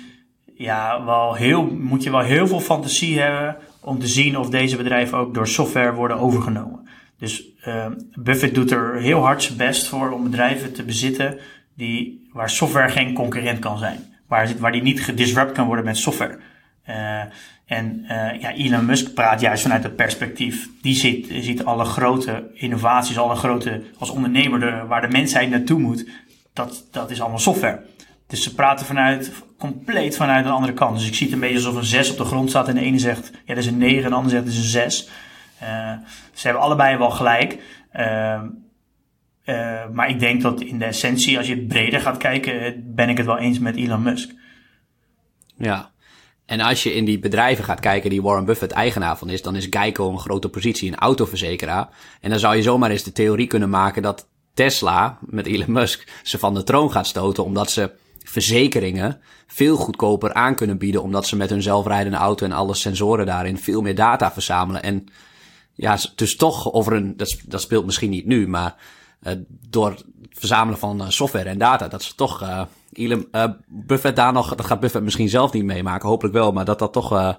ja, 0.57 1.05
wel 1.05 1.33
heel, 1.33 1.65
moet 1.65 2.03
je 2.03 2.11
wel 2.11 2.19
heel 2.19 2.47
veel 2.47 2.59
fantasie 2.59 3.19
hebben 3.19 3.57
om 3.81 3.99
te 3.99 4.07
zien 4.07 4.37
of 4.37 4.49
deze 4.49 4.77
bedrijven 4.77 5.17
ook 5.17 5.33
door 5.33 5.47
software 5.47 5.93
worden 5.93 6.17
overgenomen. 6.17 6.87
Dus 7.17 7.43
uh, 7.67 7.85
Buffett 8.13 8.55
doet 8.55 8.71
er 8.71 8.95
heel 8.95 9.21
hard 9.23 9.43
zijn 9.43 9.57
best 9.57 9.87
voor 9.87 10.11
om 10.11 10.23
bedrijven 10.23 10.73
te 10.73 10.83
bezitten 10.83 11.37
die, 11.75 12.29
waar 12.33 12.49
software 12.49 12.89
geen 12.89 13.13
concurrent 13.13 13.59
kan 13.59 13.77
zijn. 13.77 14.13
Waar, 14.27 14.49
waar 14.59 14.71
die 14.71 14.81
niet 14.81 15.03
gedisrupt 15.03 15.51
kan 15.51 15.65
worden 15.65 15.85
met 15.85 15.97
software. 15.97 16.39
Uh, 16.89 17.21
en 17.65 17.99
uh, 18.03 18.41
ja, 18.41 18.53
Elon 18.53 18.85
Musk 18.85 19.13
praat 19.13 19.41
juist 19.41 19.61
vanuit 19.61 19.83
het 19.83 19.95
perspectief. 19.95 20.69
Die 20.81 20.95
ziet, 21.41 21.65
alle 21.65 21.85
grote 21.85 22.51
innovaties, 22.53 23.17
alle 23.17 23.35
grote, 23.35 23.83
als 23.97 24.09
ondernemer, 24.09 24.59
de, 24.59 24.83
waar 24.87 25.01
de 25.01 25.07
mensheid 25.07 25.49
naartoe 25.49 25.79
moet. 25.79 26.09
Dat, 26.53 26.87
dat 26.91 27.11
is 27.11 27.21
allemaal 27.21 27.39
software. 27.39 27.81
Dus 28.27 28.43
ze 28.43 28.55
praten 28.55 28.85
vanuit, 28.85 29.31
compleet 29.57 30.15
vanuit 30.15 30.45
een 30.45 30.51
andere 30.51 30.73
kant. 30.73 30.97
Dus 30.97 31.07
ik 31.07 31.15
zie 31.15 31.25
het 31.25 31.35
een 31.35 31.41
beetje 31.41 31.55
alsof 31.55 31.75
een 31.75 31.83
6 31.83 32.11
op 32.11 32.17
de 32.17 32.23
grond 32.23 32.49
staat 32.49 32.67
en 32.67 32.75
de 32.75 32.81
ene 32.81 32.99
zegt, 32.99 33.31
ja, 33.45 33.53
dat 33.53 33.63
is 33.63 33.69
een 33.69 33.77
9 33.77 34.03
en 34.03 34.09
de 34.09 34.15
ander 34.15 34.31
zegt, 34.31 34.43
dat 34.43 34.53
is 34.53 34.59
een 34.59 34.65
6. 34.65 35.09
Uh, 35.63 35.91
ze 36.33 36.47
hebben 36.47 36.63
allebei 36.63 36.97
wel 36.97 37.11
gelijk. 37.11 37.59
Uh, 39.45 39.89
maar 39.93 40.09
ik 40.09 40.19
denk 40.19 40.41
dat 40.41 40.61
in 40.61 40.79
de 40.79 40.85
essentie, 40.85 41.37
als 41.37 41.47
je 41.47 41.65
breder 41.65 42.01
gaat 42.01 42.17
kijken, 42.17 42.83
ben 42.95 43.09
ik 43.09 43.17
het 43.17 43.25
wel 43.25 43.37
eens 43.37 43.59
met 43.59 43.75
Elon 43.75 44.03
Musk. 44.03 44.31
Ja. 45.57 45.91
En 46.45 46.59
als 46.59 46.83
je 46.83 46.93
in 46.93 47.05
die 47.05 47.19
bedrijven 47.19 47.63
gaat 47.63 47.79
kijken 47.79 48.09
die 48.09 48.21
Warren 48.21 48.45
Buffett 48.45 48.71
eigenaar 48.71 49.17
van 49.17 49.29
is, 49.29 49.41
dan 49.41 49.55
is 49.55 49.67
Geico 49.69 50.09
een 50.09 50.19
grote 50.19 50.49
positie, 50.49 50.91
een 50.91 50.97
autoverzekeraar. 50.97 51.89
En 52.21 52.29
dan 52.29 52.39
zou 52.39 52.55
je 52.55 52.61
zomaar 52.61 52.89
eens 52.89 53.03
de 53.03 53.11
theorie 53.11 53.47
kunnen 53.47 53.69
maken 53.69 54.01
dat 54.01 54.27
Tesla 54.53 55.17
met 55.21 55.45
Elon 55.45 55.71
Musk 55.71 56.21
ze 56.23 56.39
van 56.39 56.53
de 56.53 56.63
troon 56.63 56.91
gaat 56.91 57.07
stoten, 57.07 57.43
omdat 57.43 57.71
ze 57.71 57.91
verzekeringen 58.23 59.21
veel 59.47 59.75
goedkoper 59.75 60.33
aan 60.33 60.55
kunnen 60.55 60.77
bieden, 60.77 61.03
omdat 61.03 61.27
ze 61.27 61.35
met 61.35 61.49
hun 61.49 61.61
zelfrijdende 61.61 62.17
auto 62.17 62.45
en 62.45 62.51
alle 62.51 62.73
sensoren 62.73 63.25
daarin 63.25 63.57
veel 63.57 63.81
meer 63.81 63.95
data 63.95 64.31
verzamelen. 64.31 64.83
En 64.83 65.05
ja, 65.73 65.97
dus 66.15 66.35
toch 66.35 66.73
over 66.73 66.93
een, 66.93 67.17
dat, 67.17 67.37
dat 67.45 67.61
speelt 67.61 67.85
misschien 67.85 68.09
niet 68.09 68.25
nu, 68.25 68.47
maar 68.47 68.75
door 69.69 69.89
het 69.89 70.05
verzamelen 70.29 70.79
van 70.79 71.01
uh, 71.01 71.09
software 71.09 71.49
en 71.49 71.57
data, 71.57 71.87
dat 71.87 72.03
ze 72.03 72.15
toch 72.15 72.41
uh, 72.41 72.61
Elon, 72.93 73.27
Buffett 73.67 74.15
daar 74.15 74.33
nog, 74.33 74.55
dat 74.55 74.65
gaat 74.65 74.79
Buffett 74.79 75.03
misschien 75.03 75.29
zelf 75.29 75.53
niet 75.53 75.63
meemaken, 75.63 76.09
hopelijk 76.09 76.35
wel, 76.35 76.51
maar 76.51 76.65
dat 76.65 76.79
dat 76.79 76.93
toch 76.93 77.37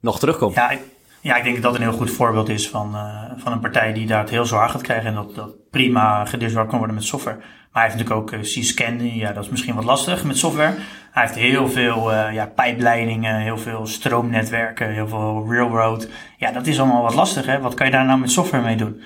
nog 0.00 0.18
terugkomt. 0.18 0.54
Ja, 0.54 0.70
ik, 0.70 0.80
ja, 1.20 1.36
ik 1.36 1.42
denk 1.42 1.54
dat 1.54 1.64
dat 1.64 1.74
een 1.74 1.88
heel 1.88 1.96
goed 1.96 2.10
voorbeeld 2.10 2.48
is 2.48 2.68
van, 2.68 2.96
van 3.36 3.52
een 3.52 3.60
partij 3.60 3.92
die 3.92 4.06
daar 4.06 4.20
het 4.20 4.30
heel 4.30 4.44
zwaar 4.44 4.68
gaat 4.68 4.82
krijgen 4.82 5.06
en 5.06 5.14
dat, 5.14 5.34
dat 5.34 5.70
prima 5.70 6.24
gedisrupt 6.24 6.68
kan 6.68 6.78
worden 6.78 6.96
met 6.96 7.04
software. 7.04 7.36
Maar 7.36 7.84
hij 7.84 7.92
heeft 7.92 8.08
natuurlijk 8.08 8.32
ook 8.32 8.40
uh, 8.40 8.62
C-scan, 8.62 9.16
ja, 9.16 9.32
dat 9.32 9.44
is 9.44 9.50
misschien 9.50 9.74
wat 9.74 9.84
lastig 9.84 10.24
met 10.24 10.38
software. 10.38 10.74
Hij 11.10 11.22
heeft 11.22 11.34
heel 11.34 11.68
veel 11.68 12.12
ja, 12.12 12.46
pijpleidingen, 12.46 13.40
heel 13.40 13.58
veel 13.58 13.86
stroomnetwerken, 13.86 14.92
heel 14.92 15.08
veel 15.08 15.46
railroad. 15.48 16.08
Ja, 16.36 16.52
dat 16.52 16.66
is 16.66 16.80
allemaal 16.80 17.02
wat 17.02 17.14
lastig, 17.14 17.46
hè. 17.46 17.60
Wat 17.60 17.74
kan 17.74 17.86
je 17.86 17.92
daar 17.92 18.04
nou 18.04 18.18
met 18.18 18.30
software 18.30 18.64
mee 18.64 18.76
doen? 18.76 19.02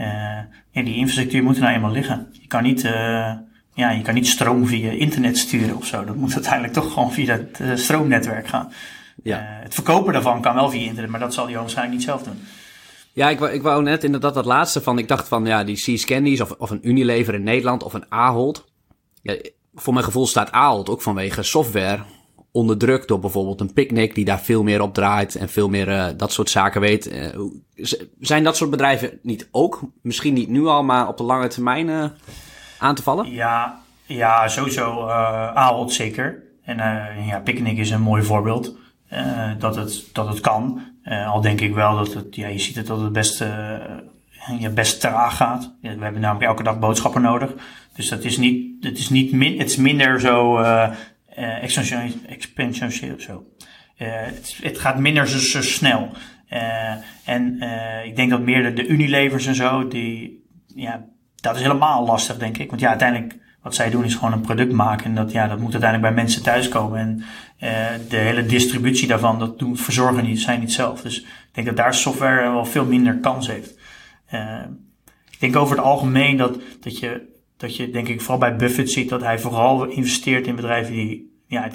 Uh, 0.00 0.06
ja, 0.70 0.82
die 0.82 0.96
infrastructuur 0.96 1.42
moet 1.42 1.56
er 1.56 1.62
nou 1.62 1.74
eenmaal 1.74 1.90
liggen. 1.90 2.28
Je 2.32 2.46
kan 2.46 2.62
niet, 2.62 2.82
ja, 3.74 3.90
je 3.90 4.02
kan 4.02 4.14
niet 4.14 4.26
stroom 4.26 4.66
via 4.66 4.90
internet 4.90 5.38
sturen 5.38 5.76
of 5.76 5.86
zo. 5.86 6.04
Dat 6.04 6.16
moet 6.16 6.34
uiteindelijk 6.34 6.72
toch 6.72 6.92
gewoon 6.92 7.12
via 7.12 7.38
het 7.56 7.80
stroomnetwerk 7.80 8.48
gaan. 8.48 8.72
Ja. 9.22 9.38
het 9.62 9.74
verkopen 9.74 10.12
daarvan 10.12 10.40
kan 10.40 10.54
wel 10.54 10.70
via 10.70 10.86
internet, 10.86 11.10
maar 11.10 11.20
dat 11.20 11.34
zal 11.34 11.46
hij 11.46 11.54
waarschijnlijk 11.54 11.96
niet 11.96 12.06
zelf 12.06 12.22
doen. 12.22 12.40
Ja, 13.12 13.28
ik 13.28 13.38
wou, 13.38 13.52
ik 13.52 13.62
wou 13.62 13.82
net 13.82 14.04
inderdaad 14.04 14.34
dat 14.34 14.44
laatste 14.44 14.80
van. 14.82 14.98
Ik 14.98 15.08
dacht 15.08 15.28
van 15.28 15.44
ja, 15.44 15.64
die 15.64 15.76
C-Scandies 15.76 16.40
of, 16.40 16.50
of 16.50 16.70
een 16.70 16.88
Unilever 16.88 17.34
in 17.34 17.42
Nederland 17.42 17.82
of 17.82 17.94
een 17.94 18.06
Ahold. 18.08 18.64
Ja, 19.22 19.36
voor 19.74 19.92
mijn 19.92 20.04
gevoel 20.04 20.26
staat 20.26 20.52
Ahold 20.52 20.88
ook 20.88 21.02
vanwege 21.02 21.42
software 21.42 22.02
onder 22.52 22.78
druk 22.78 23.08
door 23.08 23.18
bijvoorbeeld 23.18 23.60
een 23.60 23.72
Picnic 23.72 24.14
die 24.14 24.24
daar 24.24 24.40
veel 24.40 24.62
meer 24.62 24.82
op 24.82 24.94
draait 24.94 25.34
en 25.34 25.48
veel 25.48 25.68
meer 25.68 25.88
uh, 25.88 26.06
dat 26.16 26.32
soort 26.32 26.50
zaken 26.50 26.80
weet. 26.80 27.12
Uh, 27.12 27.94
zijn 28.20 28.44
dat 28.44 28.56
soort 28.56 28.70
bedrijven 28.70 29.18
niet 29.22 29.48
ook, 29.50 29.80
misschien 30.02 30.34
niet 30.34 30.48
nu 30.48 30.66
al, 30.66 30.82
maar 30.82 31.08
op 31.08 31.16
de 31.16 31.22
lange 31.22 31.48
termijn 31.48 31.88
uh, 31.88 32.04
aan 32.78 32.94
te 32.94 33.02
vallen? 33.02 33.30
Ja, 33.30 33.80
ja 34.06 34.48
sowieso 34.48 35.06
Ahold 35.54 35.92
zeker. 35.92 36.42
En 36.64 36.76
ja, 37.26 37.40
Picnic 37.44 37.78
is 37.78 37.90
een 37.90 38.00
mooi 38.00 38.22
voorbeeld 38.22 38.76
dat, 39.58 39.76
het, 39.76 40.08
dat 40.12 40.28
het 40.28 40.40
kan. 40.40 40.92
Uh, 41.04 41.30
al 41.30 41.40
denk 41.40 41.60
ik 41.60 41.74
wel 41.74 41.96
dat 41.96 42.14
het, 42.14 42.36
ja, 42.36 42.48
je 42.48 42.58
ziet 42.58 42.76
het 42.76 42.86
dat 42.86 43.00
het 43.00 43.12
best, 43.12 43.40
uh, 43.40 43.48
ja, 44.58 44.68
best 44.68 45.00
traag 45.00 45.36
gaat. 45.36 45.72
We 45.80 45.88
hebben 45.88 46.20
namelijk 46.20 46.50
elke 46.50 46.62
dag 46.62 46.78
boodschappen 46.78 47.22
nodig. 47.22 47.52
Dus 47.94 48.08
dat 48.08 48.24
is 48.24 48.36
niet, 48.36 48.84
het 48.84 48.98
is 48.98 49.10
niet 49.10 49.32
min, 49.32 49.58
het 49.58 49.70
is 49.70 49.76
minder 49.76 50.20
zo 50.20 50.60
uh, 50.60 50.90
exponentieel 52.26 53.20
zo. 53.20 53.44
Het, 53.94 54.58
het, 54.62 54.78
gaat 54.78 54.98
minder 54.98 55.28
zo, 55.28 55.38
zo 55.38 55.62
snel. 55.62 56.10
en 57.24 57.62
ik 58.04 58.16
denk 58.16 58.30
dat 58.30 58.40
meer 58.40 58.62
de, 58.62 58.72
de 58.72 58.86
Unilevers 58.86 59.46
en 59.46 59.54
zo, 59.54 59.88
die, 59.88 60.44
ja, 60.74 61.04
dat 61.36 61.56
is 61.56 61.62
helemaal 61.62 62.04
lastig, 62.04 62.38
denk 62.38 62.58
ik. 62.58 62.68
Want 62.68 62.80
ja, 62.80 62.88
uiteindelijk 62.88 63.38
wat 63.62 63.74
zij 63.74 63.90
doen 63.90 64.04
is 64.04 64.14
gewoon 64.14 64.32
een 64.32 64.40
product 64.40 64.72
maken. 64.72 65.04
En 65.04 65.14
dat, 65.14 65.32
ja, 65.32 65.46
dat 65.46 65.58
moet 65.58 65.72
uiteindelijk 65.72 66.14
bij 66.14 66.22
mensen 66.22 66.42
thuiskomen. 66.42 66.98
En 66.98 67.18
uh, 67.18 68.08
de 68.08 68.16
hele 68.16 68.46
distributie 68.46 69.08
daarvan, 69.08 69.38
dat 69.38 69.58
doen, 69.58 69.76
verzorgen 69.76 70.24
niet, 70.24 70.40
zij 70.40 70.56
niet 70.56 70.72
zelf. 70.72 71.00
Dus 71.00 71.20
ik 71.20 71.48
denk 71.52 71.66
dat 71.66 71.76
daar 71.76 71.94
software 71.94 72.50
wel 72.50 72.64
veel 72.64 72.84
minder 72.84 73.18
kans 73.18 73.46
heeft. 73.46 73.78
Uh, 74.34 74.60
ik 75.30 75.40
denk 75.40 75.56
over 75.56 75.76
het 75.76 75.84
algemeen 75.84 76.36
dat, 76.36 76.58
dat, 76.80 76.98
je, 76.98 77.31
dat 77.62 77.76
je, 77.76 77.90
denk 77.90 78.08
ik, 78.08 78.20
vooral 78.20 78.38
bij 78.38 78.56
Buffett 78.56 78.90
ziet 78.90 79.08
dat 79.08 79.20
hij 79.20 79.38
vooral 79.38 79.84
investeert 79.84 80.46
in 80.46 80.56
bedrijven 80.56 80.92
die, 80.92 81.42
ja, 81.46 81.70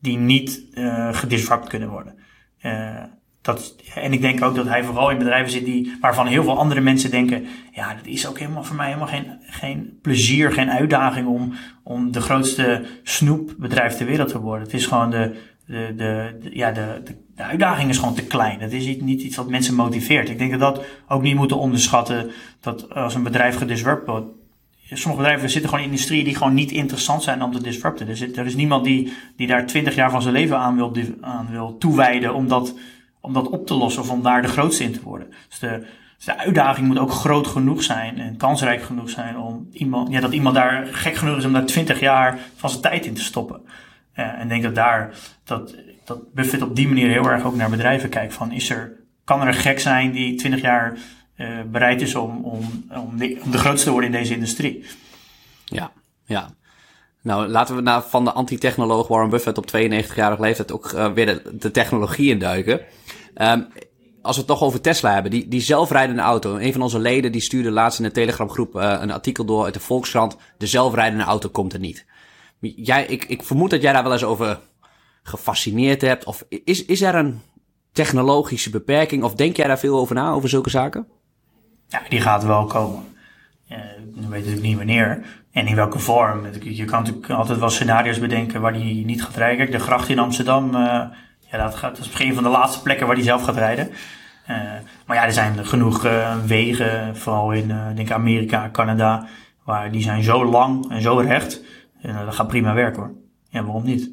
die 0.00 0.16
niet 0.16 0.66
uh, 0.72 1.14
gedisrupt 1.14 1.68
kunnen 1.68 1.88
worden. 1.88 2.14
Uh, 2.62 3.02
dat, 3.42 3.76
en 3.94 4.12
ik 4.12 4.20
denk 4.20 4.44
ook 4.44 4.54
dat 4.54 4.68
hij 4.68 4.84
vooral 4.84 5.10
in 5.10 5.18
bedrijven 5.18 5.50
zit 5.50 5.64
die, 5.64 5.96
waarvan 6.00 6.26
heel 6.26 6.42
veel 6.42 6.58
andere 6.58 6.80
mensen 6.80 7.10
denken, 7.10 7.46
ja, 7.72 7.94
dat 7.94 8.06
is 8.06 8.26
ook 8.26 8.38
helemaal 8.38 8.64
voor 8.64 8.76
mij 8.76 8.86
helemaal 8.86 9.08
geen, 9.08 9.38
geen 9.40 9.98
plezier, 10.02 10.52
geen 10.52 10.70
uitdaging 10.70 11.26
om, 11.26 11.54
om 11.82 12.12
de 12.12 12.20
grootste 12.20 12.84
snoepbedrijf 13.02 13.94
ter 13.94 14.06
wereld 14.06 14.28
te 14.28 14.40
worden. 14.40 14.64
Het 14.64 14.74
is 14.74 14.86
gewoon 14.86 15.10
de, 15.10 15.36
de, 15.66 15.94
de, 15.96 16.50
ja, 16.52 16.72
de, 16.72 17.02
de, 17.34 17.42
uitdaging 17.42 17.90
is 17.90 17.98
gewoon 17.98 18.14
te 18.14 18.26
klein. 18.26 18.58
Dat 18.58 18.72
is 18.72 19.00
niet 19.00 19.22
iets 19.22 19.36
wat 19.36 19.48
mensen 19.48 19.74
motiveert. 19.74 20.28
Ik 20.28 20.38
denk 20.38 20.50
dat 20.50 20.60
dat 20.60 20.84
ook 21.08 21.22
niet 21.22 21.36
moeten 21.36 21.58
onderschatten, 21.58 22.30
dat 22.60 22.94
als 22.94 23.14
een 23.14 23.22
bedrijf 23.22 23.56
gedisrupt 23.56 24.06
wordt, 24.06 24.26
sommige 24.90 25.22
bedrijven 25.22 25.50
zitten 25.50 25.70
gewoon 25.70 25.84
in 25.84 25.90
industrieën 25.90 26.24
die 26.24 26.36
gewoon 26.36 26.54
niet 26.54 26.70
interessant 26.70 27.22
zijn 27.22 27.42
om 27.42 27.52
te 27.52 27.62
disrupten. 27.62 28.08
Er, 28.08 28.38
er 28.38 28.46
is 28.46 28.54
niemand 28.54 28.84
die, 28.84 29.12
die 29.36 29.46
daar 29.46 29.66
twintig 29.66 29.94
jaar 29.94 30.10
van 30.10 30.22
zijn 30.22 30.34
leven 30.34 30.58
aan 30.58 30.76
wil, 30.76 30.92
aan 31.20 31.48
wil 31.50 31.78
toewijden, 31.78 32.34
omdat 32.34 32.74
om 33.20 33.32
dat 33.32 33.48
op 33.48 33.66
te 33.66 33.74
lossen 33.74 34.02
of 34.02 34.10
om 34.10 34.22
daar 34.22 34.42
de 34.42 34.48
grootste 34.48 34.84
in 34.84 34.92
te 34.92 35.02
worden. 35.02 35.28
Dus 35.48 35.58
de, 35.58 35.86
dus 36.16 36.24
de 36.24 36.36
uitdaging 36.36 36.86
moet 36.86 36.98
ook 36.98 37.10
groot 37.10 37.46
genoeg 37.46 37.82
zijn 37.82 38.18
en 38.18 38.36
kansrijk 38.36 38.82
genoeg 38.82 39.10
zijn 39.10 39.38
om 39.38 39.68
iemand, 39.72 40.10
ja, 40.10 40.20
dat 40.20 40.32
iemand 40.32 40.54
daar 40.54 40.86
gek 40.86 41.14
genoeg 41.14 41.36
is 41.36 41.44
om 41.44 41.52
daar 41.52 41.66
20 41.66 42.00
jaar 42.00 42.38
van 42.56 42.70
zijn 42.70 42.82
tijd 42.82 43.06
in 43.06 43.14
te 43.14 43.22
stoppen. 43.22 43.60
En 44.12 44.42
ik 44.42 44.48
denk 44.48 44.62
dat 44.62 44.74
daar, 44.74 45.14
dat, 45.44 45.74
dat 46.04 46.32
Buffett 46.34 46.62
op 46.62 46.76
die 46.76 46.88
manier 46.88 47.08
heel 47.10 47.30
erg 47.30 47.44
ook 47.44 47.56
naar 47.56 47.70
bedrijven 47.70 48.08
kijkt 48.08 48.34
van 48.34 48.52
is 48.52 48.70
er, 48.70 48.92
kan 49.24 49.40
er 49.40 49.46
een 49.46 49.54
gek 49.54 49.80
zijn 49.80 50.12
die 50.12 50.34
20 50.34 50.60
jaar 50.60 50.98
uh, 51.36 51.60
bereid 51.70 52.00
is 52.00 52.14
om, 52.14 52.44
om, 52.44 52.84
om, 52.90 53.18
de, 53.18 53.40
om 53.44 53.50
de 53.50 53.58
grootste 53.58 53.84
te 53.84 53.90
worden 53.90 54.12
in 54.12 54.18
deze 54.18 54.34
industrie. 54.34 54.84
Ja, 55.64 55.92
ja. 56.24 56.50
Nou, 57.22 57.48
laten 57.48 57.76
we 57.76 57.82
naar 57.82 58.02
van 58.02 58.24
de 58.24 58.32
anti-technoloog 58.32 59.08
Warren 59.08 59.30
Buffett 59.30 59.58
op 59.58 59.66
92-jarige 59.66 60.42
leeftijd 60.42 60.72
ook 60.72 60.92
uh, 60.92 61.12
weer 61.12 61.42
de, 61.52 61.70
technologie 61.70 62.30
induiken. 62.30 62.80
Um, 63.36 63.66
als 64.22 64.36
we 64.36 64.42
het 64.42 64.50
toch 64.50 64.62
over 64.62 64.80
Tesla 64.80 65.12
hebben, 65.12 65.30
die, 65.30 65.48
die 65.48 65.60
zelfrijdende 65.60 66.22
auto. 66.22 66.56
Een 66.56 66.72
van 66.72 66.82
onze 66.82 66.98
leden 66.98 67.32
die 67.32 67.40
stuurde 67.40 67.70
laatst 67.70 67.98
in 67.98 68.04
de 68.04 68.10
Telegramgroep 68.10 68.74
uh, 68.74 68.96
een 69.00 69.10
artikel 69.10 69.44
door 69.44 69.64
uit 69.64 69.74
de 69.74 69.80
Volkskrant. 69.80 70.36
De 70.58 70.66
zelfrijdende 70.66 71.24
auto 71.24 71.48
komt 71.48 71.72
er 71.72 71.78
niet. 71.78 72.06
Jij, 72.60 73.06
ik, 73.06 73.24
ik 73.24 73.42
vermoed 73.42 73.70
dat 73.70 73.82
jij 73.82 73.92
daar 73.92 74.02
wel 74.02 74.12
eens 74.12 74.24
over 74.24 74.60
gefascineerd 75.22 76.00
hebt. 76.00 76.24
Of 76.24 76.44
is, 76.48 76.84
is 76.84 77.00
er 77.02 77.14
een 77.14 77.40
technologische 77.92 78.70
beperking? 78.70 79.22
Of 79.22 79.34
denk 79.34 79.56
jij 79.56 79.66
daar 79.66 79.78
veel 79.78 79.98
over 79.98 80.14
na, 80.14 80.32
over 80.32 80.48
zulke 80.48 80.70
zaken? 80.70 81.06
Ja, 81.94 82.02
die 82.08 82.20
gaat 82.20 82.44
wel 82.44 82.64
komen. 82.64 83.04
Uh, 83.70 83.76
ik 83.76 84.28
weet 84.28 84.30
natuurlijk 84.30 84.62
niet 84.62 84.76
wanneer 84.76 85.24
en 85.52 85.66
in 85.66 85.74
welke 85.74 85.98
vorm. 85.98 86.46
Je 86.60 86.84
kan 86.84 87.02
natuurlijk 87.02 87.30
altijd 87.30 87.58
wel 87.58 87.70
scenario's 87.70 88.18
bedenken 88.18 88.60
waar 88.60 88.72
die 88.72 89.04
niet 89.04 89.24
gaat 89.24 89.36
rijden. 89.36 89.70
de 89.70 89.78
gracht 89.78 90.08
in 90.08 90.18
Amsterdam... 90.18 90.74
Uh, 90.74 91.02
ja, 91.50 91.58
dat, 91.58 91.74
gaat, 91.74 91.90
dat 91.90 91.98
is 91.98 92.06
misschien 92.06 92.34
van 92.34 92.42
de 92.42 92.48
laatste 92.48 92.82
plekken 92.82 93.06
waar 93.06 93.14
hij 93.14 93.24
zelf 93.24 93.42
gaat 93.42 93.56
rijden. 93.56 93.90
Uh, 94.50 94.56
maar 95.06 95.16
ja, 95.16 95.24
er 95.24 95.32
zijn 95.32 95.66
genoeg 95.66 96.04
uh, 96.04 96.36
wegen, 96.46 97.16
vooral 97.16 97.52
in 97.52 97.72
denk 97.94 98.10
Amerika, 98.10 98.68
Canada, 98.72 99.26
waar 99.64 99.90
die 99.90 100.02
zijn 100.02 100.22
zo 100.22 100.44
lang 100.44 100.90
en 100.90 101.02
zo 101.02 101.16
recht. 101.16 101.62
En 102.00 102.24
dat 102.24 102.34
gaat 102.34 102.48
prima 102.48 102.74
werken 102.74 103.02
hoor. 103.02 103.12
Ja, 103.48 103.64
waarom 103.64 103.84
niet? 103.84 104.10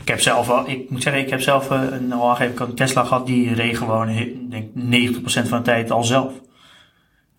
ik 0.00 0.08
heb 0.08 0.20
zelf 0.20 0.46
wel, 0.46 0.68
ik 0.68 0.90
moet 0.90 1.02
zeggen, 1.02 1.22
ik 1.22 1.30
heb 1.30 1.40
zelf 1.40 1.70
een, 1.70 2.12
al 2.12 2.40
een 2.40 2.74
Tesla 2.74 3.04
gehad, 3.04 3.26
die 3.26 3.54
reed 3.54 3.76
gewoon, 3.76 4.08
ik 4.08 4.50
denk 4.50 4.68
90% 5.14 5.20
van 5.22 5.58
de 5.58 5.64
tijd 5.64 5.90
al 5.90 6.04
zelf. 6.04 6.32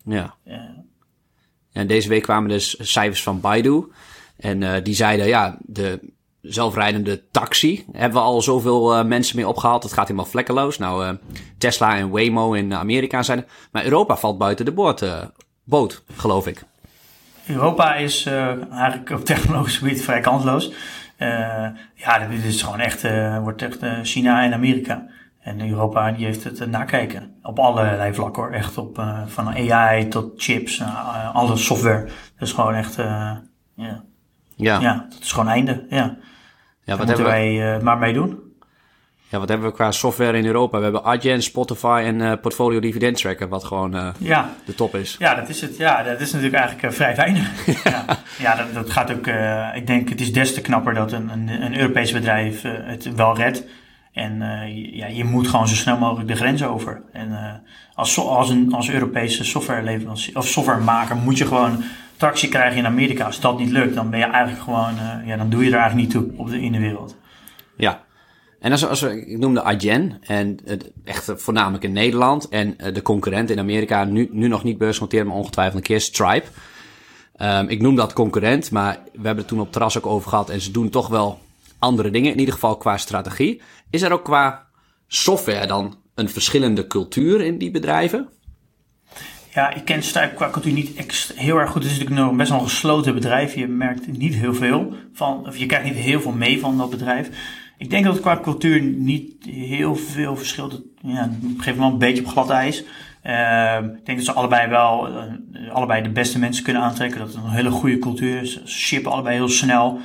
Ja. 0.04 0.34
En 1.72 1.86
deze 1.86 2.08
week 2.08 2.22
kwamen 2.22 2.48
dus 2.48 2.76
cijfers 2.92 3.22
van 3.22 3.40
Baidu. 3.40 3.92
En 4.36 4.82
die 4.82 4.94
zeiden, 4.94 5.26
ja, 5.26 5.58
de 5.60 6.12
zelfrijdende 6.42 7.22
taxi. 7.30 7.84
Hebben 7.92 8.18
we 8.18 8.24
al 8.24 8.42
zoveel 8.42 8.98
uh, 8.98 9.04
mensen 9.04 9.36
mee 9.36 9.48
opgehaald. 9.48 9.82
Het 9.82 9.92
gaat 9.92 10.06
helemaal 10.06 10.30
vlekkeloos. 10.30 10.78
Nou, 10.78 11.04
uh, 11.06 11.12
Tesla 11.58 11.96
en 11.96 12.10
Waymo 12.10 12.52
in 12.52 12.74
Amerika 12.74 13.22
zijn 13.22 13.38
er. 13.38 13.44
Maar 13.72 13.84
Europa 13.84 14.16
valt 14.16 14.38
buiten 14.38 14.64
de 14.64 14.72
boord, 14.72 15.04
boot, 15.64 16.02
geloof 16.16 16.46
ik. 16.46 16.62
Europa 17.46 17.94
is 17.94 18.26
eigenlijk 18.26 19.10
op 19.10 19.24
technologisch 19.24 19.76
gebied 19.76 20.02
vrij 20.02 20.20
kansloos. 20.20 20.72
ja, 21.94 22.26
dit 22.30 22.44
is 22.44 22.62
gewoon 22.62 22.80
echt, 22.80 23.02
wordt 23.40 23.62
echt 23.62 23.78
China 24.02 24.44
en 24.44 24.52
Amerika. 24.52 25.06
En 25.50 25.68
Europa 25.70 26.12
die 26.12 26.24
heeft 26.24 26.44
het 26.44 26.70
nakijken. 26.70 27.34
Op 27.42 27.58
allerlei 27.58 28.14
vlakken 28.14 28.42
hoor. 28.42 28.52
Echt 28.52 28.78
op, 28.78 29.04
van 29.26 29.48
AI 29.48 30.08
tot 30.08 30.32
chips, 30.42 30.82
alle 31.32 31.56
software. 31.56 32.06
Dus 32.38 32.52
gewoon 32.52 32.74
echt, 32.74 32.94
ja. 32.96 33.42
Ja. 34.56 34.80
Ja, 34.80 35.06
dat 35.10 35.18
is 35.20 35.32
gewoon 35.32 35.48
einde. 35.48 35.86
Ja, 35.88 35.96
Ja, 35.96 36.16
daar 36.84 36.96
wat 36.96 37.06
moeten 37.06 37.24
we, 37.24 37.30
wij 37.30 37.74
eh, 37.76 37.82
maar 37.82 37.98
mee 37.98 38.12
doen. 38.12 38.38
ja, 39.28 39.38
wat 39.38 39.48
hebben 39.48 39.68
we 39.68 39.74
qua 39.74 39.90
software 39.92 40.38
in 40.38 40.46
Europa? 40.46 40.76
We 40.78 40.82
hebben 40.84 41.04
Adyen, 41.04 41.42
Spotify 41.42 42.02
en 42.04 42.20
eh, 42.20 42.32
Portfolio 42.40 42.80
Dividend 42.80 43.16
Tracker, 43.16 43.48
wat 43.48 43.64
gewoon 43.64 43.94
eh, 43.94 44.08
Ja, 44.18 44.50
de 44.64 44.74
top 44.74 44.94
is. 44.94 45.16
Ja, 45.18 45.34
dat 45.34 45.48
is 45.48 45.60
het. 45.60 45.76
Ja, 45.76 46.02
dat 46.02 46.20
is 46.20 46.32
natuurlijk 46.32 46.62
eigenlijk 46.62 46.92
eh, 46.92 46.98
vrij 46.98 47.16
weinig. 47.16 47.66
ja, 47.90 48.04
ja 48.38 48.54
dat, 48.56 48.74
dat 48.74 48.90
gaat 48.90 49.12
ook. 49.12 49.26
eh, 49.26 49.68
ik 49.74 49.86
denk 49.86 50.08
het 50.08 50.20
is 50.20 50.32
des 50.32 50.54
te 50.54 50.60
knapper 50.60 50.94
dat 50.94 51.12
een, 51.12 51.28
een, 51.28 51.48
een 51.62 51.76
Europees 51.78 52.12
bedrijf 52.12 52.64
eh, 52.64 52.72
het 52.74 53.14
wel 53.14 53.36
redt. 53.36 53.64
En 54.12 54.38
je- 54.74 54.96
ja, 54.96 55.06
je 55.06 55.24
moet 55.24 55.48
gewoon 55.48 55.68
zo 55.68 55.74
snel 55.74 55.98
mogelijk 55.98 56.28
de 56.28 56.34
grens 56.36 56.64
over. 56.64 57.02
En 57.12 57.32
eh, 57.32 57.52
als, 57.94 58.18
als, 58.18 58.50
een, 58.50 58.72
als 58.74 58.90
Europese 58.90 59.44
softwareleverancier 59.44 60.36
of 60.36 60.46
softwaremaker 60.46 61.16
moet 61.16 61.38
je 61.38 61.46
gewoon 61.46 61.82
tractie 62.16 62.48
krijgen 62.48 62.78
in 62.78 62.86
Amerika. 62.86 63.24
Als 63.24 63.40
dat 63.40 63.58
niet 63.58 63.70
lukt, 63.70 63.94
dan 63.94 64.10
ben 64.10 64.18
je 64.18 64.24
eigenlijk 64.24 64.62
gewoon. 64.64 64.98
eh, 64.98 65.26
ja, 65.26 65.36
dan 65.36 65.50
doe 65.50 65.64
je 65.64 65.70
er 65.70 65.78
eigenlijk 65.78 66.02
niet 66.14 66.24
toe 66.24 66.32
op 66.36 66.48
de, 66.50 66.60
in 66.62 66.72
de 66.72 66.78
wereld. 66.80 67.16
Ja. 67.76 68.00
En 68.60 68.70
als, 68.72 68.86
als 68.86 69.00
we, 69.00 69.26
ik 69.26 69.38
noemde 69.38 69.62
Adyen, 69.62 70.18
en 70.22 70.58
het, 70.64 70.90
echt 71.04 71.32
voornamelijk 71.36 71.84
in 71.84 71.92
Nederland, 71.92 72.48
en 72.48 72.76
de 72.92 73.02
concurrent 73.02 73.50
in 73.50 73.58
Amerika, 73.58 74.04
nu, 74.04 74.28
nu 74.32 74.48
nog 74.48 74.64
niet 74.64 74.78
beursgenoteerd, 74.78 75.26
maar 75.26 75.36
ongetwijfeld 75.36 75.76
een 75.76 75.82
keer, 75.82 76.00
Stripe. 76.00 76.46
Ehm, 77.36 77.68
ik 77.68 77.80
noem 77.82 77.96
dat 77.96 78.12
concurrent, 78.12 78.70
maar 78.70 78.98
we 79.12 79.18
hebben 79.26 79.36
het 79.36 79.48
toen 79.48 79.60
op 79.60 79.72
terras 79.72 79.98
ook 79.98 80.06
over 80.06 80.28
gehad, 80.30 80.50
en 80.50 80.60
ze 80.60 80.70
doen 80.70 80.88
toch 80.90 81.08
wel 81.08 81.38
andere 81.80 82.10
dingen, 82.10 82.32
in 82.32 82.38
ieder 82.38 82.54
geval 82.54 82.76
qua 82.76 82.96
strategie. 82.96 83.60
Is 83.90 84.02
er 84.02 84.12
ook 84.12 84.24
qua 84.24 84.66
software 85.06 85.66
dan 85.66 85.98
een 86.14 86.28
verschillende 86.28 86.86
cultuur 86.86 87.40
in 87.40 87.58
die 87.58 87.70
bedrijven? 87.70 88.28
Ja, 89.54 89.74
ik 89.74 89.84
ken 89.84 90.02
Stripe 90.02 90.34
qua 90.34 90.50
cultuur 90.50 90.72
niet 90.72 91.32
heel 91.34 91.56
erg 91.56 91.70
goed. 91.70 91.82
Het 91.82 91.92
is 91.92 91.98
natuurlijk 91.98 92.26
nog 92.26 92.36
best 92.36 92.50
wel 92.50 92.58
een 92.58 92.68
gesloten 92.68 93.14
bedrijf. 93.14 93.54
Je 93.54 93.66
merkt 93.66 94.18
niet 94.18 94.34
heel 94.34 94.54
veel 94.54 94.94
van, 95.12 95.46
of 95.46 95.56
je 95.56 95.66
krijgt 95.66 95.84
niet 95.84 95.94
heel 95.94 96.20
veel 96.20 96.32
mee 96.32 96.60
van 96.60 96.78
dat 96.78 96.90
bedrijf. 96.90 97.30
Ik 97.78 97.90
denk 97.90 98.04
dat 98.04 98.12
het 98.12 98.22
qua 98.22 98.40
cultuur 98.40 98.82
niet 98.82 99.32
heel 99.44 99.96
veel 99.96 100.36
verschilt. 100.36 100.82
Ja, 101.02 101.24
op 101.24 101.42
een 101.42 101.54
gegeven 101.56 101.80
moment 101.80 101.92
een 101.92 102.08
beetje 102.08 102.24
op 102.24 102.30
glad 102.30 102.50
ijs. 102.50 102.84
Ehm, 103.22 103.84
ik 103.84 104.06
denk 104.06 104.18
dat 104.18 104.26
ze 104.26 104.32
allebei 104.32 104.68
wel, 104.68 105.08
eh, 105.08 105.72
allebei 105.72 106.02
de 106.02 106.10
beste 106.10 106.38
mensen 106.38 106.64
kunnen 106.64 106.82
aantrekken. 106.82 107.18
Dat 107.18 107.28
het 107.28 107.36
een 107.36 107.50
hele 107.50 107.70
goede 107.70 107.98
cultuur 107.98 108.40
is. 108.40 108.52
Ze 108.52 108.78
shippen 108.78 109.12
allebei 109.12 109.36
heel 109.36 109.48
snel. 109.48 110.00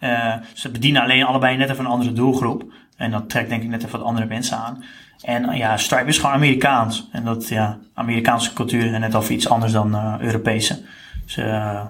Eh, 0.00 0.34
ze 0.54 0.70
bedienen 0.70 1.02
alleen 1.02 1.24
allebei 1.24 1.56
net 1.56 1.70
even 1.70 1.84
een 1.84 1.90
andere 1.90 2.12
doelgroep. 2.12 2.72
En 2.96 3.10
dat 3.10 3.28
trekt 3.28 3.48
denk 3.48 3.62
ik 3.62 3.68
net 3.68 3.84
even 3.84 3.98
wat 3.98 4.08
andere 4.08 4.26
mensen 4.26 4.56
aan. 4.56 4.84
En 5.22 5.56
ja, 5.56 5.76
Stripe 5.76 6.08
is 6.08 6.18
gewoon 6.18 6.34
Amerikaans. 6.34 7.08
En 7.12 7.24
dat, 7.24 7.48
ja, 7.48 7.78
Amerikaanse 7.94 8.52
cultuur 8.52 8.94
en 8.94 9.00
net 9.00 9.14
al 9.14 9.28
iets 9.28 9.48
anders 9.48 9.72
dan 9.72 9.94
eh, 9.94 10.14
Europese. 10.20 10.82
Dus, 11.24 11.36
eh, 11.36 11.86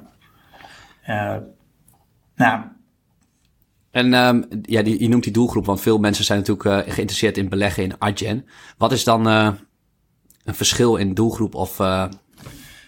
eh, 1.02 1.36
nou, 2.36 2.60
En 3.90 4.14
ehm, 4.14 4.42
ja, 4.62 4.82
die, 4.82 5.00
je 5.02 5.08
noemt 5.08 5.24
die 5.24 5.32
doelgroep, 5.32 5.66
want 5.66 5.80
veel 5.80 5.98
mensen 5.98 6.24
zijn 6.24 6.38
natuurlijk 6.38 6.84
geïnteresseerd 6.84 7.36
in 7.36 7.48
beleggen 7.48 7.82
in 7.82 7.94
Adyen. 7.98 8.46
Wat 8.76 8.92
is 8.92 9.04
dan 9.04 9.26
een 9.26 9.56
verschil 10.44 10.96
in 10.96 11.14
doelgroep 11.14 11.54
of 11.54 11.80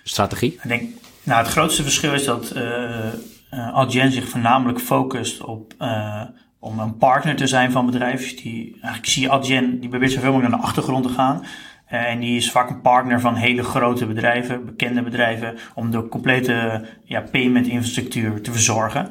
strategie? 0.04 0.52
ik 0.52 0.68
denk, 0.68 0.90
nou, 1.22 1.42
het 1.42 1.52
grootste 1.52 1.82
verschil 1.82 2.12
is 2.12 2.24
dat 2.24 2.52
eh 3.52 3.58
eh, 3.58 3.74
Adyen 3.74 4.12
zich 4.12 4.28
voornamelijk 4.28 4.80
focust 4.80 5.42
op 5.42 5.74
eh, 5.78 6.22
om 6.58 6.78
een 6.78 6.96
partner 6.96 7.36
te 7.36 7.46
zijn 7.46 7.72
van 7.72 7.86
bedrijven. 7.86 8.36
Die, 8.36 8.72
eigenlijk 8.72 9.06
zie 9.06 9.22
je 9.22 9.30
Adyen, 9.30 9.80
die 9.80 9.88
probeert 9.88 10.12
zoveel 10.12 10.30
mogelijk 10.32 10.50
naar 10.50 10.60
de 10.60 10.66
achtergrond 10.66 11.06
te 11.06 11.12
gaan. 11.12 11.44
Eh, 11.86 12.10
en 12.10 12.20
die 12.20 12.36
is 12.36 12.50
vaak 12.50 12.70
een 12.70 12.80
partner 12.80 13.20
van 13.20 13.34
hele 13.34 13.62
grote 13.62 14.06
bedrijven, 14.06 14.64
bekende 14.64 15.02
bedrijven, 15.02 15.58
om 15.74 15.90
de 15.90 16.08
complete 16.08 16.84
ja, 17.04 17.20
payment 17.20 17.66
infrastructuur 17.66 18.42
te 18.42 18.52
verzorgen. 18.52 19.08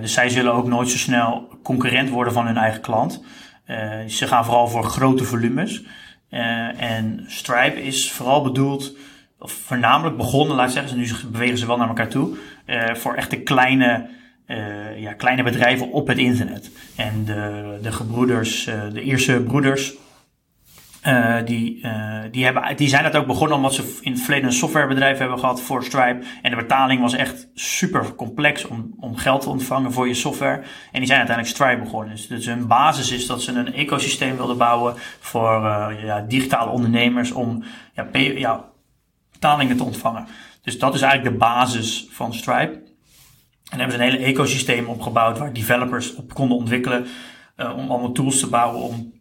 Dus 0.00 0.12
zij 0.12 0.28
zullen 0.28 0.52
ook 0.52 0.66
nooit 0.66 0.90
zo 0.90 0.96
snel 0.96 1.48
concurrent 1.62 2.08
worden 2.08 2.32
van 2.32 2.46
hun 2.46 2.56
eigen 2.56 2.80
klant. 2.80 3.24
Ze 4.06 4.26
gaan 4.26 4.44
vooral 4.44 4.68
voor 4.68 4.84
grote 4.84 5.24
volumes. 5.24 5.84
En 6.76 7.24
Stripe 7.26 7.82
is 7.82 8.12
vooral 8.12 8.42
bedoeld, 8.42 8.96
of 9.38 9.52
voornamelijk 9.52 10.16
begonnen, 10.16 10.56
laat 10.56 10.66
ik 10.66 10.72
zeggen, 10.72 10.98
nu 10.98 11.10
bewegen 11.30 11.58
ze 11.58 11.66
wel 11.66 11.76
naar 11.76 11.88
elkaar 11.88 12.08
toe, 12.08 12.36
voor 12.92 13.14
echte 13.14 13.36
kleine, 13.36 14.08
eh, 14.46 15.00
ja, 15.00 15.12
kleine 15.12 15.42
bedrijven 15.42 15.92
op 15.92 16.06
het 16.06 16.18
internet. 16.18 16.70
En 16.96 17.24
de, 17.24 17.78
de 17.82 17.92
gebroeders, 17.92 18.66
eh, 18.66 18.82
de 18.92 19.02
eerste 19.02 19.40
broeders, 19.40 19.94
eh, 21.06 21.36
die, 21.44 21.78
eh, 21.82 22.22
die, 22.30 22.44
hebben, 22.44 22.76
die 22.76 22.88
zijn 22.88 23.02
dat 23.02 23.16
ook 23.16 23.26
begonnen 23.26 23.56
omdat 23.56 23.74
ze 23.74 23.98
in 24.00 24.12
het 24.12 24.20
verleden 24.20 24.46
een 24.46 24.52
softwarebedrijf 24.52 25.18
hebben 25.18 25.38
gehad 25.38 25.62
voor 25.62 25.84
Stripe. 25.84 26.24
En 26.42 26.50
de 26.50 26.56
betaling 26.56 27.00
was 27.00 27.14
echt 27.14 27.48
super 27.54 28.14
complex 28.14 28.64
om, 28.64 28.94
om 29.00 29.16
geld 29.16 29.40
te 29.40 29.48
ontvangen 29.48 29.92
voor 29.92 30.08
je 30.08 30.14
software. 30.14 30.62
En 30.92 30.98
die 30.98 31.06
zijn 31.06 31.18
uiteindelijk 31.18 31.56
Stripe 31.56 31.82
begonnen. 31.82 32.10
Dus, 32.10 32.26
dus 32.26 32.46
hun 32.46 32.66
basis 32.66 33.12
is 33.12 33.26
dat 33.26 33.42
ze 33.42 33.52
een 33.52 33.74
ecosysteem 33.74 34.36
wilden 34.36 34.58
bouwen 34.58 34.94
voor 35.20 35.66
eh, 35.66 36.04
ja, 36.04 36.20
digitale 36.20 36.70
ondernemers 36.70 37.32
om 37.32 37.64
ja, 37.94 38.06
ja, 38.12 38.64
betalingen 39.36 39.76
te 39.76 39.84
ontvangen. 39.84 40.26
Dus 40.62 40.78
dat 40.78 40.94
is 40.94 41.00
eigenlijk 41.00 41.32
de 41.32 41.38
basis 41.38 42.06
van 42.10 42.34
Stripe. 42.34 42.72
En 43.70 43.78
daar 43.78 43.88
hebben 43.88 43.96
ze 43.96 44.02
een 44.02 44.10
hele 44.10 44.24
ecosysteem 44.24 44.86
opgebouwd 44.86 45.38
waar 45.38 45.52
developers 45.52 46.14
op 46.14 46.34
konden 46.34 46.56
ontwikkelen. 46.56 47.06
eh, 47.56 47.76
om 47.76 47.90
allemaal 47.90 48.12
tools 48.12 48.40
te 48.40 48.48
bouwen 48.48 48.82
om 48.82 49.12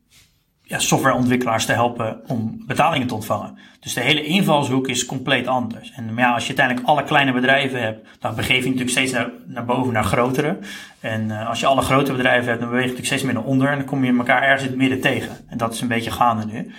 ja, 0.61 0.79
softwareontwikkelaars 0.79 1.65
te 1.65 1.73
helpen 1.73 2.21
om 2.27 2.63
betalingen 2.65 3.07
te 3.07 3.13
ontvangen. 3.13 3.57
Dus 3.79 3.93
de 3.93 4.01
hele 4.01 4.23
invalshoek 4.23 4.87
is 4.87 5.05
compleet 5.05 5.47
anders. 5.47 5.91
En 5.91 6.15
ja, 6.15 6.33
als 6.33 6.41
je 6.41 6.47
uiteindelijk 6.47 6.87
alle 6.87 7.03
kleine 7.03 7.33
bedrijven 7.33 7.81
hebt, 7.81 8.07
dan 8.19 8.35
begeef 8.35 8.57
je 8.57 8.63
natuurlijk 8.63 8.89
steeds 8.89 9.11
naar, 9.11 9.29
naar 9.45 9.65
boven, 9.65 9.93
naar 9.93 10.03
grotere. 10.03 10.57
En 10.99 11.29
uh, 11.29 11.49
als 11.49 11.59
je 11.59 11.65
alle 11.65 11.81
grote 11.81 12.11
bedrijven 12.11 12.47
hebt, 12.47 12.59
dan 12.59 12.69
beweeg 12.69 12.83
je 12.83 12.89
natuurlijk 12.89 13.15
steeds 13.15 13.23
meer 13.23 13.33
naar 13.33 13.51
onder 13.51 13.67
en 13.67 13.77
dan 13.77 13.87
kom 13.87 14.05
je 14.05 14.17
elkaar 14.17 14.41
ergens 14.41 14.63
in 14.63 14.69
het 14.69 14.77
midden 14.77 15.01
tegen. 15.01 15.37
En 15.47 15.57
dat 15.57 15.73
is 15.73 15.81
een 15.81 15.87
beetje 15.87 16.11
gaande 16.11 16.45
nu. 16.45 16.73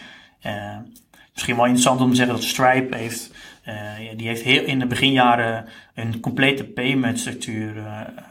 Uh, 0.46 0.76
misschien 1.36 1.56
wel 1.56 1.64
interessant 1.64 2.00
om 2.00 2.10
te 2.10 2.16
zeggen 2.16 2.34
dat 2.34 2.44
Stripe 2.44 2.96
heeft, 2.96 3.30
uh, 3.68 3.74
die 4.16 4.26
heeft 4.26 4.42
heel 4.42 4.64
in 4.64 4.78
de 4.78 4.86
beginjaren 4.86 5.64
een 5.94 6.20
complete 6.20 6.64
payment 6.64 7.20
structuur 7.20 7.72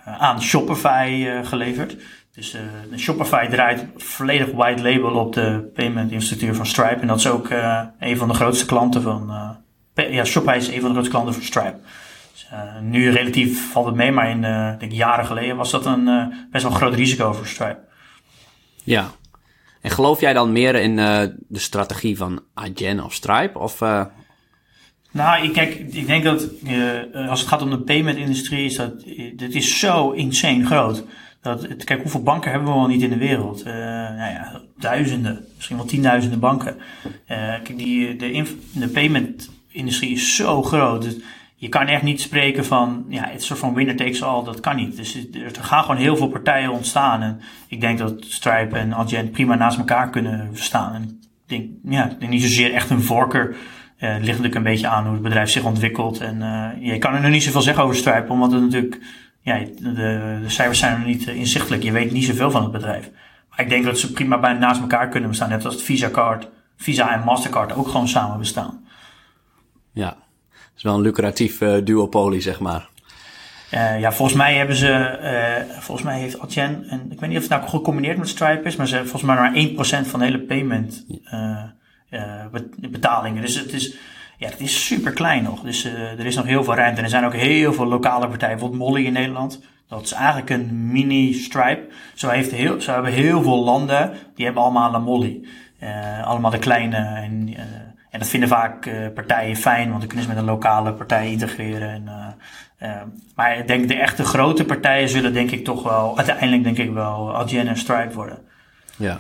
aan 0.06 0.42
Shopify 0.42 1.28
geleverd. 1.44 1.98
Dus 2.36 2.56
uh, 2.56 2.98
Shopify 2.98 3.48
draait 3.48 3.86
volledig 3.96 4.52
white 4.52 4.82
label 4.82 5.14
op 5.14 5.34
de 5.34 5.72
payment 5.74 6.12
infrastructuur 6.12 6.56
van 6.56 6.66
Stripe. 6.66 7.02
En 7.02 7.08
dat 7.08 7.18
is 7.18 7.28
ook 7.28 7.50
uh, 7.50 7.82
een 8.00 8.18
van 8.18 8.28
de 8.28 8.34
grootste 8.34 8.66
klanten 8.66 9.02
van... 9.02 9.56
Uh, 9.96 10.14
ja, 10.14 10.24
Shopify 10.24 10.58
is 10.58 10.68
een 10.68 10.82
van 10.82 10.84
de 10.84 10.90
grootste 10.90 11.12
klanten 11.12 11.34
van 11.34 11.44
Stripe. 11.44 11.78
Dus, 12.32 12.48
nu 12.82 13.12
relatief 13.12 13.72
valt 13.72 13.86
het 13.86 13.96
mee, 13.96 14.12
maar 14.12 14.30
in 14.30 14.42
denk 14.80 14.92
jaren 14.92 15.26
geleden 15.26 15.56
was 15.56 15.72
dat 15.72 15.86
een 15.86 16.34
best 16.52 16.64
wel 16.64 16.74
groot 16.74 16.94
risico 16.94 17.34
voor 17.34 17.48
Stripe. 17.48 17.80
Ja. 18.84 19.08
En 19.86 19.92
geloof 19.92 20.20
jij 20.20 20.34
dan 20.34 20.52
meer 20.52 20.76
in 20.76 20.96
de 21.48 21.60
strategie 21.60 22.18
van 22.18 22.42
Adyen 22.54 23.04
of 23.04 23.14
Stripe? 23.14 23.60
Of, 23.60 23.80
nou, 25.12 25.44
ik, 25.44 25.54
kijk, 25.54 25.76
ik 25.76 26.08
denk 26.08 26.24
dat 26.24 26.50
als 27.30 27.40
het 27.40 27.50
gaat 27.50 27.62
om 27.62 27.70
de 27.70 27.80
payment-industrie, 27.80 28.66
is 28.66 28.76
dat 28.76 29.04
dit 29.36 29.56
is 29.56 29.80
zo 29.80 30.12
insane 30.12 30.66
groot. 30.66 31.04
Dat, 31.42 31.84
kijk, 31.84 32.02
hoeveel 32.02 32.24
banken 32.24 32.52
hebben 32.52 32.70
we 32.70 32.76
wel 32.76 32.88
niet 32.88 33.02
in 33.02 33.10
de 33.10 33.18
wereld? 33.18 33.64
Nou 33.64 34.32
ja, 34.32 34.62
duizenden, 34.78 35.46
misschien 35.56 35.78
wel 35.78 35.86
tienduizenden 35.86 36.40
banken. 36.40 36.78
Die, 37.76 38.16
de, 38.16 38.58
de 38.72 38.88
payment-industrie 38.88 40.12
is 40.12 40.36
zo 40.36 40.64
groot. 40.64 41.02
Dus 41.02 41.16
je 41.66 41.72
kan 41.72 41.88
echt 41.88 42.04
niet 42.04 42.22
spreken 42.22 42.66
van, 42.66 43.06
ja, 43.10 43.28
het 43.28 43.44
soort 43.44 43.60
van 43.60 43.74
winner 43.74 43.96
takes 43.96 44.24
all. 44.24 44.44
Dat 44.44 44.60
kan 44.60 44.76
niet. 44.76 44.96
Dus 44.96 45.16
er 45.34 45.64
gaan 45.64 45.82
gewoon 45.82 45.98
heel 45.98 46.18
veel 46.18 46.28
partijen 46.28 46.72
ontstaan. 46.72 47.22
En 47.22 47.42
ik 47.68 47.82
denk 47.82 47.98
dat 47.98 48.26
Stripe 48.26 48.78
en 48.78 48.94
Adyen 48.94 49.32
prima 49.32 49.56
naast 49.56 49.78
elkaar 49.78 50.10
kunnen 50.10 50.50
staan. 50.54 50.94
En 50.94 51.04
ik 51.04 51.10
denk, 51.46 51.70
ja, 51.84 52.16
ik 52.20 52.30
niet 52.30 52.42
zozeer 52.42 52.74
echt 52.74 52.90
een 52.90 53.02
voorkeur. 53.02 53.48
Uh, 53.50 54.10
ligt 54.10 54.26
natuurlijk 54.26 54.56
een 54.56 54.64
beetje 54.64 54.88
aan 54.88 55.04
hoe 55.04 55.14
het 55.14 55.22
bedrijf 55.22 55.50
zich 55.50 55.64
ontwikkelt. 55.64 56.20
En 56.20 56.42
uh, 56.42 56.92
je 56.92 56.98
kan 56.98 57.14
er 57.14 57.22
nog 57.22 57.32
niet 57.32 57.44
zoveel 57.44 57.62
zeggen 57.62 57.84
over 57.84 57.96
Stripe, 57.96 58.32
omdat 58.32 58.52
het 58.52 58.62
natuurlijk 58.62 59.02
ja, 59.42 59.60
de, 59.60 59.94
de, 59.94 60.50
cijfers 60.50 60.80
zijn 60.80 60.98
nog 60.98 61.08
niet 61.08 61.28
inzichtelijk. 61.28 61.84
Je 61.84 61.92
weet 61.92 62.12
niet 62.12 62.26
zoveel 62.26 62.52
van 62.52 62.64
het 62.64 62.72
bedrijf. 62.72 63.12
Maar 63.50 63.60
ik 63.60 63.70
denk 63.70 63.86
dat 63.86 64.00
ze 64.00 64.12
prima 64.12 64.40
bijna 64.40 64.60
naast 64.60 64.82
elkaar 64.82 65.10
kunnen 65.10 65.30
bestaan. 65.30 65.50
Net 65.50 65.66
als 65.66 65.84
Visa 65.84 66.10
Card, 66.10 66.50
Visa 66.78 67.14
en 67.14 67.24
Mastercard 67.24 67.76
ook 67.76 67.88
gewoon 67.88 68.08
samen 68.08 68.38
bestaan. 68.38 68.86
Ja, 69.92 70.18
is 70.76 70.84
wel 70.84 70.96
een 70.96 71.02
lucratief 71.02 71.62
uh, 71.62 71.76
duopolie, 71.84 72.42
zeg 72.42 72.60
maar. 72.60 72.90
Uh, 73.74 74.00
ja, 74.00 74.12
volgens 74.12 74.38
mij 74.38 74.56
hebben 74.56 74.76
ze, 74.76 75.20
uh, 75.68 75.82
volgens 75.82 76.08
mij 76.08 76.20
heeft 76.20 76.40
Adyen, 76.40 76.86
en 76.90 77.08
ik 77.12 77.20
weet 77.20 77.30
niet 77.30 77.38
of 77.38 77.44
het 77.44 77.52
nou 77.52 77.70
gecombineerd 77.70 78.18
met 78.18 78.30
Stripe 78.30 78.68
is, 78.68 78.76
maar 78.76 78.88
ze 78.88 78.94
hebben 78.94 79.12
volgens 79.12 79.32
mij 79.32 79.42
maar 79.42 80.04
1% 80.04 80.08
van 80.08 80.20
de 80.20 80.26
hele 80.26 80.40
payment 80.40 81.06
betalingen. 82.92 83.42
Dus 83.42 83.56
het 83.60 83.74
is, 83.74 83.96
ja, 84.38 84.50
het 84.50 84.60
is 84.60 84.86
super 84.86 85.12
klein 85.12 85.44
nog. 85.44 85.62
Dus 85.62 85.86
er 85.86 86.26
is 86.26 86.36
nog 86.36 86.46
heel 86.46 86.64
veel 86.64 86.76
ruimte. 86.76 86.98
En 86.98 87.04
er 87.04 87.10
zijn 87.10 87.26
ook 87.26 87.34
heel 87.34 87.74
veel 87.74 87.86
lokale 87.86 88.28
partijen. 88.28 88.58
Bijvoorbeeld 88.58 88.90
Molly 88.90 89.06
in 89.06 89.14
Nederland. 89.14 89.62
Dat 89.88 90.02
is 90.02 90.12
eigenlijk 90.12 90.50
een 90.50 90.92
mini-stripe. 90.92 91.88
Zo, 92.14 92.30
heeft 92.30 92.52
heel, 92.52 92.82
zo 92.82 92.94
hebben 92.94 93.12
heel 93.12 93.42
veel 93.42 93.64
landen. 93.64 94.14
Die 94.36 94.46
hebben 94.46 94.64
allemaal 94.64 94.94
een 94.94 95.04
Molly. 95.04 95.48
Allemaal 96.24 96.52
de 96.52 96.60
kleine. 96.60 96.96
En, 96.96 97.54
En 98.16 98.22
dat 98.22 98.30
vinden 98.30 98.50
vaak 98.50 98.90
partijen 99.14 99.56
fijn, 99.56 99.88
want 99.88 100.00
dan 100.00 100.08
kunnen 100.08 100.26
ze 100.26 100.32
met 100.32 100.38
een 100.42 100.50
lokale 100.50 100.94
partij 100.94 101.32
integreren. 101.32 101.90
En, 101.90 102.10
maar 103.36 103.58
ik 103.58 103.68
denk 103.68 103.88
de 103.88 103.96
echte 103.96 104.24
grote 104.24 104.66
partijen 104.66 105.10
zullen 105.10 105.34
denk 105.34 105.52
ik 105.52 105.64
toch 105.64 105.84
wel, 105.84 106.18
uiteindelijk 106.18 106.64
denk 106.64 106.78
ik 106.78 106.94
wel 106.94 107.36
Adyen 107.36 107.68
en 107.68 107.78
Stripe 107.78 108.14
worden. 108.14 108.40
Ja, 108.98 109.18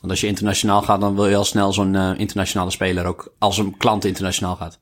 want 0.00 0.10
als 0.10 0.20
je 0.20 0.26
internationaal 0.26 0.82
gaat, 0.82 1.00
dan 1.00 1.14
wil 1.14 1.28
je 1.28 1.36
al 1.36 1.44
snel 1.44 1.72
zo'n 1.72 2.16
internationale 2.16 2.70
speler 2.70 3.06
ook 3.06 3.34
als 3.38 3.58
een 3.58 3.76
klant 3.76 4.04
internationaal 4.04 4.56
gaat. 4.56 4.78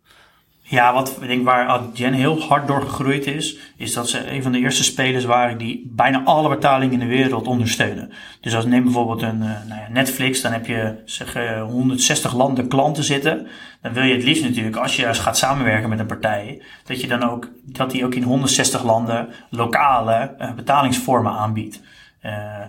Ja, 0.68 0.92
wat 0.92 1.16
ik 1.20 1.29
denk 1.29 1.44
waar 1.44 1.66
Adyen 1.66 2.12
heel 2.12 2.40
hard 2.40 2.66
door 2.66 2.83
gegroeid 2.83 3.26
is, 3.26 3.57
is 3.76 3.92
dat 3.92 4.09
ze 4.09 4.31
een 4.31 4.42
van 4.42 4.52
de 4.52 4.59
eerste 4.59 4.85
spelers 4.85 5.24
waren 5.24 5.59
die 5.59 5.90
bijna 5.94 6.22
alle 6.24 6.48
betalingen 6.48 6.92
in 6.92 6.98
de 6.98 7.07
wereld 7.07 7.46
ondersteunen. 7.46 8.12
Dus 8.40 8.55
als 8.55 8.64
neem 8.64 8.83
bijvoorbeeld 8.83 9.22
een 9.22 9.42
uh, 9.42 9.50
nou 9.68 9.81
ja, 9.81 9.87
Netflix, 9.90 10.40
dan 10.40 10.52
heb 10.52 10.66
je 10.66 10.94
zeg 11.05 11.37
160 11.61 12.35
landen 12.35 12.68
klanten 12.68 13.05
zitten. 13.05 13.46
Dan 13.83 13.92
wil 13.92 14.02
je 14.02 14.14
het 14.14 14.24
liefst 14.24 14.42
natuurlijk, 14.42 14.76
als 14.76 14.96
je 14.96 15.14
gaat 15.14 15.38
samenwerken 15.38 15.88
met 15.88 15.98
een 15.98 16.07
partij, 16.07 16.62
dat 16.85 17.00
je 17.00 17.07
dan 17.07 17.22
ook, 17.22 17.48
dat 17.62 17.90
die 17.90 18.05
ook 18.05 18.14
in 18.14 18.22
160 18.22 18.85
landen 18.85 19.29
lokale 19.50 20.35
uh, 20.38 20.52
betalingsvormen 20.52 21.33
aanbiedt. 21.33 21.81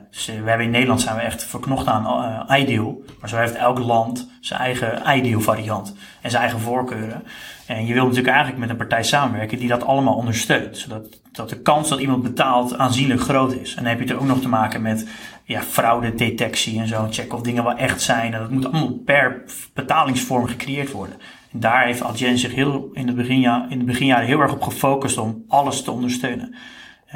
Dus 0.09 0.25
we 0.25 0.49
hebben 0.49 0.65
in 0.65 0.71
Nederland 0.71 1.01
zijn 1.01 1.15
we 1.15 1.21
echt 1.21 1.43
verknocht 1.43 1.87
aan 1.87 2.05
uh, 2.49 2.59
Ideal. 2.59 3.03
Maar 3.19 3.29
zo 3.29 3.37
heeft 3.37 3.55
elk 3.55 3.79
land 3.79 4.29
zijn 4.41 4.59
eigen 4.59 5.17
Ideal 5.17 5.41
variant 5.41 5.95
en 6.21 6.29
zijn 6.29 6.41
eigen 6.41 6.61
voorkeuren. 6.61 7.23
En 7.65 7.85
je 7.85 7.93
wil 7.93 8.03
natuurlijk 8.03 8.29
eigenlijk 8.29 8.59
met 8.59 8.69
een 8.69 8.77
partij 8.77 9.03
samenwerken 9.03 9.59
die 9.59 9.67
dat 9.67 9.85
allemaal 9.85 10.15
ondersteunt. 10.15 10.77
Zodat 10.77 11.19
dat 11.31 11.49
de 11.49 11.61
kans 11.61 11.89
dat 11.89 11.99
iemand 11.99 12.23
betaalt 12.23 12.77
aanzienlijk 12.77 13.21
groot 13.21 13.53
is. 13.53 13.69
En 13.69 13.83
dan 13.83 13.85
heb 13.85 13.97
je 13.97 14.03
het 14.03 14.13
er 14.13 14.19
ook 14.19 14.27
nog 14.27 14.41
te 14.41 14.49
maken 14.49 14.81
met 14.81 15.07
ja, 15.43 15.61
fraudedetectie 15.61 16.79
en 16.79 16.87
zo. 16.87 17.07
Check 17.09 17.33
of 17.33 17.41
dingen 17.41 17.63
wel 17.63 17.75
echt 17.75 18.01
zijn. 18.01 18.33
En 18.33 18.39
dat 18.39 18.49
moet 18.49 18.65
allemaal 18.65 18.93
per 19.05 19.43
betalingsvorm 19.73 20.47
gecreëerd 20.47 20.91
worden. 20.91 21.15
En 21.51 21.59
daar 21.59 21.85
heeft 21.85 22.03
Adyen 22.03 22.37
zich 22.37 22.55
heel 22.55 22.89
in, 22.93 23.07
het 23.07 23.15
beginja, 23.15 23.65
in 23.69 23.79
de 23.79 23.85
beginjaren 23.85 24.27
heel 24.27 24.39
erg 24.39 24.51
op 24.51 24.61
gefocust 24.61 25.17
om 25.17 25.43
alles 25.47 25.81
te 25.81 25.91
ondersteunen. 25.91 26.55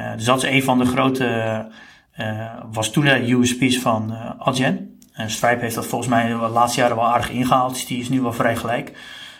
Uh, 0.00 0.12
dus 0.12 0.24
dat 0.24 0.42
is 0.42 0.50
een 0.50 0.62
van 0.62 0.78
de 0.78 0.84
grote, 0.84 1.66
was 2.72 2.90
toen 2.90 3.04
de 3.04 3.30
USP's 3.30 3.78
van 3.78 4.12
uh, 4.12 4.30
Adyen. 4.38 5.00
En 5.12 5.30
Stripe 5.30 5.60
heeft 5.60 5.74
dat 5.74 5.86
volgens 5.86 6.10
mij 6.10 6.28
de 6.28 6.34
laatste 6.34 6.80
jaren 6.80 6.96
wel 6.96 7.06
aardig 7.06 7.30
ingehaald. 7.30 7.72
Dus 7.72 7.86
die 7.86 8.00
is 8.00 8.08
nu 8.08 8.20
wel 8.20 8.32
vrij 8.32 8.56
gelijk. 8.56 8.92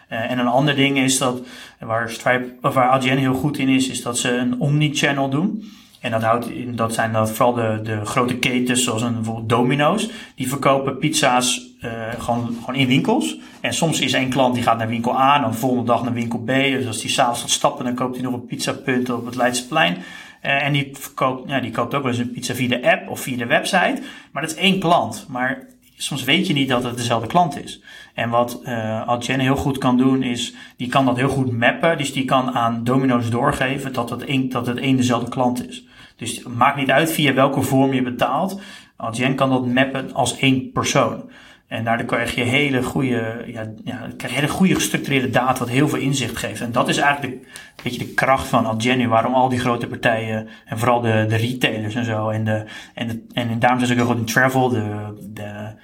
En 0.08 0.38
een 0.38 0.46
ander 0.46 0.74
ding 0.74 0.98
is 0.98 1.18
dat, 1.18 1.40
waar, 1.78 2.10
Stripe, 2.10 2.54
of 2.62 2.74
waar 2.74 2.88
Adyen 2.88 3.18
heel 3.18 3.34
goed 3.34 3.58
in 3.58 3.68
is, 3.68 3.88
is 3.88 4.02
dat 4.02 4.18
ze 4.18 4.36
een 4.36 4.60
omni-channel 4.60 5.28
doen. 5.28 5.64
En 6.00 6.10
dat, 6.10 6.22
houdt 6.22 6.50
in, 6.50 6.76
dat 6.76 6.94
zijn 6.94 7.12
dat 7.12 7.30
vooral 7.30 7.54
de, 7.54 7.80
de 7.82 8.04
grote 8.04 8.36
ketens, 8.36 8.84
zoals 8.84 9.02
een, 9.02 9.14
bijvoorbeeld 9.14 9.48
Domino's. 9.48 10.10
Die 10.34 10.48
verkopen 10.48 10.98
pizza's 10.98 11.70
gewoon, 12.18 12.56
gewoon 12.60 12.74
in 12.74 12.86
winkels. 12.86 13.38
En 13.60 13.74
soms 13.74 14.00
is 14.00 14.12
één 14.12 14.30
klant 14.30 14.54
die 14.54 14.62
gaat 14.62 14.78
naar 14.78 14.88
winkel 14.88 15.18
A, 15.18 15.40
dan 15.40 15.50
de 15.50 15.56
volgende 15.56 15.84
dag 15.84 16.02
naar 16.02 16.12
winkel 16.12 16.38
B. 16.38 16.46
Dus 16.46 16.86
als 16.86 17.00
die 17.00 17.10
s'avonds 17.10 17.40
gaat 17.40 17.50
stappen, 17.50 17.84
dan 17.84 17.94
koopt 17.94 18.14
hij 18.14 18.24
nog 18.24 18.34
een 18.34 18.46
pizzapunt 18.46 19.10
op 19.10 19.26
het 19.26 19.36
Leidseplein. 19.36 19.96
Uh, 20.42 20.64
en 20.64 20.72
die, 20.72 20.90
verkoopt, 20.92 21.48
ja, 21.48 21.60
die 21.60 21.70
koopt 21.70 21.94
ook 21.94 22.02
wel 22.02 22.12
eens 22.12 22.20
een 22.20 22.30
pizza 22.30 22.54
via 22.54 22.68
de 22.68 22.90
app 22.90 23.08
of 23.08 23.20
via 23.20 23.36
de 23.36 23.46
website. 23.46 24.02
Maar 24.32 24.42
dat 24.42 24.50
is 24.50 24.56
één 24.56 24.80
klant. 24.80 25.26
Maar 25.28 25.66
soms 25.96 26.24
weet 26.24 26.46
je 26.46 26.52
niet 26.52 26.68
dat 26.68 26.84
het 26.84 26.96
dezelfde 26.96 27.28
klant 27.28 27.64
is. 27.64 27.82
En 28.14 28.30
wat 28.30 28.60
uh, 28.64 29.18
heel 29.18 29.56
goed 29.56 29.78
kan 29.78 29.96
doen 29.96 30.22
is, 30.22 30.54
die 30.76 30.88
kan 30.88 31.04
dat 31.04 31.16
heel 31.16 31.28
goed 31.28 31.52
mappen. 31.52 31.98
Dus 31.98 32.12
die 32.12 32.24
kan 32.24 32.50
aan 32.50 32.84
domino's 32.84 33.30
doorgeven 33.30 33.92
dat 33.92 34.10
het 34.10 34.28
een, 34.28 34.48
dat 34.48 34.66
het 34.66 34.78
één 34.78 34.96
dezelfde 34.96 35.30
klant 35.30 35.68
is. 35.68 35.86
Dus 36.16 36.42
maakt 36.42 36.76
niet 36.76 36.90
uit 36.90 37.12
via 37.12 37.34
welke 37.34 37.62
vorm 37.62 37.92
je 37.92 38.02
betaalt. 38.02 38.60
Adyen 38.96 39.34
kan 39.34 39.50
dat 39.50 39.66
mappen 39.66 40.14
als 40.14 40.38
één 40.38 40.72
persoon. 40.72 41.30
En 41.72 41.84
daardoor 41.84 42.06
krijg 42.06 42.34
je 42.34 42.42
hele 42.42 42.82
goede, 42.82 43.44
ja, 43.46 43.72
ja, 43.84 44.08
krijg 44.16 44.34
je 44.34 44.40
hele 44.40 44.52
goede 44.52 44.74
gestructureerde 44.74 45.30
data 45.30 45.58
wat 45.58 45.68
heel 45.68 45.88
veel 45.88 45.98
inzicht 45.98 46.36
geeft. 46.36 46.60
En 46.60 46.72
dat 46.72 46.88
is 46.88 46.96
eigenlijk 46.96 47.32
de, 47.32 47.46
een 47.48 47.82
beetje 47.82 48.04
de 48.04 48.14
kracht 48.14 48.46
van 48.46 48.66
Adyen 48.66 49.08
waarom 49.08 49.34
al 49.34 49.48
die 49.48 49.60
grote 49.60 49.86
partijen 49.86 50.48
en 50.64 50.78
vooral 50.78 51.00
de, 51.00 51.26
de 51.28 51.36
retailers 51.36 51.94
en 51.94 52.04
zo 52.04 52.28
en 52.28 52.44
de, 52.44 52.64
en, 52.94 53.08
de, 53.08 53.24
en 53.32 53.58
daarom 53.58 53.78
zijn 53.78 53.96
ze 53.96 54.02
ook 54.02 54.08
goed 54.08 54.18
in 54.18 54.24
travel, 54.24 54.68
de, 54.68 55.14
de 55.32 55.74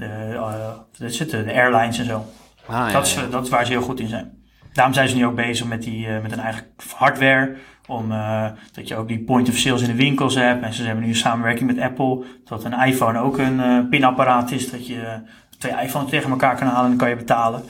de, 0.00 1.26
uh, 1.30 1.44
de 1.44 1.52
airlines 1.52 1.98
en 1.98 2.04
zo. 2.04 2.24
Ah, 2.66 2.92
dat, 2.92 3.06
is, 3.06 3.16
dat 3.30 3.44
is 3.44 3.50
waar 3.50 3.66
ze 3.66 3.72
heel 3.72 3.82
goed 3.82 4.00
in 4.00 4.08
zijn. 4.08 4.38
Daarom 4.72 4.94
zijn 4.94 5.08
ze 5.08 5.16
nu 5.16 5.26
ook 5.26 5.34
bezig 5.34 5.66
met, 5.66 5.82
die, 5.82 6.06
uh, 6.06 6.20
met 6.22 6.32
een 6.32 6.40
eigen 6.40 6.66
hardware. 6.96 7.56
Om, 7.90 8.12
uh, 8.12 8.44
dat 8.72 8.88
je 8.88 8.96
ook 8.96 9.08
die 9.08 9.18
point 9.18 9.48
of 9.48 9.56
sales 9.56 9.82
in 9.82 9.88
de 9.88 9.94
winkels 9.94 10.34
hebt. 10.34 10.62
En 10.62 10.72
ze 10.72 10.82
hebben 10.82 11.04
nu 11.04 11.10
een 11.10 11.16
samenwerking 11.16 11.66
met 11.66 11.80
Apple. 11.80 12.24
Dat 12.44 12.64
een 12.64 12.80
iPhone 12.80 13.18
ook 13.18 13.38
een 13.38 13.58
uh, 13.58 13.78
pinapparaat 13.90 14.50
is. 14.50 14.70
Dat 14.70 14.86
je 14.86 15.18
twee 15.58 15.72
iPhones 15.82 16.10
tegen 16.10 16.30
elkaar 16.30 16.56
kan 16.56 16.66
halen 16.66 16.82
en 16.82 16.88
dan 16.88 16.98
kan 16.98 17.08
je 17.08 17.16
betalen. 17.16 17.62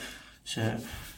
Ze, 0.43 0.61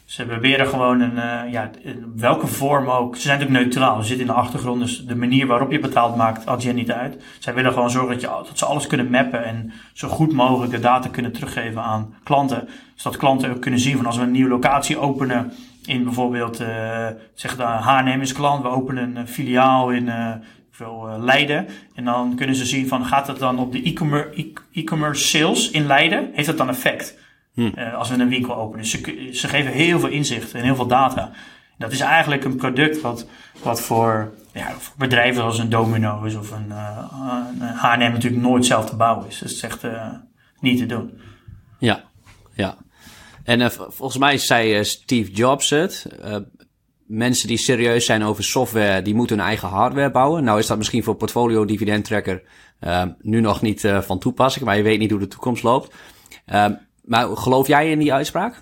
ze 0.05 0.25
proberen 0.25 0.67
gewoon 0.67 1.01
een, 1.01 1.15
uh, 1.15 1.51
ja, 1.51 1.69
welke 2.15 2.47
vorm 2.47 2.89
ook. 2.89 3.15
Ze 3.15 3.21
zijn 3.21 3.39
natuurlijk 3.39 3.65
neutraal. 3.65 4.01
Ze 4.01 4.07
zitten 4.07 4.25
in 4.25 4.31
de 4.31 4.39
achtergrond. 4.39 4.79
Dus 4.79 5.05
de 5.05 5.15
manier 5.15 5.47
waarop 5.47 5.71
je 5.71 5.79
betaalt 5.79 6.15
maakt 6.15 6.45
Adyen 6.45 6.75
niet 6.75 6.91
uit. 6.91 7.23
Zij 7.39 7.53
willen 7.53 7.73
gewoon 7.73 7.89
zorgen 7.89 8.11
dat, 8.11 8.21
je, 8.21 8.27
dat 8.27 8.57
ze 8.57 8.65
alles 8.65 8.87
kunnen 8.87 9.09
mappen. 9.09 9.45
En 9.45 9.73
zo 9.93 10.07
goed 10.07 10.33
mogelijk 10.33 10.71
de 10.71 10.79
data 10.79 11.09
kunnen 11.09 11.31
teruggeven 11.31 11.81
aan 11.81 12.15
klanten. 12.23 12.69
Zodat 12.95 13.19
klanten 13.19 13.49
ook 13.49 13.61
kunnen 13.61 13.79
zien 13.79 13.97
van 13.97 14.05
als 14.05 14.17
we 14.17 14.23
een 14.23 14.31
nieuwe 14.31 14.49
locatie 14.49 14.97
openen. 14.97 15.53
In 15.85 16.03
bijvoorbeeld, 16.03 16.61
uh, 16.61 17.07
zeg 17.33 17.55
de 17.55 17.63
H&M 17.63 18.21
is 18.21 18.33
klant. 18.33 18.61
We 18.61 18.69
openen 18.69 19.15
een 19.15 19.27
filiaal 19.27 19.91
in 19.91 20.05
uh, 20.05 20.33
veel, 20.71 21.17
Leiden. 21.19 21.67
En 21.95 22.05
dan 22.05 22.35
kunnen 22.35 22.55
ze 22.55 22.65
zien 22.65 22.87
van 22.87 23.05
gaat 23.05 23.27
het 23.27 23.39
dan 23.39 23.59
op 23.59 23.71
de 23.71 23.83
e-commerce 24.71 25.27
sales 25.27 25.71
in 25.71 25.85
Leiden? 25.85 26.29
Heeft 26.33 26.47
dat 26.47 26.57
dan 26.57 26.69
effect? 26.69 27.17
Hm. 27.53 27.69
Als 27.95 28.09
we 28.09 28.15
een 28.15 28.29
winkel 28.29 28.55
openen. 28.55 28.85
Ze, 28.85 29.29
ze 29.33 29.47
geven 29.47 29.71
heel 29.71 29.99
veel 29.99 30.09
inzicht 30.09 30.53
en 30.53 30.63
heel 30.63 30.75
veel 30.75 30.87
data. 30.87 31.31
Dat 31.77 31.91
is 31.91 31.99
eigenlijk 31.99 32.43
een 32.43 32.55
product 32.55 33.01
wat, 33.01 33.27
wat 33.63 33.81
voor, 33.81 34.33
ja, 34.53 34.71
voor 34.71 34.95
bedrijven 34.97 35.41
zoals 35.41 35.59
een 35.59 35.69
Domino's 35.69 36.35
of 36.35 36.51
een, 36.51 36.71
een 37.59 37.75
H&M 37.75 38.11
natuurlijk 38.11 38.41
nooit 38.43 38.65
zelf 38.65 38.89
te 38.89 38.95
bouwen 38.95 39.27
is. 39.27 39.39
Dus 39.39 39.49
het 39.49 39.57
is 39.57 39.63
echt 39.63 39.87
niet 40.59 40.77
te 40.77 40.85
doen. 40.85 41.19
Ja, 41.79 42.03
ja. 42.53 42.77
En 43.43 43.71
volgens 43.71 44.17
mij 44.17 44.37
zei 44.37 44.83
Steve 44.83 45.31
Jobs 45.31 45.69
het. 45.69 46.07
mensen 47.05 47.47
die 47.47 47.57
serieus 47.57 48.05
zijn 48.05 48.23
over 48.23 48.43
software, 48.43 49.01
die 49.01 49.15
moeten 49.15 49.37
hun 49.37 49.45
eigen 49.45 49.67
hardware 49.67 50.11
bouwen. 50.11 50.43
Nou 50.43 50.59
is 50.59 50.67
dat 50.67 50.77
misschien 50.77 51.03
voor 51.03 51.15
portfolio 51.15 51.65
dividend 51.65 52.05
tracker 52.05 52.43
nu 53.21 53.39
nog 53.39 53.61
niet 53.61 53.91
van 54.01 54.19
toepassing, 54.19 54.65
maar 54.65 54.77
je 54.77 54.83
weet 54.83 54.99
niet 54.99 55.11
hoe 55.11 55.19
de 55.19 55.27
toekomst 55.27 55.63
loopt. 55.63 55.95
Maar 57.03 57.37
geloof 57.37 57.67
jij 57.67 57.91
in 57.91 57.99
die 57.99 58.13
uitspraak? 58.13 58.61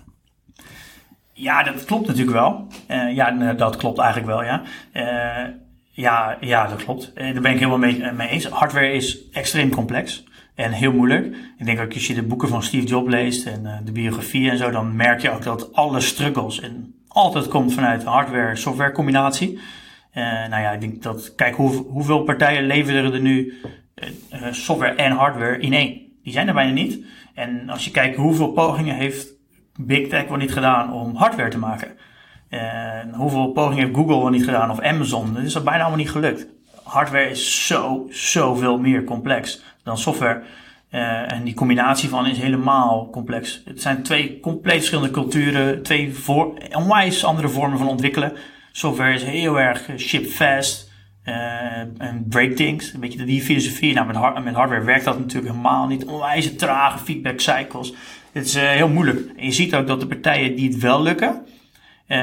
Ja, 1.32 1.62
dat 1.62 1.84
klopt 1.84 2.06
natuurlijk 2.06 2.36
wel. 2.36 2.66
Ja, 3.14 3.52
dat 3.52 3.76
klopt 3.76 3.98
eigenlijk 3.98 4.30
wel, 4.30 4.44
ja. 4.44 4.62
Ja, 5.94 6.36
ja, 6.40 6.66
dat 6.66 6.84
klopt. 6.84 7.12
Daar 7.14 7.40
ben 7.40 7.52
ik 7.52 7.58
helemaal 7.58 8.12
mee, 8.12 8.28
eens. 8.28 8.46
Hardware 8.46 8.92
is 8.92 9.28
extreem 9.30 9.70
complex 9.70 10.24
en 10.54 10.72
heel 10.72 10.92
moeilijk. 10.92 11.36
Ik 11.58 11.64
denk 11.64 11.80
ook 11.80 11.94
als 11.94 12.06
je 12.06 12.14
de 12.14 12.22
boeken 12.22 12.48
van 12.48 12.62
Steve 12.62 12.86
Jobs 12.86 13.10
leest 13.10 13.46
en 13.46 13.82
de 13.84 13.92
biografie 13.92 14.50
en 14.50 14.58
zo, 14.58 14.70
dan 14.70 14.96
merk 14.96 15.20
je 15.20 15.30
ook 15.30 15.42
dat 15.42 15.72
alle 15.74 16.00
struggles 16.00 16.60
en 16.60 16.94
altijd 17.08 17.48
komt 17.48 17.74
vanuit 17.74 18.04
hardware-software 18.04 18.92
combinatie. 18.92 19.58
nou 20.14 20.62
ja, 20.62 20.70
ik 20.70 20.80
denk 20.80 21.02
dat, 21.02 21.34
kijk, 21.34 21.54
hoe, 21.54 21.70
hoeveel 21.70 22.22
partijen 22.22 22.66
leveren 22.66 23.12
er 23.12 23.20
nu 23.20 23.54
software 24.50 24.94
en 24.94 25.12
hardware 25.12 25.58
in 25.58 25.72
één? 25.72 26.00
Die 26.22 26.32
zijn 26.32 26.48
er 26.48 26.54
bijna 26.54 26.72
niet. 26.72 27.04
En 27.34 27.68
als 27.68 27.84
je 27.84 27.90
kijkt 27.90 28.16
hoeveel 28.16 28.52
pogingen 28.52 28.96
heeft 28.96 29.28
Big 29.80 30.08
Tech 30.08 30.28
wel 30.28 30.36
niet 30.36 30.52
gedaan 30.52 30.92
om 30.92 31.16
hardware 31.16 31.50
te 31.50 31.58
maken. 31.58 31.88
En 32.48 33.14
hoeveel 33.14 33.52
pogingen 33.52 33.84
heeft 33.84 33.96
Google 33.96 34.18
wel 34.18 34.28
niet 34.28 34.44
gedaan 34.44 34.70
of 34.70 34.80
Amazon. 34.80 35.34
Dat 35.34 35.42
is 35.42 35.52
dat 35.52 35.64
bijna 35.64 35.80
allemaal 35.80 35.98
niet 35.98 36.10
gelukt. 36.10 36.46
Hardware 36.84 37.30
is 37.30 37.66
zo, 37.66 38.06
zoveel 38.10 38.78
meer 38.78 39.04
complex 39.04 39.62
dan 39.84 39.98
software. 39.98 40.42
Uh, 40.92 41.32
en 41.32 41.44
die 41.44 41.54
combinatie 41.54 42.08
van 42.08 42.26
is 42.26 42.38
helemaal 42.38 43.08
complex. 43.10 43.62
Het 43.64 43.82
zijn 43.82 44.02
twee 44.02 44.40
compleet 44.40 44.76
verschillende 44.76 45.10
culturen, 45.10 45.82
twee 45.82 46.14
voor, 46.14 46.54
onwijs 46.72 47.24
andere 47.24 47.48
vormen 47.48 47.78
van 47.78 47.88
ontwikkelen. 47.88 48.32
Software 48.72 49.14
is 49.14 49.22
heel 49.22 49.60
erg 49.60 49.88
ship 49.96 50.26
fast. 50.26 50.90
Uh, 51.24 51.78
en 51.98 52.26
breakthings, 52.28 52.92
een 52.92 53.00
beetje 53.00 53.24
die 53.24 53.42
filosofie. 53.42 53.94
Nou, 53.94 54.06
met, 54.06 54.44
met 54.44 54.54
hardware 54.54 54.84
werkt 54.84 55.04
dat 55.04 55.18
natuurlijk 55.18 55.52
helemaal 55.52 55.86
niet. 55.86 56.04
Onwijs 56.04 56.56
trage 56.56 56.98
feedback 56.98 57.40
cycles. 57.40 57.94
Het 58.32 58.46
is 58.46 58.54
heel 58.54 58.88
moeilijk. 58.88 59.32
En 59.36 59.44
je 59.44 59.52
ziet 59.52 59.74
ook 59.74 59.86
dat 59.86 60.00
de 60.00 60.06
partijen 60.06 60.56
die 60.56 60.68
het 60.68 60.78
wel 60.78 61.02
lukken, 61.02 61.46
dat 62.06 62.18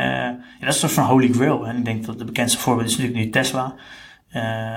is 0.60 0.68
een 0.68 0.74
soort 0.74 0.91
van 0.91 1.03
holy 1.03 1.32
grail. 1.32 1.68
En 1.68 1.78
ik 1.78 1.86
denk 1.86 2.05
dat 2.05 2.18
de 2.18 2.26
bekendste 2.26 2.60
voorbeeld 2.60 2.89
is 2.89 2.97
natuurlijk 2.97 3.26
nu 3.26 3.32
Tesla. 3.32 3.76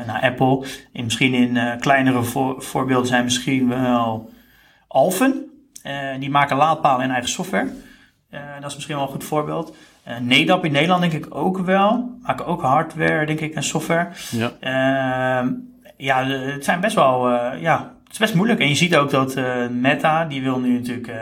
Nou, 0.07 0.23
Apple. 0.23 0.67
En 0.93 1.05
misschien 1.05 1.35
in 1.35 1.79
kleinere 1.81 2.23
voor, 2.23 2.63
voorbeelden 2.63 3.07
zijn 3.07 3.25
misschien 3.25 3.69
wel 3.69 4.31
Alphen. 4.89 5.51
die 6.19 6.31
maken 6.31 6.57
laadpalen 6.57 7.05
in 7.05 7.11
eigen 7.11 7.31
software. 7.31 7.71
dat 8.31 8.71
is 8.71 8.75
misschien 8.75 8.97
wel 8.97 9.05
een 9.05 9.13
goed 9.13 9.25
voorbeeld. 9.25 9.75
Uh, 10.09 10.17
NEDAP 10.19 10.65
in 10.65 10.73
Nederland 10.73 11.01
denk 11.01 11.13
ik 11.13 11.35
ook 11.35 11.59
wel. 11.59 12.19
Maken 12.23 12.47
ook 12.47 12.63
hardware, 12.63 13.27
denk 13.27 13.41
ik, 13.41 13.55
en 13.55 13.63
software. 13.63 14.09
Ja, 14.31 14.53
uh, 15.43 15.49
ja 15.97 16.27
het 16.27 16.65
zijn 16.65 16.81
best 16.81 16.95
wel, 16.95 17.31
uh, 17.31 17.51
ja, 17.61 17.93
het 18.05 18.13
is 18.13 18.19
best 18.19 18.35
moeilijk. 18.35 18.61
En 18.61 18.69
je 18.69 18.75
ziet 18.75 18.97
ook 18.97 19.11
dat 19.11 19.41
Meta, 19.71 20.25
die 20.25 20.43
wil 20.43 20.59
nu 20.59 20.79
natuurlijk 20.79 21.13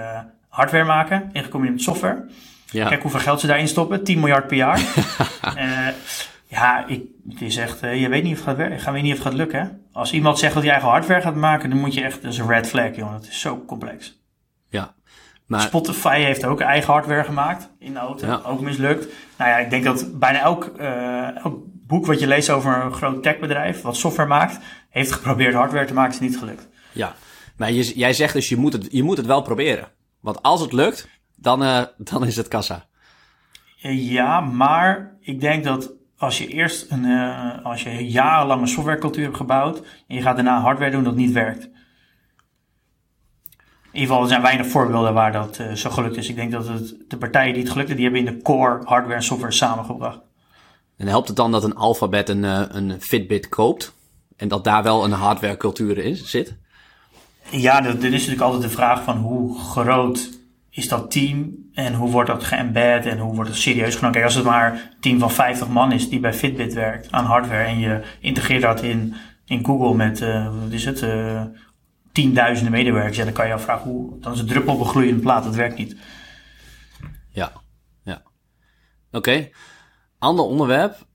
hardware 0.49 0.85
maken 0.85 1.31
in 1.33 1.43
gecombineerd 1.43 1.74
met 1.74 1.83
software. 1.83 2.24
Ja. 2.70 2.89
Kijk 2.89 3.03
hoeveel 3.03 3.20
geld 3.20 3.41
ze 3.41 3.47
daarin 3.47 3.68
stoppen. 3.68 4.05
10 4.05 4.18
miljard 4.18 4.47
per 4.47 4.57
jaar. 4.57 4.81
ja, 6.51 6.87
ik, 6.87 7.03
het 7.29 7.41
is 7.41 7.57
echt, 7.57 7.83
uh, 7.83 8.01
je 8.01 8.09
weet 8.09 8.23
niet 8.23 8.33
of 8.33 8.39
het 8.39 8.49
gaat 8.49 8.57
werken. 8.57 8.81
Gaan 8.81 8.95
we 8.95 9.01
niet 9.01 9.13
of 9.13 9.19
het 9.19 9.27
gaat 9.27 9.37
lukken. 9.37 9.61
Hè? 9.61 9.69
Als 9.93 10.13
iemand 10.13 10.39
zegt 10.39 10.55
dat 10.55 10.63
hij 10.63 10.73
eigen 10.73 10.89
hardware 10.89 11.21
gaat 11.21 11.35
maken, 11.35 11.71
dan 11.71 11.79
moet 11.79 11.95
je 11.95 12.03
echt, 12.03 12.23
dat 12.23 12.33
is 12.33 12.39
een 12.39 12.49
red 12.49 12.69
flag, 12.69 12.97
jongen. 12.97 13.13
Dat 13.13 13.27
is 13.27 13.41
zo 13.41 13.65
complex. 13.67 14.21
Ja. 14.69 14.95
Maar... 15.47 15.61
Spotify 15.61 16.21
heeft 16.21 16.45
ook 16.45 16.61
eigen 16.61 16.93
hardware 16.93 17.25
gemaakt 17.25 17.71
in 17.79 17.93
de 17.93 17.99
auto. 17.99 18.27
Ja. 18.27 18.41
Ook 18.45 18.61
mislukt. 18.61 19.07
Nou 19.39 19.51
ja, 19.51 19.59
ik 19.59 19.71
denk 19.71 19.85
dat 19.85 20.19
bijna 20.19 20.41
elk, 20.41 20.73
uh, 20.81 21.37
elk 21.37 21.59
boek 21.65 22.07
wat 22.07 22.21
je 22.21 22.27
leest 22.27 22.51
over 22.51 22.85
een 22.85 22.93
groot 22.93 23.23
techbedrijf 23.23 23.83
wat 23.83 23.97
software 23.97 24.29
maakt, 24.29 24.59
heeft 24.89 25.13
geprobeerd 25.13 25.55
hardware 25.55 25.87
te 25.87 25.95
maken, 25.95 26.13
is 26.13 26.21
niet 26.21 26.39
gelukt. 26.39 26.69
Ja, 26.93 27.15
maar 27.57 27.73
je, 27.73 27.99
jij 27.99 28.13
zegt 28.13 28.33
dus 28.33 28.49
je 28.49 28.57
moet, 28.57 28.73
het, 28.73 28.89
je 28.91 29.03
moet 29.03 29.17
het 29.17 29.27
wel 29.27 29.43
proberen. 29.43 29.89
Want 30.21 30.43
als 30.43 30.61
het 30.61 30.73
lukt, 30.73 31.09
dan, 31.37 31.63
uh, 31.63 31.83
dan 31.97 32.27
is 32.27 32.37
het 32.37 32.49
kassa. 32.49 32.87
Ja, 33.83 34.41
maar 34.41 35.17
ik 35.21 35.41
denk 35.41 35.65
dat 35.65 35.99
als 36.21 36.39
je 36.39 36.47
eerst 36.47 36.91
een, 36.91 37.05
uh, 37.05 37.64
als 37.64 37.83
je 37.83 38.11
jarenlang 38.11 38.61
een 38.61 38.68
softwarecultuur 38.68 39.25
hebt 39.25 39.37
gebouwd 39.37 39.79
en 39.79 40.14
je 40.16 40.23
gaat 40.23 40.35
daarna 40.35 40.61
hardware 40.61 40.91
doen 40.91 41.05
dat 41.05 41.16
niet 41.16 41.33
werkt. 41.33 41.62
In 41.62 41.71
ieder 44.01 44.09
geval, 44.09 44.23
er 44.23 44.29
zijn 44.29 44.43
weinig 44.43 44.66
voorbeelden 44.66 45.14
waar 45.14 45.33
dat 45.33 45.59
uh, 45.59 45.73
zo 45.73 45.91
gelukt 45.91 46.16
is. 46.16 46.29
Ik 46.29 46.37
denk 46.37 46.53
dat 46.53 46.68
het, 46.68 46.95
de 47.09 47.16
partijen 47.16 47.53
die 47.53 47.62
het 47.62 47.73
gelukt 47.73 47.89
hebben, 47.89 48.11
die 48.11 48.21
hebben 48.21 48.33
in 48.33 48.39
de 48.39 48.43
core 48.43 48.85
hardware 48.85 49.14
en 49.14 49.23
software 49.23 49.53
samengebracht. 49.53 50.18
En 50.97 51.07
helpt 51.07 51.29
het 51.29 51.37
dan 51.37 51.53
dat 51.53 51.64
een 51.64 51.75
Alphabet 51.75 52.29
een, 52.29 52.43
uh, 52.43 52.62
een 52.68 53.01
Fitbit 53.01 53.49
koopt? 53.49 53.95
En 54.37 54.49
dat 54.49 54.64
daar 54.64 54.83
wel 54.83 55.05
een 55.05 55.12
hardwarecultuur 55.12 55.99
in 55.99 56.16
zit? 56.16 56.57
Ja, 57.51 57.85
er 57.85 57.95
is 57.95 58.03
natuurlijk 58.03 58.41
altijd 58.41 58.62
de 58.62 58.68
vraag 58.68 59.03
van 59.03 59.16
hoe 59.16 59.59
groot 59.59 60.39
is 60.71 60.89
dat 60.89 61.11
team 61.11 61.68
en 61.73 61.95
hoe 61.95 62.11
wordt 62.11 62.31
dat 62.31 62.45
geëmbed 62.45 63.07
en 63.07 63.18
hoe 63.18 63.35
wordt 63.35 63.51
het 63.51 63.59
serieus 63.59 63.95
genomen. 63.95 64.12
Kijk, 64.12 64.25
als 64.25 64.35
het 64.35 64.45
maar 64.45 64.73
een 64.73 65.01
team 65.01 65.18
van 65.18 65.31
50 65.31 65.68
man 65.68 65.93
is 65.93 66.09
die 66.09 66.21
bij 66.21 66.35
Fitbit 66.35 66.75
werkt 66.75 67.12
aan 67.12 67.25
hardware 67.25 67.64
en 67.64 67.79
je 67.79 68.03
integreert 68.21 68.62
dat 68.62 68.83
in, 68.83 69.14
in 69.45 69.64
Google 69.64 69.95
met, 69.95 70.21
uh, 70.21 70.61
wat 70.62 70.73
is 70.73 70.85
het, 70.85 71.03
uh, 71.03 71.43
tienduizenden 72.12 72.73
medewerkers, 72.73 73.16
ja, 73.16 73.25
dan 73.25 73.33
kan 73.33 73.47
je 73.47 73.53
afvragen 73.53 73.91
hoe, 73.91 74.21
dan 74.21 74.33
is 74.33 74.39
het 74.39 74.49
druppel 74.49 74.75
op 74.75 74.81
een 74.81 74.87
gloeiende 74.87 75.21
plaat, 75.21 75.45
dat 75.45 75.55
werkt 75.55 75.79
niet. 75.79 75.97
Ja, 77.29 77.53
ja. 78.03 78.23
Oké. 79.12 79.49
Ander 80.18 80.45
onderwerp. 80.45 81.07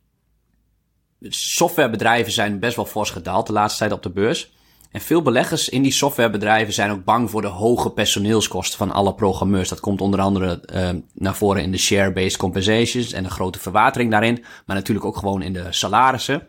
Softwarebedrijven 1.30 2.32
zijn 2.32 2.60
best 2.60 2.76
wel 2.76 2.86
fors 2.86 3.10
gedaald 3.10 3.48
de 3.48 3.54
laatste 3.54 3.80
tijd 3.80 3.92
op 3.92 4.04
de 4.04 4.12
beurs. 4.12 4.54
En 4.96 5.02
veel 5.02 5.22
beleggers 5.22 5.70
in 5.70 5.82
die 5.82 5.92
softwarebedrijven 5.92 6.74
zijn 6.74 6.92
ook 6.92 7.04
bang 7.04 7.30
voor 7.30 7.42
de 7.42 7.48
hoge 7.48 7.90
personeelskosten 7.90 8.78
van 8.78 8.92
alle 8.92 9.14
programmeurs. 9.14 9.70
Dat 9.70 9.80
komt 9.80 10.02
onder 10.02 10.20
andere 10.20 10.62
uh, 10.74 10.90
naar 11.14 11.36
voren 11.36 11.62
in 11.62 11.72
de 11.72 11.78
share-based 11.78 12.38
compensations 12.38 13.12
en 13.12 13.24
de 13.24 13.30
grote 13.30 13.60
verwatering 13.60 14.12
daarin. 14.12 14.44
Maar 14.66 14.76
natuurlijk 14.76 15.06
ook 15.06 15.18
gewoon 15.18 15.42
in 15.42 15.54
de 15.54 15.66
salarissen. 15.70 16.48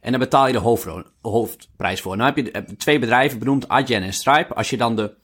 En 0.00 0.10
daar 0.10 0.20
betaal 0.20 0.46
je 0.46 0.52
de 0.52 0.58
hoofd, 0.58 0.86
hoofdprijs 1.22 2.00
voor. 2.00 2.16
Nou 2.16 2.32
heb 2.34 2.46
je 2.46 2.76
twee 2.76 2.98
bedrijven 2.98 3.38
benoemd, 3.38 3.68
Adyen 3.68 4.02
en 4.02 4.12
Stripe. 4.12 4.54
Als 4.54 4.70
je 4.70 4.76
dan 4.76 4.96
de 4.96 5.14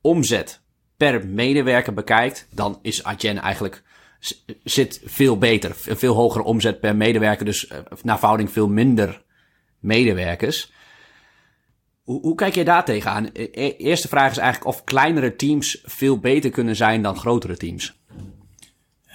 omzet 0.00 0.60
per 0.96 1.26
medewerker 1.26 1.94
bekijkt, 1.94 2.46
dan 2.50 2.78
is 2.82 3.04
Adyen 3.04 3.38
eigenlijk 3.38 3.82
zit 4.64 5.00
veel 5.04 5.38
beter. 5.38 5.76
Een 5.86 5.98
veel 5.98 6.14
hogere 6.14 6.44
omzet 6.44 6.80
per 6.80 6.96
medewerker, 6.96 7.44
dus 7.44 7.70
naar 8.02 8.18
verhouding 8.18 8.50
veel 8.50 8.68
minder 8.68 9.22
medewerkers. 9.78 10.74
Hoe, 12.06 12.20
hoe 12.20 12.34
kijk 12.34 12.54
je 12.54 12.64
daar 12.64 12.84
tegenaan? 12.84 13.28
E 13.32 13.76
eerste 13.76 14.08
vraag 14.08 14.30
is 14.30 14.38
eigenlijk 14.38 14.68
of 14.68 14.84
kleinere 14.84 15.36
teams 15.36 15.82
veel 15.84 16.18
beter 16.18 16.50
kunnen 16.50 16.76
zijn 16.76 17.02
dan 17.02 17.16
grotere 17.16 17.56
teams. 17.56 17.94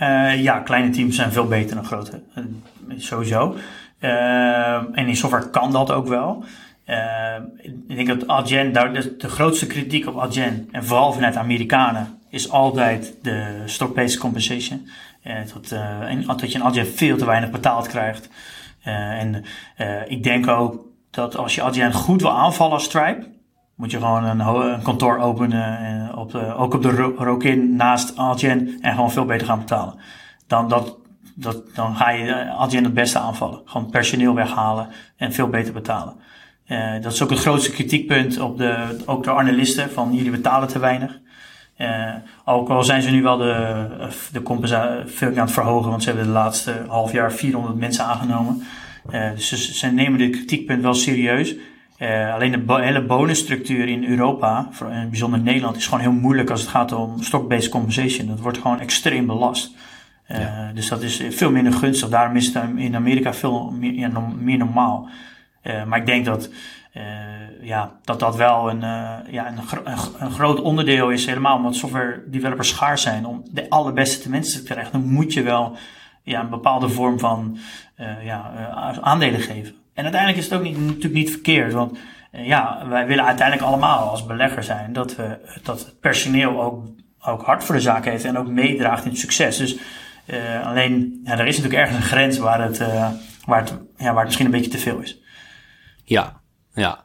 Uh, 0.02 0.42
ja, 0.42 0.60
kleine 0.60 0.90
teams 0.90 1.16
zijn 1.16 1.32
veel 1.32 1.48
beter 1.48 1.76
dan 1.76 1.86
grote. 1.86 2.22
Uh, 2.38 2.46
sowieso. 2.98 3.56
Uh, 4.00 4.74
en 4.74 5.08
in 5.08 5.16
software 5.16 5.50
kan 5.50 5.72
dat 5.72 5.92
ook 5.92 6.08
wel. 6.08 6.44
ik 7.88 7.96
denk 7.96 8.08
dat 8.08 8.28
Adyen, 8.28 8.74
de, 8.74 9.30
grootste 9.30 9.68
kritiek 9.68 10.08
op 10.08 10.18
Adyen, 10.18 10.68
en 10.72 10.86
vooral 10.86 11.14
vanuit 11.14 11.36
Amerikanen, 11.36 12.20
is 12.30 12.50
altijd 12.50 13.14
de 13.22 13.64
stock-based 13.66 14.20
compensation. 14.20 14.90
dat, 15.54 15.72
en, 16.08 16.26
dat 16.26 16.52
je 16.52 16.58
een 16.58 16.64
Adyen 16.64 16.88
veel 16.88 17.18
te 17.18 17.26
weinig 17.26 17.52
betaald 17.52 17.88
krijgt. 17.88 18.30
en 18.84 19.46
ik 20.08 20.24
denk 20.24 20.48
ook 20.48 20.90
dat 21.12 21.38
als 21.38 21.56
je 21.56 21.62
Adyen 21.62 21.94
goed 21.94 22.22
wil 22.22 22.32
aanvallen 22.32 22.74
als 22.74 22.84
Stripe, 22.84 23.28
moet 23.76 23.92
je 23.92 23.98
gewoon 23.98 24.24
een, 24.24 24.40
een 24.40 24.82
kantoor 24.82 25.20
openen, 25.20 25.78
en 25.78 26.16
op 26.16 26.32
de, 26.32 26.56
ook 26.56 26.74
op 26.74 26.82
de 26.82 27.14
Rokin 27.18 27.76
naast 27.76 28.18
Adyen 28.18 28.78
en 28.82 28.96
gewoon 28.96 29.12
veel 29.12 29.26
beter 29.26 29.48
gaan 29.48 29.60
betalen. 29.60 29.96
Dan, 30.48 30.70
dat, 30.70 30.98
dat, 31.36 31.76
dan 31.76 31.96
ga 31.96 32.10
je 32.10 32.50
Adyen 32.50 32.84
het 32.84 32.94
beste 32.94 33.20
aanvallen. 33.20 33.62
Gewoon 33.66 33.90
personeel 33.90 34.34
weghalen 34.34 34.88
en 35.18 35.34
veel 35.34 35.48
beter 35.48 35.74
betalen. 35.74 36.16
Uh, 36.68 37.02
dat 37.02 37.14
is 37.14 37.24
ook 37.24 37.30
het 37.30 37.40
grootste 37.40 37.72
kritiekpunt 37.72 38.40
op 38.40 38.58
de, 38.58 39.02
ook 39.06 39.24
de 39.24 39.32
analisten 39.32 39.92
van 39.92 40.14
jullie 40.14 40.32
betalen 40.32 40.68
te 40.68 40.80
weinig. 40.80 41.20
Ook 42.46 42.70
al 42.70 42.84
zijn 42.84 43.02
ze 43.02 43.10
nu 43.10 43.22
wel 43.22 43.38
de, 43.38 43.88
de 44.32 44.42
compensatie 44.42 45.28
aan 45.28 45.36
het 45.36 45.52
verhogen, 45.52 45.90
want 45.90 46.04
ze 46.04 46.10
hebben 46.10 46.28
de 46.28 46.34
laatste 46.34 46.86
half 46.88 47.12
jaar 47.12 47.32
400 47.32 47.76
mensen 47.76 48.06
aangenomen. 48.06 48.64
Uh, 49.14 49.32
dus 49.36 49.48
ze, 49.48 49.58
ze, 49.58 49.88
nemen 49.88 50.20
dit 50.20 50.32
kritiekpunt 50.32 50.82
wel 50.82 50.94
serieus. 50.94 51.56
Uh, 52.00 52.34
alleen 52.34 52.52
de 52.52 52.58
bo 52.58 52.76
hele 52.76 53.06
bonusstructuur 53.06 53.88
in 53.88 54.06
Europa, 54.06 54.68
voor, 54.72 54.92
in 54.92 55.10
bijzonder 55.10 55.40
Nederland, 55.40 55.76
is 55.76 55.86
gewoon 55.86 56.00
heel 56.00 56.12
moeilijk 56.12 56.50
als 56.50 56.62
het 56.62 56.70
gaat 56.70 56.92
om 56.92 57.22
stock-based 57.22 57.70
compensation. 57.70 58.28
Dat 58.28 58.40
wordt 58.40 58.58
gewoon 58.58 58.80
extreem 58.80 59.26
belast. 59.26 59.76
Ja. 60.28 60.72
Dus 60.74 60.88
dat 60.88 61.02
is 61.02 61.24
veel 61.30 61.52
minder 61.52 61.74
gunstig. 61.74 62.10
Daarom 62.10 62.36
is 62.36 62.54
het 62.54 62.64
in 62.76 62.96
Amerika 62.96 63.34
veel 63.34 63.72
meer, 63.72 63.94
ja, 63.94 64.10
meer 64.40 64.58
normaal. 64.58 65.10
maar 65.88 66.00
ik 66.00 66.06
denk 66.06 66.26
dat, 66.26 66.50
ja, 67.62 67.92
dat 68.04 68.20
dat 68.20 68.36
wel 68.36 68.70
een, 68.70 68.80
ja, 69.32 69.48
een, 69.48 69.58
een, 69.84 69.98
een, 70.20 70.32
groot 70.32 70.62
onderdeel 70.62 71.10
is, 71.10 71.26
helemaal 71.26 71.58
omdat 71.58 71.76
software 71.76 72.24
developers 72.28 72.70
schaars 72.70 73.02
zijn, 73.02 73.26
om 73.26 73.44
de 73.52 73.70
allerbeste 73.70 74.30
mensen 74.30 74.66
te 74.66 74.74
krijgen. 74.74 74.92
Dan 74.92 75.10
moet 75.10 75.34
je 75.34 75.44
wel 75.44 75.78
ja, 76.24 76.42
een 76.42 76.50
bepaalde 76.50 76.90
vorm 76.90 77.20
van 77.20 77.58
uh, 78.00 78.26
ja, 78.26 78.52
uh, 78.56 78.98
aandelen 79.00 79.40
geven. 79.40 79.76
En 79.94 80.04
uiteindelijk 80.04 80.42
is 80.42 80.50
het 80.50 80.60
ook 80.60 80.64
niet, 80.64 80.80
natuurlijk 80.80 81.14
niet 81.14 81.32
verkeerd, 81.32 81.74
want 81.74 81.98
uh, 82.32 82.48
ja, 82.48 82.86
wij 82.90 83.08
willen 83.08 83.26
uiteindelijk 83.26 83.68
allemaal 83.68 84.10
als 84.10 84.26
belegger 84.26 84.64
zijn 84.64 84.94
dat, 84.94 85.16
we, 85.16 85.60
dat 85.64 85.80
het 85.80 86.00
personeel 86.00 86.62
ook, 86.62 86.86
ook 87.22 87.42
hard 87.42 87.64
voor 87.64 87.76
de 87.76 87.82
zaak 87.82 88.06
heeft 88.06 88.24
en 88.24 88.38
ook 88.38 88.48
meedraagt 88.48 89.04
in 89.04 89.10
het 89.10 89.20
succes. 89.20 89.58
Dus 89.58 89.78
alleen, 90.64 91.22
ja, 91.24 91.32
er 91.32 91.48
is 91.48 91.58
natuurlijk 91.58 91.82
ergens 91.82 91.98
een 91.98 92.10
grens 92.10 92.38
waar 92.38 92.62
het, 92.62 92.78
waar, 93.46 93.60
het, 93.60 93.78
ja, 93.98 94.06
waar 94.06 94.16
het 94.16 94.24
misschien 94.24 94.46
een 94.46 94.52
beetje 94.52 94.72
te 94.72 94.78
veel 94.78 95.00
is. 95.00 95.22
Ja, 96.04 96.42
ja. 96.74 97.04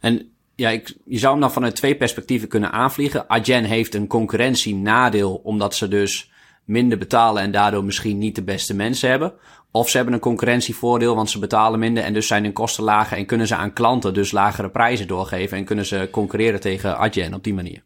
En 0.00 0.32
ja, 0.54 0.68
ik, 0.68 0.96
je 1.04 1.18
zou 1.18 1.32
hem 1.32 1.40
dan 1.40 1.52
vanuit 1.52 1.76
twee 1.76 1.96
perspectieven 1.96 2.48
kunnen 2.48 2.72
aanvliegen. 2.72 3.28
Adyen 3.28 3.64
heeft 3.64 3.94
een 3.94 4.06
concurrentienadeel, 4.06 5.34
omdat 5.34 5.74
ze 5.74 5.88
dus 5.88 6.30
minder 6.68 6.98
betalen 6.98 7.42
en 7.42 7.50
daardoor 7.50 7.84
misschien 7.84 8.18
niet 8.18 8.34
de 8.34 8.42
beste 8.42 8.74
mensen 8.74 9.10
hebben. 9.10 9.32
Of 9.70 9.88
ze 9.88 9.96
hebben 9.96 10.14
een 10.14 10.20
concurrentievoordeel, 10.20 11.14
want 11.14 11.30
ze 11.30 11.38
betalen 11.38 11.78
minder 11.78 12.04
en 12.04 12.12
dus 12.12 12.26
zijn 12.26 12.44
hun 12.44 12.52
kosten 12.52 12.84
lager 12.84 13.16
en 13.16 13.26
kunnen 13.26 13.46
ze 13.46 13.54
aan 13.54 13.72
klanten 13.72 14.14
dus 14.14 14.32
lagere 14.32 14.68
prijzen 14.68 15.06
doorgeven 15.06 15.58
en 15.58 15.64
kunnen 15.64 15.86
ze 15.86 16.08
concurreren 16.10 16.60
tegen 16.60 16.98
Adyen 16.98 17.34
op 17.34 17.44
die 17.44 17.54
manier. 17.54 17.82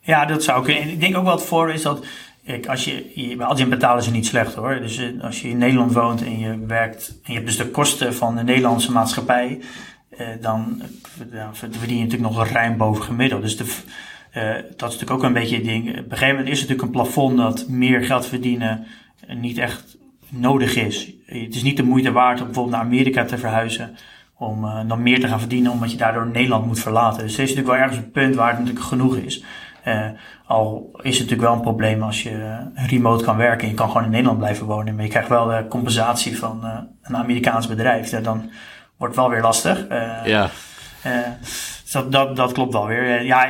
Ja, 0.00 0.24
dat 0.24 0.42
zou 0.42 0.64
kunnen. 0.64 0.82
En 0.82 0.88
ik 0.88 1.00
denk 1.00 1.16
ook 1.16 1.24
wel 1.24 1.34
het 1.34 1.42
voor 1.42 1.70
is 1.70 1.82
dat, 1.82 2.06
kijk, 2.44 2.66
als 2.66 2.84
je, 2.84 3.34
bij 3.36 3.46
Adyen 3.46 3.68
betalen 3.68 4.02
ze 4.02 4.10
niet 4.10 4.26
slecht 4.26 4.54
hoor. 4.54 4.80
Dus 4.80 4.96
eh, 4.96 5.22
als 5.22 5.42
je 5.42 5.48
in 5.48 5.58
Nederland 5.58 5.92
woont 5.92 6.22
en 6.22 6.38
je 6.38 6.58
werkt 6.66 7.08
en 7.08 7.32
je 7.32 7.32
hebt 7.32 7.46
dus 7.46 7.56
de 7.56 7.70
kosten 7.70 8.14
van 8.14 8.36
de 8.36 8.42
Nederlandse 8.42 8.92
maatschappij, 8.92 9.60
eh, 10.10 10.26
dan, 10.40 10.82
dan 11.32 11.56
verdien 11.56 11.96
je 11.96 12.04
natuurlijk 12.04 12.34
nog 12.34 12.48
ruim 12.48 12.76
boven 12.76 13.02
gemiddeld. 13.02 13.42
Dus 13.42 13.56
de, 13.56 13.76
dat 14.76 14.90
is 14.90 14.98
natuurlijk 14.98 15.10
ook 15.10 15.22
een 15.22 15.32
beetje 15.32 15.56
het 15.56 15.64
ding. 15.64 15.88
Op 15.88 15.96
een 15.96 16.04
gegeven 16.10 16.28
moment 16.28 16.48
is 16.48 16.60
het 16.60 16.68
natuurlijk 16.68 16.82
een 16.82 17.02
plafond 17.02 17.36
dat 17.36 17.68
meer 17.68 18.04
geld 18.04 18.26
verdienen 18.26 18.86
niet 19.26 19.58
echt 19.58 19.98
nodig 20.30 20.76
is. 20.76 21.12
Het 21.26 21.54
is 21.54 21.62
niet 21.62 21.76
de 21.76 21.82
moeite 21.82 22.12
waard 22.12 22.38
om 22.40 22.44
bijvoorbeeld 22.44 22.76
naar 22.76 22.84
Amerika 22.84 23.24
te 23.24 23.38
verhuizen. 23.38 23.96
Om 24.36 24.64
uh, 24.64 24.80
dan 24.86 25.02
meer 25.02 25.20
te 25.20 25.28
gaan 25.28 25.40
verdienen 25.40 25.72
omdat 25.72 25.90
je 25.90 25.96
daardoor 25.96 26.26
Nederland 26.26 26.66
moet 26.66 26.80
verlaten. 26.80 27.22
Dus 27.22 27.36
er 27.36 27.42
is 27.42 27.48
natuurlijk 27.48 27.76
wel 27.76 27.86
ergens 27.86 28.04
een 28.04 28.10
punt 28.10 28.34
waar 28.34 28.48
het 28.48 28.58
natuurlijk 28.58 28.86
genoeg 28.86 29.16
is. 29.16 29.44
Uh, 29.86 30.06
al 30.46 30.90
is 30.92 31.18
het 31.18 31.28
natuurlijk 31.28 31.40
wel 31.40 31.52
een 31.52 31.60
probleem 31.60 32.02
als 32.02 32.22
je 32.22 32.58
remote 32.74 33.24
kan 33.24 33.36
werken 33.36 33.62
en 33.62 33.68
je 33.68 33.74
kan 33.74 33.88
gewoon 33.88 34.04
in 34.04 34.10
Nederland 34.10 34.38
blijven 34.38 34.66
wonen. 34.66 34.94
Maar 34.94 35.04
je 35.04 35.10
krijgt 35.10 35.28
wel 35.28 35.46
de 35.46 35.66
compensatie 35.68 36.38
van 36.38 36.60
uh, 36.64 36.78
een 37.02 37.16
Amerikaans 37.16 37.66
bedrijf. 37.66 38.10
Ja, 38.10 38.20
dan 38.20 38.50
wordt 38.96 39.14
het 39.14 39.24
wel 39.24 39.32
weer 39.32 39.42
lastig. 39.42 39.86
ja. 40.24 40.50
Dus 41.90 42.02
dat, 42.02 42.12
dat, 42.12 42.36
dat 42.36 42.52
klopt 42.52 42.72
wel 42.72 42.86
weer. 42.86 43.22
Ja, 43.22 43.46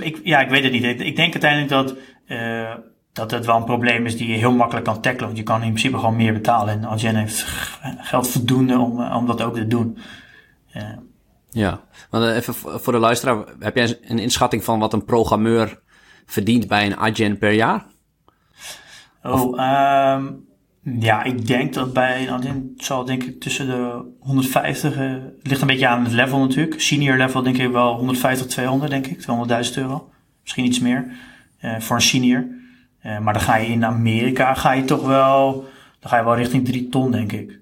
ik, 0.00 0.20
ja, 0.24 0.40
ik 0.40 0.48
weet 0.48 0.62
het 0.62 0.72
niet. 0.72 0.84
Ik, 0.84 1.16
denk 1.16 1.32
uiteindelijk 1.32 1.70
dat, 1.70 1.96
uh, 2.26 2.74
dat 3.12 3.30
het 3.30 3.46
wel 3.46 3.56
een 3.56 3.64
probleem 3.64 4.06
is 4.06 4.16
die 4.16 4.28
je 4.28 4.36
heel 4.36 4.52
makkelijk 4.52 4.86
kan 4.86 5.00
tackelen. 5.00 5.26
Want 5.26 5.38
je 5.38 5.42
kan 5.42 5.62
in 5.62 5.68
principe 5.68 5.98
gewoon 5.98 6.16
meer 6.16 6.32
betalen. 6.32 6.74
En 6.74 6.84
Algen 6.84 7.16
heeft 7.16 7.44
geld 7.98 8.28
voldoende 8.28 8.78
om, 8.78 9.00
eh, 9.00 9.16
om 9.16 9.26
dat 9.26 9.42
ook 9.42 9.54
te 9.54 9.66
doen. 9.66 9.98
Uh. 10.76 10.82
Ja, 11.50 11.80
want 12.10 12.24
even 12.24 12.54
voor 12.54 12.92
de 12.92 12.98
luisteraar. 12.98 13.44
Heb 13.58 13.76
jij 13.76 13.98
een 14.02 14.18
inschatting 14.18 14.64
van 14.64 14.78
wat 14.78 14.92
een 14.92 15.04
programmeur 15.04 15.80
verdient 16.26 16.68
bij 16.68 16.86
een 16.86 16.96
agent 16.96 17.38
per 17.38 17.52
jaar? 17.52 17.86
Oh, 19.22 19.60
ehm, 19.60 20.32
ja, 20.84 21.22
ik 21.22 21.46
denk 21.46 21.74
dat 21.74 21.92
bij 21.92 22.22
een 22.22 22.30
agent 22.30 22.84
zal 22.84 23.04
denk 23.04 23.24
ik 23.24 23.40
tussen 23.40 23.66
de 23.66 24.12
150, 24.20 24.98
uh, 24.98 25.14
ligt 25.42 25.60
een 25.60 25.66
beetje 25.66 25.88
aan 25.88 26.04
het 26.04 26.12
level 26.12 26.38
natuurlijk. 26.38 26.80
Senior 26.80 27.16
level 27.16 27.42
denk 27.42 27.58
ik 27.58 27.70
wel 27.70 27.94
150, 27.94 28.46
200 28.46 28.90
denk 28.90 29.06
ik, 29.06 29.20
200.000 29.68 29.74
euro. 29.74 30.10
Misschien 30.42 30.64
iets 30.64 30.80
meer 30.80 31.06
uh, 31.60 31.80
voor 31.80 31.96
een 31.96 32.02
senior. 32.02 32.46
Uh, 33.06 33.18
maar 33.18 33.32
dan 33.32 33.42
ga 33.42 33.56
je 33.56 33.66
in 33.66 33.84
Amerika 33.84 34.54
ga 34.54 34.72
je 34.72 34.84
toch 34.84 35.06
wel, 35.06 35.52
dan 36.00 36.10
ga 36.10 36.16
je 36.16 36.24
wel 36.24 36.36
richting 36.36 36.64
3 36.64 36.88
ton 36.88 37.10
denk 37.10 37.32
ik. 37.32 37.58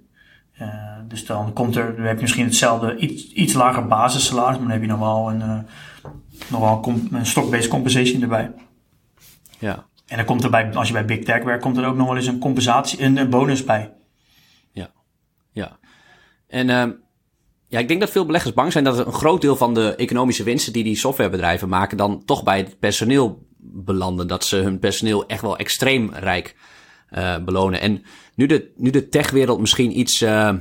dus 1.09 1.27
dan 1.27 1.53
komt 1.53 1.77
er, 1.77 1.97
dan 1.97 2.05
heb 2.05 2.17
je 2.17 2.23
misschien 2.23 2.45
hetzelfde, 2.45 2.97
iets, 2.97 3.33
iets 3.33 3.53
lager 3.53 3.87
basissalaris, 3.87 4.59
maar 4.59 4.67
dan 4.67 4.71
heb 4.71 4.81
je 4.81 4.87
nog 4.87 4.99
wel 4.99 5.31
een, 5.31 5.67
nog 6.49 6.87
een, 6.87 7.09
een 7.11 7.27
stock-based 7.27 7.69
compensation 7.69 8.23
erbij. 8.23 8.51
Ja. 9.59 9.87
En 10.13 10.19
dan 10.19 10.27
komt 10.27 10.45
er 10.45 10.51
bij, 10.51 10.75
als 10.75 10.87
je 10.87 10.93
bij 10.93 11.05
Big 11.05 11.25
Tech 11.25 11.43
werkt, 11.43 11.63
komt 11.63 11.77
er 11.77 11.87
ook 11.87 11.97
nog 11.97 12.07
wel 12.07 12.17
eens 12.17 12.27
een 12.27 12.39
compensatie, 12.39 13.03
een, 13.03 13.17
een 13.17 13.31
bonus 13.31 13.65
bij. 13.65 13.93
Ja, 14.73 14.91
ja. 15.53 15.79
En 16.49 16.69
uh, 16.69 16.85
ja, 17.67 17.79
ik 17.79 17.89
denk 17.89 18.01
dat 18.01 18.11
veel 18.11 18.27
beleggers 18.27 18.55
bang 18.55 18.73
zijn 18.73 18.85
dat 18.85 19.07
een 19.07 19.13
groot 19.13 19.41
deel 19.41 19.57
van 19.57 19.75
de 19.75 19.95
economische 19.95 20.43
winsten 20.43 20.73
die 20.73 20.85
die 20.85 20.97
softwarebedrijven 20.97 21.69
maken, 21.69 21.97
dan 21.97 22.25
toch 22.25 22.43
bij 22.43 22.59
het 22.59 22.79
personeel 22.79 23.47
belanden. 23.59 24.27
Dat 24.27 24.45
ze 24.45 24.57
hun 24.57 24.79
personeel 24.79 25.27
echt 25.27 25.43
wel 25.43 25.57
extreem 25.57 26.11
rijk 26.15 26.57
uh, 27.11 27.37
belonen. 27.45 27.81
En 27.81 28.03
nu 28.35 28.47
de, 28.47 28.73
nu 28.77 28.91
de 28.91 29.09
techwereld 29.09 29.61
misschien 29.61 29.99
iets, 29.99 30.23
uh, 30.23 30.55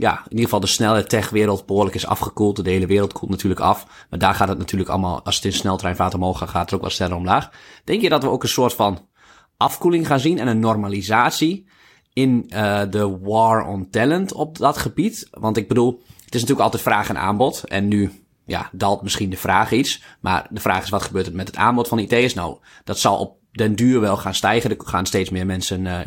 ja, 0.00 0.12
in 0.12 0.30
ieder 0.30 0.44
geval 0.44 0.60
de 0.60 0.66
snelle 0.66 1.04
techwereld 1.04 1.66
behoorlijk 1.66 1.94
is 1.94 2.06
afgekoeld. 2.06 2.64
De 2.64 2.70
hele 2.70 2.86
wereld 2.86 3.12
koelt 3.12 3.30
natuurlijk 3.30 3.60
af. 3.60 3.86
Maar 4.10 4.18
daar 4.18 4.34
gaat 4.34 4.48
het 4.48 4.58
natuurlijk 4.58 4.90
allemaal, 4.90 5.24
als 5.24 5.36
het 5.36 5.44
in 5.44 5.52
sneltreinvaart 5.52 6.14
omhoog 6.14 6.38
gaat, 6.38 6.50
gaat 6.50 6.72
ook 6.74 6.80
wel 6.80 6.90
sneller 6.90 7.16
omlaag. 7.16 7.50
Denk 7.84 8.02
je 8.02 8.08
dat 8.08 8.22
we 8.22 8.28
ook 8.28 8.42
een 8.42 8.48
soort 8.48 8.74
van 8.74 9.08
afkoeling 9.56 10.06
gaan 10.06 10.20
zien 10.20 10.38
en 10.38 10.46
een 10.46 10.58
normalisatie 10.58 11.68
in 12.12 12.50
uh, 12.54 12.82
de 12.90 13.18
war 13.18 13.66
on 13.66 13.90
talent 13.90 14.32
op 14.32 14.58
dat 14.58 14.78
gebied? 14.78 15.28
Want 15.30 15.56
ik 15.56 15.68
bedoel, 15.68 16.02
het 16.24 16.34
is 16.34 16.40
natuurlijk 16.40 16.60
altijd 16.60 16.82
vraag 16.82 17.08
en 17.08 17.18
aanbod. 17.18 17.64
En 17.64 17.88
nu, 17.88 18.24
ja, 18.46 18.68
daalt 18.72 19.02
misschien 19.02 19.30
de 19.30 19.36
vraag 19.36 19.72
iets. 19.72 20.02
Maar 20.20 20.46
de 20.50 20.60
vraag 20.60 20.82
is, 20.82 20.90
wat 20.90 21.02
gebeurt 21.02 21.26
er 21.26 21.34
met 21.34 21.46
het 21.46 21.56
aanbod 21.56 21.88
van 21.88 21.98
IT's? 21.98 22.34
Nou, 22.34 22.58
dat 22.84 22.98
zal 22.98 23.18
op 23.18 23.38
den 23.52 23.76
duur 23.76 24.00
wel 24.00 24.16
gaan 24.16 24.34
stijgen. 24.34 24.70
Er 24.70 24.76
gaan 24.78 25.06
steeds 25.06 25.30
meer 25.30 25.46
mensen 25.46 25.84
uh, 25.84 25.98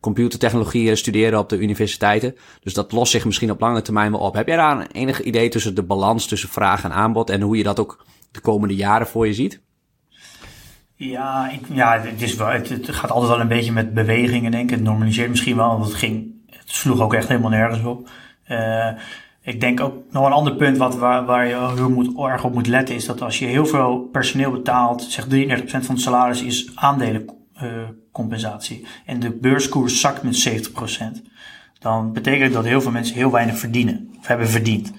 computertechnologie 0.00 0.96
studeren 0.96 1.38
op 1.38 1.48
de 1.48 1.58
universiteiten. 1.58 2.36
Dus 2.60 2.74
dat 2.74 2.92
lost 2.92 3.10
zich 3.10 3.24
misschien 3.24 3.50
op 3.50 3.60
lange 3.60 3.82
termijn 3.82 4.10
wel 4.10 4.20
op. 4.20 4.34
Heb 4.34 4.46
jij 4.46 4.56
daar 4.56 4.80
een 4.80 4.90
enig 4.92 5.22
idee 5.22 5.48
tussen 5.48 5.74
de 5.74 5.82
balans 5.82 6.26
tussen 6.26 6.48
vraag 6.48 6.84
en 6.84 6.92
aanbod 6.92 7.30
en 7.30 7.40
hoe 7.40 7.56
je 7.56 7.62
dat 7.62 7.80
ook 7.80 8.04
de 8.30 8.40
komende 8.40 8.74
jaren 8.74 9.06
voor 9.06 9.26
je 9.26 9.34
ziet? 9.34 9.60
Ja, 10.94 11.50
ja 11.72 12.00
het, 12.00 12.22
is 12.22 12.34
wel, 12.34 12.48
het, 12.48 12.80
gaat 12.82 13.10
altijd 13.10 13.30
wel 13.30 13.40
een 13.40 13.48
beetje 13.48 13.72
met 13.72 13.94
bewegingen, 13.94 14.50
denk 14.50 14.64
ik. 14.64 14.70
Het 14.70 14.82
normaliseert 14.82 15.28
misschien 15.28 15.56
wel, 15.56 15.68
want 15.68 15.84
het, 15.84 15.94
ging, 15.94 16.34
het 16.46 16.70
sloeg 16.70 17.00
ook 17.00 17.14
echt 17.14 17.28
helemaal 17.28 17.50
nergens 17.50 17.84
op. 17.84 18.08
Uh, 18.48 18.88
ik 19.42 19.60
denk 19.60 19.80
ook 19.80 19.94
nog 20.10 20.26
een 20.26 20.32
ander 20.32 20.54
punt 20.54 20.76
wat, 20.76 20.96
waar, 20.96 21.24
waar 21.24 21.46
je 21.46 21.72
heel 21.74 21.90
moet, 21.90 22.18
erg 22.18 22.44
op 22.44 22.54
moet 22.54 22.66
letten, 22.66 22.94
is 22.94 23.06
dat 23.06 23.20
als 23.20 23.38
je 23.38 23.46
heel 23.46 23.66
veel 23.66 23.98
personeel 23.98 24.50
betaalt, 24.50 25.02
zeg 25.02 25.26
33% 25.26 25.28
van 25.64 25.94
het 25.94 26.00
salaris 26.00 26.42
is 26.42 26.70
aandelen 26.74 27.24
uh, 27.62 27.88
compensatie. 28.18 28.86
En 29.04 29.20
de 29.20 29.30
beurskoers 29.30 30.00
zakt 30.00 30.22
met 30.22 30.48
70%. 30.48 31.22
Dan 31.78 32.12
betekent 32.12 32.52
dat 32.52 32.64
heel 32.64 32.80
veel 32.80 32.90
mensen 32.90 33.14
heel 33.14 33.30
weinig 33.30 33.58
verdienen. 33.58 34.10
Of 34.18 34.26
hebben 34.26 34.48
verdiend. 34.48 34.92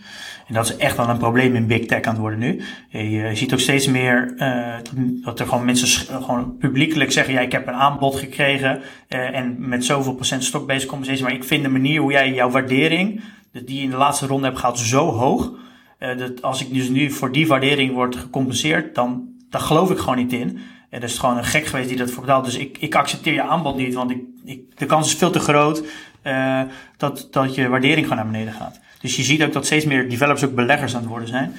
En 0.47 0.53
dat 0.55 0.65
is 0.65 0.77
echt 0.77 0.97
wel 0.97 1.09
een 1.09 1.17
probleem 1.17 1.55
in 1.55 1.67
big 1.67 1.85
tech 1.85 2.01
aan 2.01 2.13
het 2.13 2.21
worden 2.21 2.39
nu. 2.39 2.61
Je 2.89 3.31
ziet 3.33 3.53
ook 3.53 3.59
steeds 3.59 3.87
meer 3.87 4.33
uh, 4.37 4.75
dat 5.23 5.39
er 5.39 5.47
gewoon 5.47 5.65
mensen 5.65 6.21
gewoon 6.23 6.57
publiekelijk 6.57 7.11
zeggen: 7.11 7.33
ja, 7.33 7.39
ik 7.39 7.51
heb 7.51 7.67
een 7.67 7.73
aanbod 7.73 8.15
gekregen 8.15 8.81
uh, 9.09 9.35
en 9.35 9.55
met 9.57 9.85
zoveel 9.85 10.13
procent 10.13 10.43
stock-based. 10.43 11.21
Maar 11.21 11.33
ik 11.33 11.43
vind 11.43 11.63
de 11.63 11.69
manier 11.69 12.01
hoe 12.01 12.11
jij 12.11 12.33
jouw 12.33 12.49
waardering, 12.49 13.21
die 13.51 13.77
je 13.77 13.83
in 13.83 13.89
de 13.89 13.97
laatste 13.97 14.27
ronde 14.27 14.45
hebt 14.45 14.59
gehad, 14.59 14.79
zo 14.79 15.11
hoog. 15.11 15.51
Dat 15.99 16.41
als 16.41 16.61
ik 16.61 16.73
dus 16.73 16.89
nu 16.89 17.11
voor 17.11 17.31
die 17.31 17.47
waardering 17.47 17.93
word 17.93 18.15
gecompenseerd, 18.15 18.95
dan, 18.95 19.27
dan 19.49 19.61
geloof 19.61 19.91
ik 19.91 19.97
gewoon 19.97 20.17
niet 20.17 20.33
in. 20.33 20.59
En 20.89 20.99
dat 20.99 21.09
is 21.09 21.17
gewoon 21.17 21.37
een 21.37 21.45
gek 21.45 21.65
geweest 21.65 21.89
die 21.89 21.97
dat 21.97 22.11
voor 22.11 22.21
betaalt. 22.21 22.45
Dus 22.45 22.57
ik, 22.57 22.77
ik 22.77 22.95
accepteer 22.95 23.33
je 23.33 23.41
aanbod 23.41 23.75
niet, 23.77 23.93
want 23.93 24.11
ik, 24.11 24.21
ik, 24.45 24.77
de 24.77 24.85
kans 24.85 25.07
is 25.07 25.15
veel 25.15 25.31
te 25.31 25.39
groot 25.39 25.83
uh, 26.23 26.61
dat, 26.97 27.27
dat 27.31 27.55
je 27.55 27.67
waardering 27.67 28.07
gewoon 28.07 28.23
naar 28.23 28.31
beneden 28.31 28.53
gaat. 28.53 28.79
Dus 29.01 29.15
je 29.15 29.23
ziet 29.23 29.43
ook 29.43 29.53
dat 29.53 29.65
steeds 29.65 29.85
meer 29.85 30.09
developers 30.09 30.43
ook 30.43 30.55
beleggers 30.55 30.95
aan 30.95 31.01
het 31.01 31.09
worden 31.09 31.27
zijn. 31.27 31.55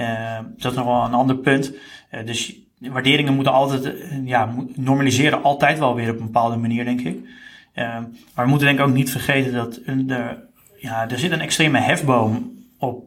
Uh, 0.00 0.38
dat 0.56 0.70
is 0.70 0.78
nog 0.78 0.86
wel 0.86 1.04
een 1.04 1.14
ander 1.14 1.36
punt. 1.36 1.72
Uh, 2.10 2.26
dus 2.26 2.56
waarderingen 2.78 3.34
moeten 3.34 3.52
altijd, 3.52 3.94
ja, 4.24 4.54
normaliseren 4.74 5.42
altijd 5.42 5.78
wel 5.78 5.94
weer 5.94 6.10
op 6.10 6.18
een 6.18 6.24
bepaalde 6.24 6.56
manier, 6.56 6.84
denk 6.84 7.00
ik. 7.00 7.18
maar 7.74 8.44
we 8.44 8.46
moeten 8.46 8.66
denk 8.66 8.78
ik 8.78 8.86
ook 8.86 8.94
niet 8.94 9.10
vergeten 9.10 9.52
dat 9.52 9.80
de, 9.84 10.36
ja, 10.76 11.08
er 11.08 11.18
zit 11.18 11.30
een 11.30 11.40
extreme 11.40 11.78
hefboom 11.78 12.52
op 12.78 13.04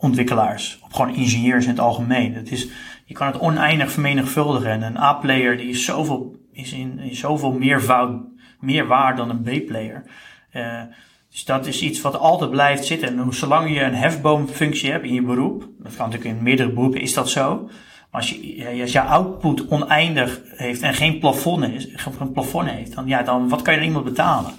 ontwikkelaars. 0.00 0.78
Op 0.84 0.92
gewoon 0.92 1.14
ingenieurs 1.14 1.64
in 1.64 1.70
het 1.70 1.80
algemeen. 1.80 2.34
Het 2.34 2.50
is, 2.50 2.68
je 3.04 3.14
kan 3.14 3.26
het 3.26 3.38
oneindig 3.38 3.92
vermenigvuldigen. 3.92 4.70
En 4.70 4.82
een 4.82 4.98
A-player 4.98 5.56
die 5.56 5.68
is 5.68 5.84
zoveel, 5.84 6.36
is 6.52 6.72
in, 6.72 6.98
in 6.98 7.16
zoveel 7.16 7.52
meervoud, 7.52 8.22
meer 8.60 8.86
waard 8.86 9.16
dan 9.16 9.30
een 9.30 9.42
B-player. 9.42 10.04
Uh, 10.52 10.82
dus 11.30 11.44
dat 11.44 11.66
is 11.66 11.82
iets 11.82 12.00
wat 12.00 12.18
altijd 12.18 12.50
blijft 12.50 12.84
zitten. 12.84 13.18
En 13.18 13.34
zolang 13.34 13.74
je 13.74 13.82
een 13.82 13.94
hefboomfunctie 13.94 14.90
hebt 14.90 15.04
in 15.04 15.14
je 15.14 15.22
beroep, 15.22 15.68
dat 15.78 15.96
kan 15.96 16.10
natuurlijk 16.10 16.36
in 16.36 16.42
meerdere 16.42 16.72
beroepen, 16.72 17.00
is 17.00 17.14
dat 17.14 17.30
zo. 17.30 17.70
Maar 18.10 18.20
als 18.20 18.30
je, 18.30 18.78
als 18.80 18.92
je 18.92 19.00
output 19.00 19.68
oneindig 19.68 20.40
heeft 20.44 20.82
en 20.82 20.94
geen 20.94 21.18
plafond, 21.18 21.64
is, 21.64 21.88
geen 21.94 22.32
plafond 22.32 22.68
heeft, 22.68 22.94
dan, 22.94 23.06
ja, 23.06 23.22
dan 23.22 23.48
wat 23.48 23.62
kan 23.62 23.74
je 23.74 23.80
aan 23.80 23.86
iemand 23.86 24.04
betalen? 24.04 24.52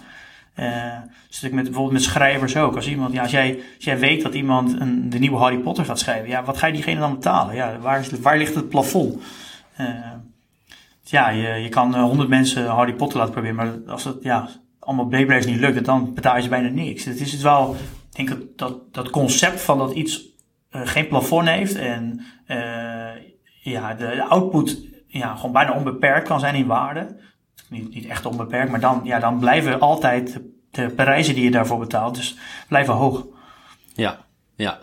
Uh, 0.59 0.93
dus 1.29 1.41
met, 1.41 1.51
bijvoorbeeld 1.51 1.91
met 1.91 2.03
schrijvers 2.03 2.57
ook. 2.57 2.75
Als, 2.75 2.87
iemand, 2.87 3.13
ja, 3.13 3.21
als, 3.21 3.31
jij, 3.31 3.59
jij 3.77 3.99
weet 3.99 4.21
dat 4.21 4.33
iemand 4.33 4.79
een, 4.79 5.09
de 5.09 5.19
nieuwe 5.19 5.37
Harry 5.37 5.57
Potter 5.57 5.85
gaat 5.85 5.99
schrijven, 5.99 6.29
ja, 6.29 6.43
wat 6.43 6.57
ga 6.57 6.67
je 6.67 6.73
diegene 6.73 6.99
dan 6.99 7.13
betalen? 7.13 7.55
Ja, 7.55 7.77
waar, 7.79 7.99
is, 7.99 8.09
waar 8.09 8.37
ligt 8.37 8.55
het 8.55 8.69
plafond? 8.69 9.21
Uh, 9.79 9.87
ja, 11.03 11.29
je, 11.29 11.47
je 11.47 11.69
kan 11.69 11.99
honderd 11.99 12.29
mensen 12.29 12.65
Harry 12.65 12.93
Potter 12.93 13.17
laten 13.17 13.33
proberen, 13.33 13.55
maar 13.55 13.73
als 13.87 14.03
het 14.03 14.17
ja, 14.21 14.49
allemaal 14.79 15.07
Beyblades 15.07 15.45
niet 15.45 15.59
lukt, 15.59 15.85
dan 15.85 16.13
betaal 16.13 16.37
je 16.37 16.49
bijna 16.49 16.69
niks. 16.69 17.05
Het 17.05 17.19
is 17.19 17.31
het 17.31 17.41
wel, 17.41 17.75
ik 18.13 18.27
denk 18.27 18.41
dat 18.55 18.93
dat 18.93 19.09
concept 19.09 19.61
van 19.61 19.77
dat 19.77 19.91
iets 19.91 20.27
uh, 20.71 20.81
geen 20.83 21.07
plafond 21.07 21.47
heeft 21.47 21.75
en 21.75 22.21
ja, 23.61 23.93
de, 23.93 24.05
de 24.15 24.23
output 24.23 24.87
ja, 25.07 25.35
gewoon 25.35 25.51
bijna 25.51 25.73
onbeperkt 25.73 26.27
kan 26.27 26.39
zijn 26.39 26.55
in 26.55 26.65
waarde 26.65 27.17
niet, 27.69 27.93
niet 27.93 28.05
echt 28.05 28.25
onbeperkt, 28.25 28.71
maar 28.71 28.79
dan, 28.79 29.01
ja, 29.03 29.19
dan 29.19 29.39
blijven 29.39 29.79
altijd 29.79 30.41
de 30.71 30.89
prijzen 30.89 31.35
die 31.35 31.43
je 31.43 31.51
daarvoor 31.51 31.79
betaalt, 31.79 32.15
dus 32.15 32.37
blijven 32.67 32.93
hoog. 32.93 33.25
Ja, 33.93 34.25
ja. 34.55 34.79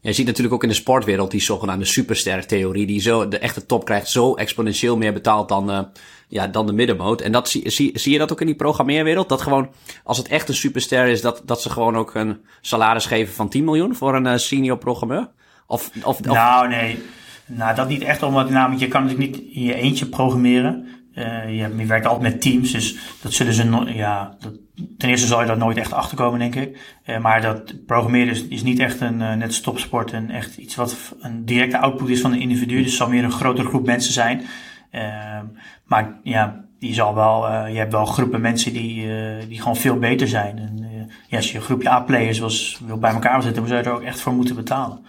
Je 0.00 0.12
ziet 0.12 0.26
natuurlijk 0.26 0.54
ook 0.54 0.62
in 0.62 0.68
de 0.68 0.74
sportwereld 0.74 1.30
die 1.30 1.40
zogenaamde 1.40 1.84
superster-theorie, 1.84 2.86
die 2.86 3.00
zo 3.00 3.28
de 3.28 3.38
echte 3.38 3.66
top 3.66 3.84
krijgt, 3.84 4.08
zo 4.08 4.34
exponentieel 4.34 4.96
meer 4.96 5.12
betaald 5.12 5.48
dan, 5.48 5.70
uh, 5.70 5.80
ja, 6.28 6.46
dan 6.46 6.66
de 6.66 6.72
middenmoot. 6.72 7.20
En 7.20 7.32
dat 7.32 7.48
zie, 7.48 7.70
zie, 7.70 7.98
zie 7.98 8.12
je 8.12 8.18
dat 8.18 8.32
ook 8.32 8.40
in 8.40 8.46
die 8.46 8.54
programmeerwereld? 8.56 9.28
Dat 9.28 9.40
gewoon, 9.40 9.70
als 10.04 10.18
het 10.18 10.28
echt 10.28 10.48
een 10.48 10.54
superster 10.54 11.06
is, 11.06 11.20
dat, 11.20 11.42
dat 11.44 11.62
ze 11.62 11.70
gewoon 11.70 11.96
ook 11.96 12.14
een 12.14 12.40
salaris 12.60 13.06
geven 13.06 13.34
van 13.34 13.48
10 13.48 13.64
miljoen 13.64 13.94
voor 13.94 14.14
een 14.14 14.26
uh, 14.26 14.36
senior 14.36 14.78
programmeur? 14.78 15.28
Of, 15.66 15.90
of, 16.02 16.18
of, 16.18 16.20
Nou, 16.20 16.68
nee. 16.68 17.02
Nou, 17.46 17.74
dat 17.74 17.88
niet 17.88 18.02
echt, 18.02 18.22
omdat 18.22 18.50
namelijk 18.50 18.80
je 18.80 18.88
kan 18.88 19.02
natuurlijk 19.04 19.30
niet 19.30 19.54
in 19.54 19.62
je 19.62 19.74
eentje 19.74 20.06
programmeren. 20.06 20.88
Uh, 21.14 21.44
je, 21.44 21.74
je, 21.76 21.86
werkt 21.86 22.06
altijd 22.06 22.32
met 22.32 22.42
teams, 22.42 22.72
dus 22.72 22.96
dat 23.22 23.32
zullen 23.32 23.52
ze 23.52 23.64
no 23.64 23.88
ja, 23.88 24.36
dat, 24.38 24.52
ten 24.98 25.08
eerste 25.08 25.26
zal 25.26 25.40
je 25.40 25.46
dat 25.46 25.58
nooit 25.58 25.76
echt 25.76 25.92
achterkomen, 25.92 26.38
denk 26.38 26.54
ik. 26.54 26.98
Uh, 27.06 27.18
maar 27.18 27.42
dat 27.42 27.86
programmeren 27.86 28.28
is, 28.28 28.46
is 28.46 28.62
niet 28.62 28.78
echt 28.78 29.00
een 29.00 29.20
uh, 29.20 29.34
net 29.34 29.54
stopsport 29.54 30.12
en 30.12 30.30
echt 30.30 30.56
iets 30.56 30.74
wat 30.74 31.14
een 31.20 31.44
directe 31.44 31.78
output 31.78 32.08
is 32.08 32.20
van 32.20 32.32
een 32.32 32.40
individu. 32.40 32.76
Dus 32.76 32.86
het 32.86 32.94
zal 32.94 33.08
meer 33.08 33.24
een 33.24 33.32
grotere 33.32 33.68
groep 33.68 33.86
mensen 33.86 34.12
zijn. 34.12 34.42
Ehm, 34.90 35.44
maar 35.84 36.18
ja, 36.22 36.64
die 36.78 36.94
zal 36.94 37.14
wel, 37.14 37.66
je 37.66 37.78
hebt 37.78 37.92
wel 37.92 38.04
groepen 38.04 38.40
mensen 38.40 38.72
die, 38.72 39.08
die 39.48 39.58
gewoon 39.58 39.76
veel 39.76 39.98
beter 39.98 40.28
zijn. 40.28 40.58
En 40.58 40.88
ja, 41.28 41.36
als 41.36 41.52
je 41.52 41.58
een 41.58 41.64
groepje 41.64 41.90
A-players 41.90 42.78
wil 42.86 42.98
bij 42.98 43.12
elkaar 43.12 43.42
zetten, 43.42 43.62
dan 43.62 43.70
zou 43.70 43.82
je 43.82 43.88
er 43.88 43.94
ook 43.94 44.02
echt 44.02 44.20
voor 44.20 44.32
moeten 44.32 44.54
betalen. 44.54 45.04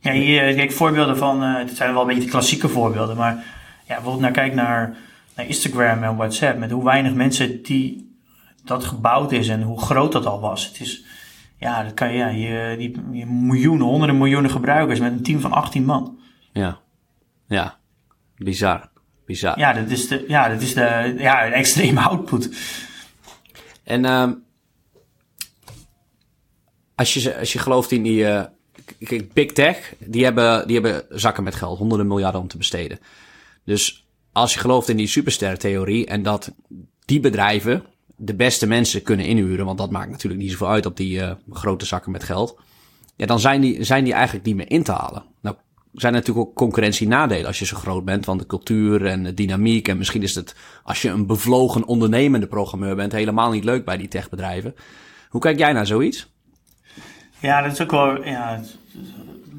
Ja, 0.00 0.12
hier, 0.12 0.54
kijk, 0.54 0.72
voorbeelden 0.72 1.16
van, 1.16 1.42
het 1.42 1.76
zijn 1.76 1.92
wel 1.92 2.00
een 2.00 2.06
beetje 2.06 2.22
de 2.22 2.30
klassieke 2.30 2.68
voorbeelden, 2.68 3.16
maar 3.16 3.34
ja, 3.86 3.94
bijvoorbeeld 3.94 4.20
naar 4.20 4.30
kijk 4.30 4.54
naar 4.54 4.96
naar 5.38 5.46
Instagram 5.46 6.02
en 6.02 6.16
WhatsApp, 6.16 6.58
met 6.58 6.70
hoe 6.70 6.84
weinig 6.84 7.14
mensen 7.14 7.62
die 7.62 8.07
dat 8.68 8.84
gebouwd 8.84 9.32
is 9.32 9.48
en 9.48 9.62
hoe 9.62 9.80
groot 9.80 10.12
dat 10.12 10.26
al 10.26 10.40
was. 10.40 10.66
Het 10.66 10.80
is, 10.80 11.04
ja, 11.58 11.82
dat 11.82 11.94
kan 11.94 12.12
je, 12.12 12.18
ja, 12.18 12.28
je, 12.28 12.76
die, 12.76 13.00
je 13.12 13.26
miljoenen, 13.26 13.86
honderden 13.86 14.18
miljoenen 14.18 14.50
gebruikers 14.50 15.00
met 15.00 15.12
een 15.12 15.22
team 15.22 15.40
van 15.40 15.52
18 15.52 15.84
man. 15.84 16.18
Ja, 16.52 16.80
ja, 17.48 17.78
bizar, 18.36 18.90
bizar. 19.26 19.58
Ja, 19.58 19.72
dat 19.72 19.90
is 19.90 20.08
de, 20.08 20.24
ja, 20.28 20.48
dat 20.48 20.62
is 20.62 20.74
de, 20.74 21.14
ja, 21.18 21.46
een 21.46 21.52
extreme 21.52 22.00
output. 22.00 22.50
En 23.84 24.04
uh, 24.04 24.30
als, 26.94 27.14
je, 27.14 27.38
als 27.38 27.52
je 27.52 27.58
gelooft 27.58 27.90
in 27.90 28.02
die 28.02 28.22
uh, 28.22 28.42
Big 29.32 29.52
Tech, 29.52 29.94
die 29.98 30.24
hebben, 30.24 30.66
die 30.66 30.80
hebben 30.80 31.04
zakken 31.20 31.44
met 31.44 31.54
geld, 31.54 31.78
honderden 31.78 32.06
miljarden 32.06 32.40
om 32.40 32.48
te 32.48 32.56
besteden. 32.56 32.98
Dus 33.64 34.06
als 34.32 34.54
je 34.54 34.60
gelooft 34.60 34.88
in 34.88 34.96
die 34.96 35.06
supersterrentheorie 35.06 36.06
en 36.06 36.22
dat 36.22 36.54
die 37.04 37.20
bedrijven 37.20 37.84
de 38.20 38.34
beste 38.34 38.66
mensen 38.66 39.02
kunnen 39.02 39.26
inhuren, 39.26 39.66
want 39.66 39.78
dat 39.78 39.90
maakt 39.90 40.10
natuurlijk 40.10 40.42
niet 40.42 40.50
zoveel 40.50 40.68
uit 40.68 40.86
op 40.86 40.96
die 40.96 41.18
uh, 41.18 41.30
grote 41.50 41.84
zakken 41.84 42.12
met 42.12 42.24
geld. 42.24 42.58
Ja, 43.16 43.26
dan 43.26 43.40
zijn 43.40 43.60
die, 43.60 43.84
zijn 43.84 44.04
die 44.04 44.12
eigenlijk 44.12 44.46
niet 44.46 44.56
meer 44.56 44.70
in 44.70 44.82
te 44.82 44.92
halen. 44.92 45.24
Nou, 45.40 45.56
zijn 45.92 46.12
natuurlijk 46.12 46.48
ook 46.48 46.54
concurrentienadelen 46.54 47.46
als 47.46 47.58
je 47.58 47.64
zo 47.64 47.76
groot 47.76 48.04
bent, 48.04 48.24
van 48.24 48.38
de 48.38 48.46
cultuur 48.46 49.06
en 49.06 49.22
de 49.22 49.34
dynamiek. 49.34 49.88
En 49.88 49.98
misschien 49.98 50.22
is 50.22 50.34
het, 50.34 50.54
als 50.82 51.02
je 51.02 51.08
een 51.08 51.26
bevlogen 51.26 51.86
ondernemende 51.86 52.46
programmeur 52.46 52.96
bent, 52.96 53.12
helemaal 53.12 53.50
niet 53.50 53.64
leuk 53.64 53.84
bij 53.84 53.96
die 53.96 54.08
techbedrijven. 54.08 54.74
Hoe 55.28 55.40
kijk 55.40 55.58
jij 55.58 55.72
naar 55.72 55.86
zoiets? 55.86 56.32
Ja, 57.38 57.62
dat 57.62 57.72
is 57.72 57.80
ook 57.80 57.90
wel 57.90 58.24
ja, 58.24 58.60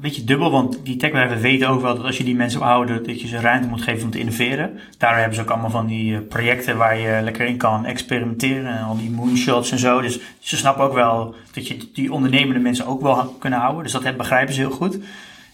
beetje 0.00 0.24
dubbel, 0.24 0.50
want 0.50 0.80
die 0.84 0.96
techbedrijven 0.96 1.40
weten 1.40 1.68
ook 1.68 1.80
wel 1.80 1.96
dat 1.96 2.04
als 2.04 2.18
je 2.18 2.24
die 2.24 2.34
mensen 2.34 2.60
houden, 2.60 3.06
dat 3.06 3.20
je 3.20 3.28
ze 3.28 3.40
ruimte 3.40 3.68
moet 3.68 3.82
geven 3.82 4.04
om 4.04 4.10
te 4.10 4.18
innoveren. 4.18 4.78
Daar 4.98 5.16
hebben 5.16 5.34
ze 5.34 5.40
ook 5.40 5.50
allemaal 5.50 5.70
van 5.70 5.86
die 5.86 6.14
eh, 6.14 6.20
projecten 6.28 6.76
waar 6.76 6.98
je 6.98 7.20
lekker 7.22 7.46
in 7.46 7.56
kan 7.56 7.84
experimenteren 7.84 8.78
en 8.78 8.84
al 8.84 8.96
die 8.96 9.10
moonshots 9.10 9.70
en 9.70 9.78
zo. 9.78 10.00
Dus 10.00 10.20
ze 10.38 10.56
snappen 10.56 10.84
ook 10.84 10.94
wel 10.94 11.34
dat 11.52 11.68
je 11.68 11.76
die 11.92 12.12
ondernemende 12.12 12.60
mensen 12.60 12.86
ook 12.86 13.00
wel 13.00 13.36
kunnen 13.38 13.58
houden. 13.58 13.82
Dus 13.82 13.92
dat 13.92 14.16
begrijpen 14.16 14.54
ze 14.54 14.60
heel 14.60 14.70
goed. 14.70 14.98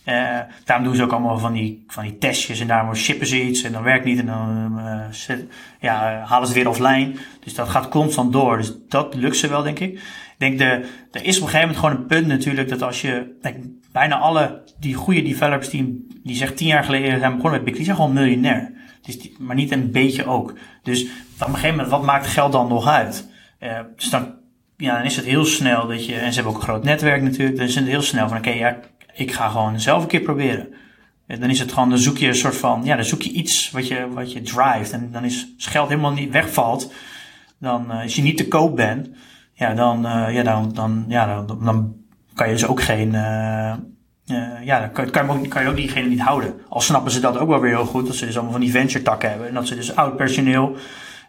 Uh, 0.09 0.39
daarom 0.65 0.87
doen 0.87 0.97
ze 0.97 1.03
ook 1.03 1.13
allemaal 1.13 1.39
van 1.39 1.53
die, 1.53 1.85
van 1.87 2.03
die 2.03 2.19
testjes 2.19 2.61
en 2.61 2.67
daarom 2.67 2.95
shippen 2.95 3.27
ze 3.27 3.43
iets 3.43 3.63
en 3.63 3.73
dan 3.73 3.83
werkt 3.83 4.05
niet 4.05 4.19
en 4.19 4.27
dan 4.27 4.79
uh, 4.79 5.37
ja, 5.81 6.23
halen 6.27 6.49
ze 6.49 6.55
weer 6.55 6.69
offline. 6.69 7.13
Dus 7.41 7.55
dat 7.55 7.69
gaat 7.69 7.89
constant 7.89 8.33
door. 8.33 8.57
Dus 8.57 8.73
dat 8.89 9.15
lukt 9.15 9.37
ze 9.37 9.49
wel, 9.49 9.63
denk 9.63 9.79
ik. 9.79 9.93
Ik 9.93 10.35
denk, 10.39 10.59
de, 10.59 10.89
er 11.11 11.25
is 11.25 11.37
op 11.37 11.43
een 11.43 11.49
gegeven 11.49 11.61
moment 11.61 11.77
gewoon 11.79 11.97
een 11.97 12.07
punt 12.07 12.27
natuurlijk 12.27 12.69
dat 12.69 12.83
als 12.83 13.01
je, 13.01 13.37
bijna 13.93 14.19
alle 14.19 14.63
die 14.79 14.95
goede 14.95 15.23
developers 15.23 15.71
die, 15.71 16.07
die 16.25 16.37
zeg 16.37 16.55
tien 16.55 16.67
jaar 16.67 16.85
geleden 16.85 17.19
zijn 17.19 17.37
begonnen 17.37 17.53
met 17.53 17.65
Big, 17.65 17.75
die 17.75 17.85
zijn 17.85 17.97
gewoon 17.97 18.13
miljonair. 18.13 18.73
Dus 19.03 19.31
maar 19.39 19.57
niet 19.57 19.73
een 19.73 19.91
beetje 19.91 20.27
ook. 20.27 20.55
Dus 20.83 21.03
op 21.03 21.09
een 21.41 21.47
gegeven 21.47 21.71
moment, 21.71 21.89
wat 21.89 22.03
maakt 22.03 22.27
geld 22.27 22.53
dan 22.53 22.69
nog 22.69 22.87
uit? 22.87 23.29
Uh, 23.61 23.79
dus 23.97 24.11
dan, 24.11 24.35
ja, 24.77 24.97
dan 24.97 25.05
is 25.05 25.17
het 25.17 25.25
heel 25.25 25.45
snel 25.45 25.87
dat 25.87 26.07
je, 26.07 26.15
en 26.15 26.33
ze 26.33 26.35
hebben 26.35 26.53
ook 26.53 26.59
een 26.59 26.69
groot 26.69 26.85
netwerk 26.85 27.23
natuurlijk, 27.23 27.57
dan 27.57 27.67
is 27.67 27.75
het 27.75 27.87
heel 27.87 28.03
snel 28.03 28.29
van, 28.29 28.39
oké, 28.39 28.51
ja, 28.51 28.77
ik 29.17 29.33
ga 29.33 29.49
gewoon 29.49 29.81
zelf 29.81 30.03
een 30.03 30.09
keer 30.09 30.21
proberen. 30.21 30.69
En 31.27 31.41
dan 31.41 31.51
is 31.51 31.59
het 31.59 31.73
gewoon, 31.73 31.89
dan 31.89 31.99
zoek 31.99 32.19
je 32.19 32.29
een 32.29 32.35
soort 32.35 32.57
van, 32.57 32.85
ja, 32.85 32.97
dan 32.97 33.05
zoek 33.05 33.23
je 33.23 33.31
iets 33.31 33.71
wat 33.71 33.89
je, 33.89 34.09
wat 34.13 34.33
je 34.33 34.43
drive. 34.43 34.95
En 34.95 35.09
dan 35.13 35.25
is, 35.25 35.53
als 35.57 35.67
geld 35.67 35.89
helemaal 35.89 36.13
niet 36.13 36.33
wegvalt, 36.33 36.93
dan, 37.59 37.85
uh, 37.91 38.03
als 38.03 38.17
je 38.17 38.23
niet 38.23 38.37
te 38.37 38.49
koop 38.49 38.77
bent, 38.77 39.09
ja, 39.53 39.75
dan, 39.75 40.07
uh, 40.07 40.35
ja, 40.35 40.43
dan, 40.43 40.73
dan, 40.75 41.05
ja, 41.09 41.45
dan, 41.45 41.65
dan 41.65 41.95
kan 42.35 42.47
je 42.47 42.53
dus 42.53 42.67
ook 42.67 42.83
geen, 42.83 43.09
uh, 43.09 43.75
ja, 44.65 44.81
dan 44.81 44.93
kan, 44.93 45.11
kan, 45.11 45.27
je 45.27 45.33
ook, 45.33 45.49
kan 45.49 45.63
je 45.63 45.69
ook 45.69 45.77
diegene 45.77 46.09
niet 46.09 46.21
houden. 46.21 46.55
Al 46.69 46.81
snappen 46.81 47.13
ze 47.13 47.21
dat 47.21 47.39
ook 47.39 47.49
wel 47.49 47.61
weer 47.61 47.77
heel 47.77 47.87
goed, 47.87 48.07
dat 48.07 48.17
ze 48.17 48.27
dus 48.27 48.35
allemaal 48.35 48.53
van 48.53 48.61
die 48.61 48.71
venture 48.71 49.05
takken 49.05 49.29
hebben. 49.29 49.49
En 49.49 49.55
dat 49.55 49.69
ze 49.69 49.75
dus 49.75 49.97
oud 49.97 50.17
personeel, 50.17 50.77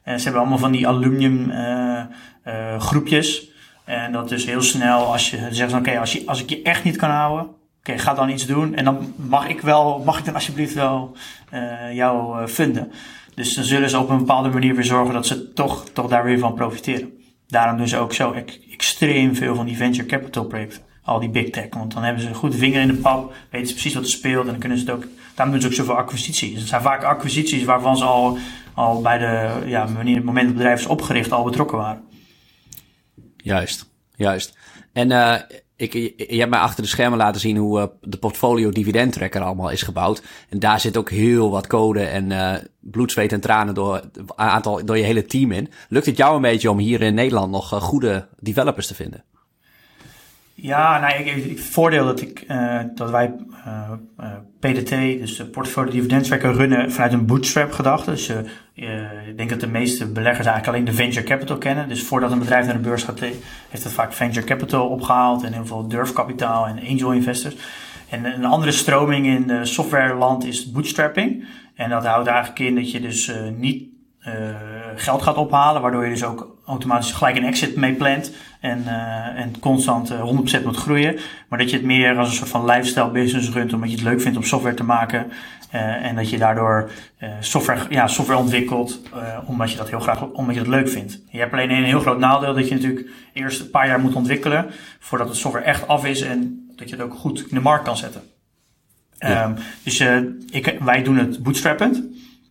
en 0.04 0.18
ze 0.18 0.24
hebben 0.24 0.42
allemaal 0.42 0.60
van 0.60 0.72
die 0.72 0.88
alumnium 0.88 1.52
groepjes. 2.78 3.50
En 3.86 4.12
dat 4.12 4.30
dus 4.30 4.46
heel 4.46 4.62
snel, 4.62 5.12
als 5.12 5.30
je 5.30 5.48
zegt 5.50 5.74
oké, 5.74 6.00
als, 6.00 6.14
je, 6.14 6.24
als 6.26 6.42
ik 6.42 6.50
je 6.50 6.62
echt 6.62 6.84
niet 6.84 6.96
kan 6.96 7.10
houden, 7.10 7.48
oké, 7.90 8.00
ga 8.00 8.14
dan 8.14 8.30
iets 8.30 8.46
doen. 8.46 8.76
En 8.76 8.86
dan 8.86 9.14
mag 9.16 9.48
ik 9.48 9.62
wel, 9.62 10.02
mag 10.06 10.20
ik 10.20 10.26
dan 10.26 10.34
alsjeblieft 10.34 10.74
wel 10.74 11.16
uh, 11.54 11.94
jou 11.94 12.50
vinden. 12.50 12.92
Dus 13.36 13.54
dan 13.54 13.64
zullen 13.64 13.90
ze 13.90 14.00
op 14.00 14.10
een 14.10 14.18
bepaalde 14.18 14.50
manier 14.50 14.76
weer 14.76 14.84
zorgen 14.84 15.14
dat 15.14 15.28
ze 15.28 15.54
toch, 15.54 15.90
toch 15.94 16.08
daar 16.08 16.24
weer 16.24 16.40
van 16.40 16.54
profiteren. 16.54 17.12
Daarom 17.48 17.88
ze 17.88 17.98
ook 17.98 18.14
zo 18.14 18.36
extreem 18.72 19.36
veel 19.36 19.56
van 19.56 19.66
die 19.66 19.78
venture 19.78 20.08
capital 20.08 20.46
projecten. 20.46 20.82
Al 21.04 21.20
die 21.20 21.30
big 21.30 21.50
tech. 21.50 21.68
Want 21.70 21.94
dan 21.94 22.04
hebben 22.04 22.22
ze 22.22 22.28
een 22.28 22.36
goede 22.36 22.58
vinger 22.58 22.82
in 22.82 22.88
de 22.88 22.94
pap, 22.94 23.34
weten 23.50 23.68
ze 23.68 23.74
precies 23.74 23.94
wat 23.94 24.04
er 24.04 24.10
speelt 24.10 24.46
en 24.46 24.52
dan 24.52 24.60
kunnen 24.60 24.78
ze 24.78 24.86
het 24.86 24.94
ook. 24.94 25.06
Daarom 25.36 25.54
doen 25.54 25.62
ze 25.62 25.68
ook 25.68 25.74
zoveel 25.74 25.98
acquisities. 25.98 26.60
Het 26.60 26.68
zijn 26.68 26.82
vaak 26.82 27.04
acquisities 27.04 27.64
waarvan 27.64 27.98
ze 27.98 28.04
al, 28.04 28.38
al 28.74 29.02
bij 29.02 29.18
de, 29.18 29.64
ja, 29.66 29.92
wanneer 29.92 30.16
het 30.16 30.24
moment 30.24 30.46
het 30.46 30.56
bedrijf 30.56 30.80
is 30.80 30.86
opgericht, 30.86 31.32
al 31.32 31.44
betrokken 31.44 31.78
waren. 31.78 32.04
Juist, 33.38 33.90
juist. 34.16 34.58
En 34.94 35.12
uh, 35.12 35.36
ik, 35.78 35.94
je 35.94 36.38
hebt 36.38 36.50
mij 36.50 36.60
achter 36.60 36.84
de 36.84 36.90
schermen 36.90 37.18
laten 37.18 37.42
zien 37.42 37.58
hoe 37.58 37.80
uh, 37.80 37.86
de 38.02 38.18
portfolio 38.18 38.70
dividend 38.70 39.14
tracker 39.14 39.42
allemaal 39.42 39.72
is 39.72 39.82
gebouwd. 39.82 40.24
En 40.50 40.60
daar 40.60 40.80
zit 40.80 40.98
ook 40.98 41.10
heel 41.10 41.52
wat 41.52 41.68
code 41.68 42.04
en 42.04 42.30
uh, 42.30 42.54
bloed, 42.80 43.12
zweet 43.12 43.32
en 43.32 43.40
tranen 43.40 43.74
door, 43.74 44.02
aantal, 44.36 44.86
door 44.86 44.98
je 44.98 45.04
hele 45.04 45.26
team 45.26 45.52
in. 45.52 45.70
Lukt 45.90 46.06
het 46.06 46.18
jou 46.18 46.36
een 46.36 46.42
beetje 46.42 46.72
om 46.72 46.78
hier 46.78 47.02
in 47.02 47.14
Nederland 47.14 47.52
nog 47.52 47.74
uh, 47.74 47.82
goede 47.82 48.28
developers 48.40 48.88
te 48.88 48.96
vinden? 48.96 49.24
Ja, 50.60 51.00
nou, 51.00 51.24
ik, 51.24 51.50
het 51.50 51.60
voordeel 51.60 52.06
dat, 52.06 52.22
ik, 52.22 52.46
uh, 52.48 52.80
dat 52.96 53.10
wij 53.10 53.34
uh, 53.68 53.92
uh, 54.20 54.32
PDT, 54.60 54.90
dus 54.90 55.38
de 55.38 55.46
Portfolio 55.46 55.92
Dividend 55.92 56.24
Tracker, 56.24 56.54
runnen 56.54 56.92
vanuit 56.92 57.14
een 57.14 57.26
bootstrap 57.26 57.72
gedachte. 57.72 58.12
Dus 58.12 58.30
ik 59.26 59.38
denk 59.38 59.50
dat 59.50 59.60
de 59.60 59.68
meeste 59.68 60.12
beleggers 60.12 60.48
eigenlijk 60.48 60.68
alleen 60.68 60.86
de 60.86 61.04
venture 61.04 61.26
capital 61.26 61.58
kennen. 61.58 61.90
Dus 61.90 62.04
voordat 62.04 62.32
een 62.32 62.40
bedrijf 62.40 62.66
naar 62.66 62.76
de 62.76 62.90
beurs 62.90 63.04
gaat, 63.04 63.20
heeft 63.20 63.84
het 63.84 63.94
vaak 63.94 64.14
venture 64.14 64.46
capital 64.46 64.88
opgehaald 64.88 65.44
en 65.44 65.54
heel 65.54 65.66
veel 65.66 65.88
durfkapitaal 65.88 66.68
en 66.68 66.80
angel 66.88 67.12
investors. 67.12 67.56
En 68.10 68.26
een 68.26 68.46
andere 68.46 68.72
stroming 68.72 69.26
in 69.26 69.68
softwareland 69.68 70.46
is 70.46 70.72
bootstrapping. 70.72 71.48
En 71.76 71.90
dat 71.90 72.06
houdt 72.06 72.28
eigenlijk 72.28 72.60
in 72.60 72.76
dat 72.76 72.92
je 72.92 73.02
dus 73.02 73.32
niet 73.58 73.97
geld 74.96 75.22
gaat 75.22 75.36
ophalen, 75.36 75.82
waardoor 75.82 76.04
je 76.04 76.10
dus 76.10 76.24
ook 76.24 76.56
automatisch 76.66 77.12
gelijk 77.12 77.36
een 77.36 77.46
exit 77.46 77.76
mee 77.76 77.94
plant 77.94 78.32
en, 78.62 78.84
uh, 78.86 79.40
en 79.40 79.60
constant 79.60 80.12
uh, 80.12 80.20
eh, 80.20 80.62
100% 80.62 80.64
moet 80.64 80.76
groeien. 80.76 81.20
Maar 81.48 81.60
dat 81.60 81.70
je 81.70 81.76
het 81.76 81.86
meer 81.86 82.18
als 82.18 82.30
een 82.30 82.36
soort 82.36 82.50
van 82.50 82.66
lifestyle 82.66 83.12
business 83.12 83.50
runt, 83.50 83.74
omdat 83.74 83.90
je 83.90 83.96
het 83.96 84.06
leuk 84.06 84.22
vindt 84.22 84.38
om 84.38 84.44
software 84.44 84.76
te 84.76 84.84
maken. 84.84 85.32
en 85.72 86.16
dat 86.16 86.30
je 86.30 86.38
daardoor 86.38 86.92
software, 87.40 87.80
ja, 87.90 88.08
software 88.08 88.40
ontwikkelt, 88.40 89.02
omdat 89.46 89.72
je 89.72 89.78
dat 89.78 89.90
heel 89.90 90.00
graag, 90.00 90.22
omdat 90.22 90.56
je 90.56 90.62
dat 90.62 90.70
leuk 90.70 90.90
vindt. 90.90 91.22
Je 91.30 91.40
hebt 91.40 91.54
alleen 91.54 91.72
een 91.72 91.84
heel 91.84 92.00
groot 92.00 92.20
nadeel 92.20 92.54
dat 92.54 92.68
je 92.68 92.76
natuurlijk 92.76 93.08
eerst 93.34 93.62
een 93.62 93.70
paar 93.70 93.88
jaar 93.88 94.00
moet 94.00 94.16
ontwikkelen 94.16 94.66
voordat 95.00 95.28
de 95.28 95.34
software 95.34 95.66
echt 95.66 95.88
af 95.88 96.06
is 96.06 96.22
en 96.22 96.70
dat 96.76 96.90
je 96.90 96.96
het 96.96 97.04
ook 97.04 97.14
goed 97.14 97.40
in 97.40 97.56
de 97.56 97.62
markt 97.62 97.84
kan 97.84 97.98
zetten. 97.98 98.22
Ja. 99.18 99.44
Um, 99.44 99.56
dus 99.84 100.00
ik, 100.52 100.78
wij 100.80 101.04
doen 101.04 101.18
het 101.18 101.44
bootstrappend. 101.44 102.04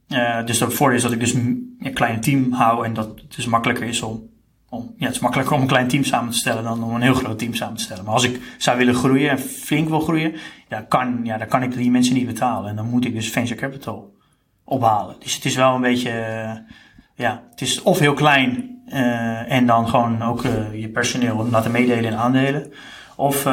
Uh, 0.09 0.45
dus 0.45 0.61
het 0.61 0.75
voordeel 0.75 0.97
is 0.97 1.03
dat 1.03 1.13
ik 1.13 1.21
dus 1.21 1.33
een, 1.33 1.79
klein 1.95 2.21
team 2.21 2.53
hou 2.53 2.85
en 2.85 2.95
dat 2.95 3.07
het 3.07 3.37
dus 3.37 3.47
makkelijker 3.47 3.87
is 3.87 4.03
om, 4.03 4.29
om, 4.69 4.95
ja, 4.97 5.07
het 5.07 5.15
is 5.15 5.21
makkelijker 5.21 5.55
om 5.55 5.61
een 5.61 5.67
klein 5.67 5.89
team 5.89 6.05
samen 6.05 6.31
te 6.31 6.39
stellen 6.39 6.63
dan 6.63 6.85
om 6.85 6.95
een 6.95 7.03
heel 7.03 7.15
groot 7.15 7.39
team 7.39 7.55
samen 7.55 7.77
te 7.77 7.83
stellen. 7.83 8.05
Maar 8.05 8.13
als 8.13 8.25
ik 8.25 8.41
zou 8.59 8.79
willen 8.79 8.95
groeien 8.95 9.31
en 9.31 9.39
flink 9.39 9.89
wil 9.89 10.01
groeien, 10.01 10.35
ja, 10.69 10.81
kan, 10.81 11.21
ja, 11.23 11.39
dan 11.39 11.49
kan 11.49 11.63
ik 11.63 11.75
die 11.75 11.91
mensen 11.91 12.15
niet 12.15 12.27
betalen. 12.27 12.71
En 12.71 12.77
dan 12.77 12.91
moet 12.91 13.05
ik 13.05 13.15
dus 13.15 13.31
venture 13.31 13.61
capital 13.61 14.15
ophalen. 14.65 15.17
Dus 15.19 15.35
het 15.35 15.45
is 15.45 15.55
wel 15.55 15.75
een 15.75 15.81
beetje, 15.81 16.11
uh, 16.11 16.75
ja, 17.15 17.43
het 17.51 17.61
is 17.61 17.83
of 17.83 17.99
heel 17.99 18.15
klein 18.15 18.81
uh, 18.89 19.53
en 19.53 19.67
dan 19.67 19.89
gewoon 19.89 20.23
ook 20.23 20.43
je 20.73 20.91
personeel 20.93 21.47
laten 21.51 21.71
meedelen 21.71 22.05
in 22.05 22.17
aandelen. 22.17 22.73
Of 23.17 23.45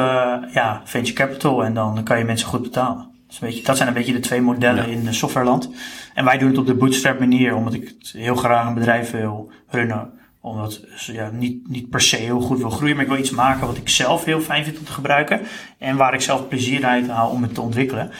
ja, 0.52 0.80
venture 0.84 1.16
capital 1.16 1.64
en 1.64 1.74
dan 1.74 2.02
kan 2.02 2.18
je 2.18 2.24
mensen 2.24 2.48
goed 2.48 2.62
betalen. 2.62 3.13
Dus 3.34 3.42
weet 3.42 3.58
je, 3.58 3.64
dat 3.64 3.76
zijn 3.76 3.88
een 3.88 3.94
beetje 3.94 4.12
de 4.12 4.20
twee 4.20 4.40
modellen 4.40 4.88
in 4.88 5.04
de 5.04 5.12
softwareland. 5.12 5.70
En 6.14 6.24
wij 6.24 6.38
doen 6.38 6.48
het 6.48 6.58
op 6.58 6.66
de 6.66 6.74
bootstrap 6.74 7.18
manier, 7.18 7.54
omdat 7.54 7.74
ik 7.74 7.94
het 7.98 8.12
heel 8.16 8.34
graag 8.34 8.66
een 8.66 8.74
bedrijf 8.74 9.10
wil 9.10 9.50
runnen. 9.68 10.10
Omdat 10.40 10.84
ja, 11.06 11.30
niet, 11.30 11.68
niet 11.68 11.90
per 11.90 12.00
se 12.00 12.16
heel 12.16 12.40
goed 12.40 12.58
wil 12.58 12.70
groeien, 12.70 12.96
maar 12.96 13.04
ik 13.04 13.10
wil 13.10 13.20
iets 13.20 13.30
maken 13.30 13.66
wat 13.66 13.76
ik 13.76 13.88
zelf 13.88 14.24
heel 14.24 14.40
fijn 14.40 14.64
vind 14.64 14.78
om 14.78 14.84
te 14.84 14.92
gebruiken. 14.92 15.40
En 15.78 15.96
waar 15.96 16.14
ik 16.14 16.20
zelf 16.20 16.48
plezier 16.48 16.84
uit 16.84 17.08
haal 17.08 17.30
om 17.30 17.42
het 17.42 17.54
te 17.54 17.60
ontwikkelen. 17.60 18.10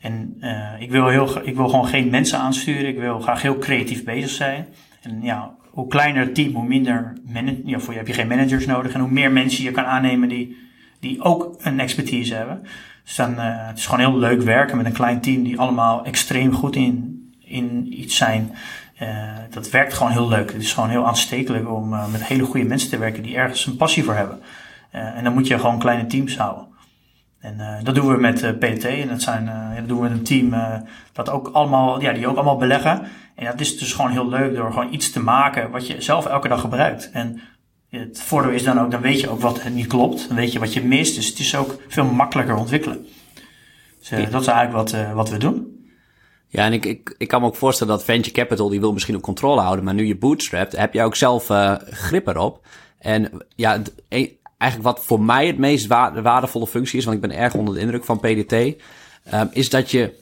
En 0.00 0.36
uh, 0.40 0.80
ik, 0.80 0.90
wil 0.90 1.08
heel, 1.08 1.46
ik 1.46 1.56
wil 1.56 1.68
gewoon 1.68 1.86
geen 1.86 2.10
mensen 2.10 2.38
aansturen. 2.38 2.88
Ik 2.88 2.98
wil 2.98 3.20
graag 3.20 3.42
heel 3.42 3.58
creatief 3.58 4.04
bezig 4.04 4.30
zijn. 4.30 4.66
En 5.02 5.22
ja, 5.22 5.54
hoe 5.70 5.88
kleiner 5.88 6.22
het 6.22 6.34
team, 6.34 6.54
hoe 6.54 6.66
minder 6.66 7.12
ja, 7.64 7.78
voor 7.78 7.92
je 7.92 7.98
heb 7.98 8.08
je 8.08 8.14
geen 8.14 8.28
managers 8.28 8.66
nodig. 8.66 8.92
En 8.92 9.00
hoe 9.00 9.10
meer 9.10 9.32
mensen 9.32 9.64
je 9.64 9.70
kan 9.70 9.84
aannemen 9.84 10.28
die, 10.28 10.56
die 11.00 11.22
ook 11.22 11.56
een 11.58 11.80
expertise 11.80 12.34
hebben. 12.34 12.62
Dus 13.08 13.16
dan, 13.16 13.32
uh, 13.32 13.66
het 13.66 13.78
is 13.78 13.86
gewoon 13.86 14.10
heel 14.10 14.18
leuk 14.18 14.42
werken 14.42 14.76
met 14.76 14.86
een 14.86 14.92
klein 14.92 15.20
team 15.20 15.42
die 15.42 15.60
allemaal 15.60 16.04
extreem 16.04 16.52
goed 16.52 16.76
in, 16.76 17.22
in 17.40 18.00
iets 18.00 18.16
zijn. 18.16 18.54
Uh, 19.02 19.08
dat 19.50 19.70
werkt 19.70 19.94
gewoon 19.94 20.12
heel 20.12 20.28
leuk. 20.28 20.52
Het 20.52 20.62
is 20.62 20.72
gewoon 20.72 20.90
heel 20.90 21.06
aanstekelijk 21.06 21.70
om 21.70 21.92
uh, 21.92 22.06
met 22.06 22.24
hele 22.24 22.44
goede 22.44 22.66
mensen 22.66 22.90
te 22.90 22.98
werken 22.98 23.22
die 23.22 23.36
ergens 23.36 23.66
een 23.66 23.76
passie 23.76 24.04
voor 24.04 24.14
hebben. 24.14 24.40
en 24.90 25.24
dan 25.24 25.32
moet 25.32 25.46
je 25.46 25.58
gewoon 25.58 25.78
kleine 25.78 26.06
teams 26.06 26.36
houden. 26.36 26.66
En 27.40 27.80
dat 27.82 27.94
doen 27.94 28.08
we 28.08 28.20
met 28.20 28.58
PT. 28.58 28.84
En 28.84 29.08
dat, 29.08 29.22
zijn, 29.22 29.50
dat 29.76 29.88
doen 29.88 29.96
we 29.96 30.02
met 30.02 30.12
een 30.12 30.24
team 30.24 30.54
dat 31.12 31.30
ook 31.30 31.48
allemaal, 31.48 32.00
ja, 32.00 32.12
die 32.12 32.26
ook 32.26 32.36
allemaal 32.36 32.56
beleggen. 32.56 33.02
En 33.34 33.44
dat 33.44 33.60
is 33.60 33.78
dus 33.78 33.92
gewoon 33.92 34.10
heel 34.10 34.28
leuk 34.28 34.56
door 34.56 34.72
gewoon 34.72 34.92
iets 34.92 35.12
te 35.12 35.20
maken 35.20 35.70
wat 35.70 35.86
je 35.86 36.00
zelf 36.00 36.26
elke 36.26 36.48
dag 36.48 36.60
gebruikt. 36.60 37.10
En 37.10 37.40
het 37.90 38.22
voordeel 38.22 38.50
is 38.50 38.64
dan 38.64 38.80
ook, 38.80 38.90
dan 38.90 39.00
weet 39.00 39.20
je 39.20 39.30
ook 39.30 39.40
wat 39.40 39.68
niet 39.68 39.86
klopt. 39.86 40.28
Dan 40.28 40.36
weet 40.36 40.52
je 40.52 40.58
wat 40.58 40.72
je 40.72 40.84
mist. 40.84 41.14
Dus 41.14 41.26
het 41.26 41.38
is 41.38 41.56
ook 41.56 41.76
veel 41.88 42.04
makkelijker 42.04 42.56
ontwikkelen. 42.56 43.06
Dus 43.98 44.10
uh, 44.10 44.30
dat 44.30 44.40
is 44.40 44.46
eigenlijk 44.46 44.72
wat, 44.72 45.00
uh, 45.00 45.12
wat 45.12 45.30
we 45.30 45.38
doen. 45.38 45.76
Ja, 46.48 46.64
en 46.64 46.72
ik, 46.72 46.84
ik, 46.84 47.14
ik 47.18 47.28
kan 47.28 47.40
me 47.40 47.46
ook 47.46 47.56
voorstellen 47.56 47.92
dat 47.92 48.04
venture 48.04 48.34
capital, 48.34 48.68
die 48.68 48.80
wil 48.80 48.92
misschien 48.92 49.16
ook 49.16 49.22
controle 49.22 49.60
houden. 49.60 49.84
Maar 49.84 49.94
nu 49.94 50.06
je 50.06 50.16
bootstrapt, 50.16 50.76
heb 50.76 50.94
je 50.94 51.02
ook 51.02 51.16
zelf 51.16 51.50
uh, 51.50 51.74
grip 51.90 52.26
erop. 52.26 52.66
En 52.98 53.30
ja, 53.54 53.82
e, 54.08 54.26
eigenlijk 54.58 54.96
wat 54.96 55.04
voor 55.04 55.20
mij 55.20 55.46
het 55.46 55.58
meest 55.58 55.86
waardevolle 55.86 56.66
functie 56.66 56.98
is, 56.98 57.04
want 57.04 57.16
ik 57.16 57.28
ben 57.28 57.38
erg 57.38 57.54
onder 57.54 57.74
de 57.74 57.80
indruk 57.80 58.04
van 58.04 58.20
PDT, 58.20 58.52
um, 58.52 59.48
is 59.50 59.70
dat 59.70 59.90
je 59.90 60.14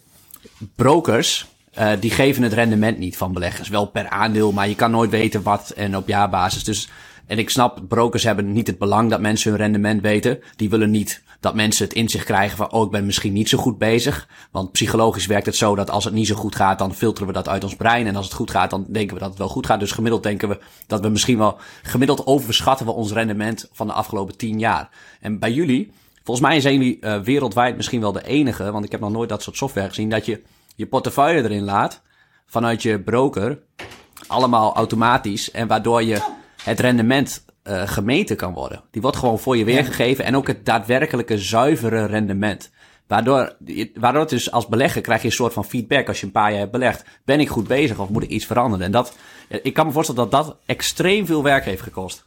brokers 0.74 1.46
uh, 1.78 1.92
die 2.00 2.10
geven 2.10 2.42
het 2.42 2.52
rendement 2.52 2.98
niet 2.98 3.16
van 3.16 3.32
beleggers. 3.32 3.68
Wel 3.68 3.86
per 3.86 4.08
aandeel, 4.08 4.52
maar 4.52 4.68
je 4.68 4.74
kan 4.74 4.90
nooit 4.90 5.10
weten 5.10 5.42
wat 5.42 5.70
en 5.70 5.96
op 5.96 6.08
jaarbasis. 6.08 6.64
Dus, 6.64 6.88
en 7.26 7.38
ik 7.38 7.50
snap, 7.50 7.80
brokers 7.88 8.22
hebben 8.22 8.52
niet 8.52 8.66
het 8.66 8.78
belang 8.78 9.10
dat 9.10 9.20
mensen 9.20 9.50
hun 9.50 9.60
rendement 9.60 10.02
weten. 10.02 10.38
Die 10.56 10.70
willen 10.70 10.90
niet 10.90 11.22
dat 11.40 11.54
mensen 11.54 11.84
het 11.84 11.94
in 11.94 12.08
zich 12.08 12.24
krijgen 12.24 12.56
van, 12.56 12.72
oh, 12.72 12.84
ik 12.84 12.90
ben 12.90 13.06
misschien 13.06 13.32
niet 13.32 13.48
zo 13.48 13.58
goed 13.58 13.78
bezig. 13.78 14.28
Want 14.50 14.72
psychologisch 14.72 15.26
werkt 15.26 15.46
het 15.46 15.56
zo 15.56 15.74
dat 15.74 15.90
als 15.90 16.04
het 16.04 16.14
niet 16.14 16.26
zo 16.26 16.34
goed 16.34 16.56
gaat, 16.56 16.78
dan 16.78 16.94
filteren 16.94 17.26
we 17.26 17.32
dat 17.32 17.48
uit 17.48 17.64
ons 17.64 17.76
brein. 17.76 18.06
En 18.06 18.16
als 18.16 18.24
het 18.24 18.34
goed 18.34 18.50
gaat, 18.50 18.70
dan 18.70 18.86
denken 18.88 19.14
we 19.14 19.20
dat 19.20 19.28
het 19.28 19.38
wel 19.38 19.48
goed 19.48 19.66
gaat. 19.66 19.80
Dus 19.80 19.92
gemiddeld 19.92 20.22
denken 20.22 20.48
we 20.48 20.58
dat 20.86 21.00
we 21.00 21.08
misschien 21.08 21.38
wel, 21.38 21.58
gemiddeld 21.82 22.26
overschatten 22.26 22.86
we 22.86 22.92
ons 22.92 23.12
rendement 23.12 23.68
van 23.72 23.86
de 23.86 23.92
afgelopen 23.92 24.36
tien 24.36 24.58
jaar. 24.58 24.88
En 25.20 25.38
bij 25.38 25.52
jullie, 25.52 25.92
volgens 26.22 26.46
mij 26.46 26.60
zijn 26.60 26.74
jullie 26.74 26.98
uh, 27.00 27.20
wereldwijd 27.20 27.76
misschien 27.76 28.00
wel 28.00 28.12
de 28.12 28.26
enige, 28.26 28.72
want 28.72 28.84
ik 28.84 28.90
heb 28.90 29.00
nog 29.00 29.12
nooit 29.12 29.28
dat 29.28 29.42
soort 29.42 29.56
software 29.56 29.88
gezien, 29.88 30.08
dat 30.10 30.26
je 30.26 30.42
je 30.74 30.86
portefeuille 30.86 31.42
erin 31.42 31.64
laat 31.64 32.02
vanuit 32.46 32.82
je 32.82 33.00
broker. 33.00 33.58
Allemaal 34.26 34.74
automatisch. 34.74 35.50
En 35.50 35.66
waardoor 35.66 36.02
je 36.02 36.22
het 36.66 36.80
rendement 36.80 37.44
uh, 37.64 37.82
gemeten 37.88 38.36
kan 38.36 38.52
worden. 38.52 38.82
Die 38.90 39.02
wordt 39.02 39.16
gewoon 39.16 39.38
voor 39.38 39.56
je 39.56 39.64
weergegeven. 39.64 40.24
En 40.24 40.36
ook 40.36 40.46
het 40.46 40.64
daadwerkelijke 40.64 41.38
zuivere 41.38 42.04
rendement. 42.04 42.70
Waardoor, 43.06 43.56
waardoor 43.94 44.20
het 44.20 44.30
dus 44.30 44.50
als 44.50 44.68
belegger 44.68 45.00
krijg 45.00 45.20
je 45.20 45.26
een 45.26 45.32
soort 45.32 45.52
van 45.52 45.64
feedback 45.64 46.08
als 46.08 46.20
je 46.20 46.26
een 46.26 46.32
paar 46.32 46.50
jaar 46.50 46.60
hebt 46.60 46.72
belegd. 46.72 47.04
Ben 47.24 47.40
ik 47.40 47.48
goed 47.48 47.66
bezig 47.66 47.98
of 47.98 48.08
moet 48.08 48.22
ik 48.22 48.30
iets 48.30 48.46
veranderen? 48.46 48.86
En 48.86 48.92
dat, 48.92 49.16
ik 49.62 49.74
kan 49.74 49.86
me 49.86 49.92
voorstellen 49.92 50.30
dat 50.30 50.44
dat 50.44 50.56
extreem 50.66 51.26
veel 51.26 51.42
werk 51.42 51.64
heeft 51.64 51.82
gekost. 51.82 52.26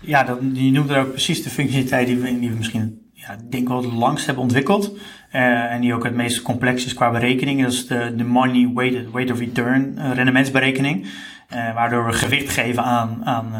Ja, 0.00 0.24
dat, 0.24 0.38
je 0.52 0.70
noemt 0.70 0.90
er 0.90 1.00
ook 1.00 1.10
precies 1.10 1.42
de 1.42 1.50
functionaliteit 1.50 2.06
die 2.06 2.16
we, 2.16 2.38
die 2.38 2.50
we 2.50 2.56
misschien 2.56 3.10
ja, 3.12 3.36
denk 3.48 3.68
wel 3.68 3.82
het 3.82 3.92
langst 3.92 4.26
hebben 4.26 4.44
ontwikkeld. 4.44 4.92
Uh, 5.32 5.72
en 5.72 5.80
die 5.80 5.94
ook 5.94 6.04
het 6.04 6.14
meest 6.14 6.42
complex 6.42 6.84
is 6.84 6.94
qua 6.94 7.10
berekening. 7.10 7.62
Dat 7.62 7.72
is 7.72 7.86
de, 7.86 8.12
de 8.16 8.24
money 8.24 8.70
weighted 8.74 9.10
weight 9.10 9.32
of 9.32 9.38
return 9.38 9.94
uh, 9.98 10.14
rendementsberekening. 10.14 11.06
Uh, 11.54 11.74
waardoor 11.74 12.06
we 12.06 12.12
gewicht 12.12 12.52
geven 12.52 12.82
aan, 12.82 13.20
aan, 13.24 13.54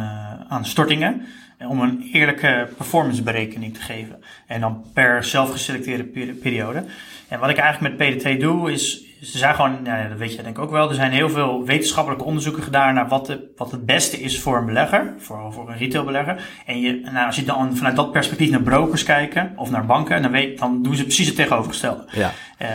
aan 0.48 0.64
stortingen. 0.64 1.26
Om 1.68 1.80
een 1.80 2.10
eerlijke 2.12 2.68
performanceberekening 2.76 3.74
te 3.74 3.80
geven. 3.80 4.24
En 4.46 4.60
dan 4.60 4.84
per 4.94 5.24
zelfgeselecteerde 5.24 6.32
periode. 6.32 6.84
En 7.28 7.38
wat 7.38 7.50
ik 7.50 7.56
eigenlijk 7.56 7.98
met 7.98 8.16
PDT 8.16 8.40
doe, 8.40 8.72
is, 8.72 9.04
ze 9.22 9.38
zijn 9.38 9.54
gewoon, 9.54 9.82
nou, 9.82 10.08
dat 10.08 10.18
weet 10.18 10.34
je 10.34 10.42
denk 10.42 10.56
ik 10.56 10.62
ook 10.62 10.70
wel, 10.70 10.88
er 10.88 10.94
zijn 10.94 11.12
heel 11.12 11.30
veel 11.30 11.64
wetenschappelijke 11.64 12.24
onderzoeken 12.24 12.62
gedaan 12.62 12.94
naar 12.94 13.08
wat, 13.08 13.26
de, 13.26 13.52
wat 13.56 13.70
het 13.70 13.86
beste 13.86 14.20
is 14.20 14.40
voor 14.40 14.58
een 14.58 14.66
belegger, 14.66 15.14
voor, 15.18 15.52
voor 15.52 15.68
een 15.68 15.76
retailbelegger. 15.76 16.42
En 16.66 16.80
je, 16.80 17.00
nou, 17.00 17.26
als 17.26 17.36
je 17.36 17.44
dan 17.44 17.76
vanuit 17.76 17.96
dat 17.96 18.12
perspectief 18.12 18.50
naar 18.50 18.62
brokers 18.62 19.02
kijken 19.02 19.52
of 19.56 19.70
naar 19.70 19.86
banken, 19.86 20.22
dan, 20.22 20.30
weet, 20.30 20.58
dan 20.58 20.82
doen 20.82 20.96
ze 20.96 21.02
precies 21.02 21.26
het 21.26 21.36
tegenovergestelde. 21.36 22.04
Ja. 22.10 22.32
Uh, 22.62 22.68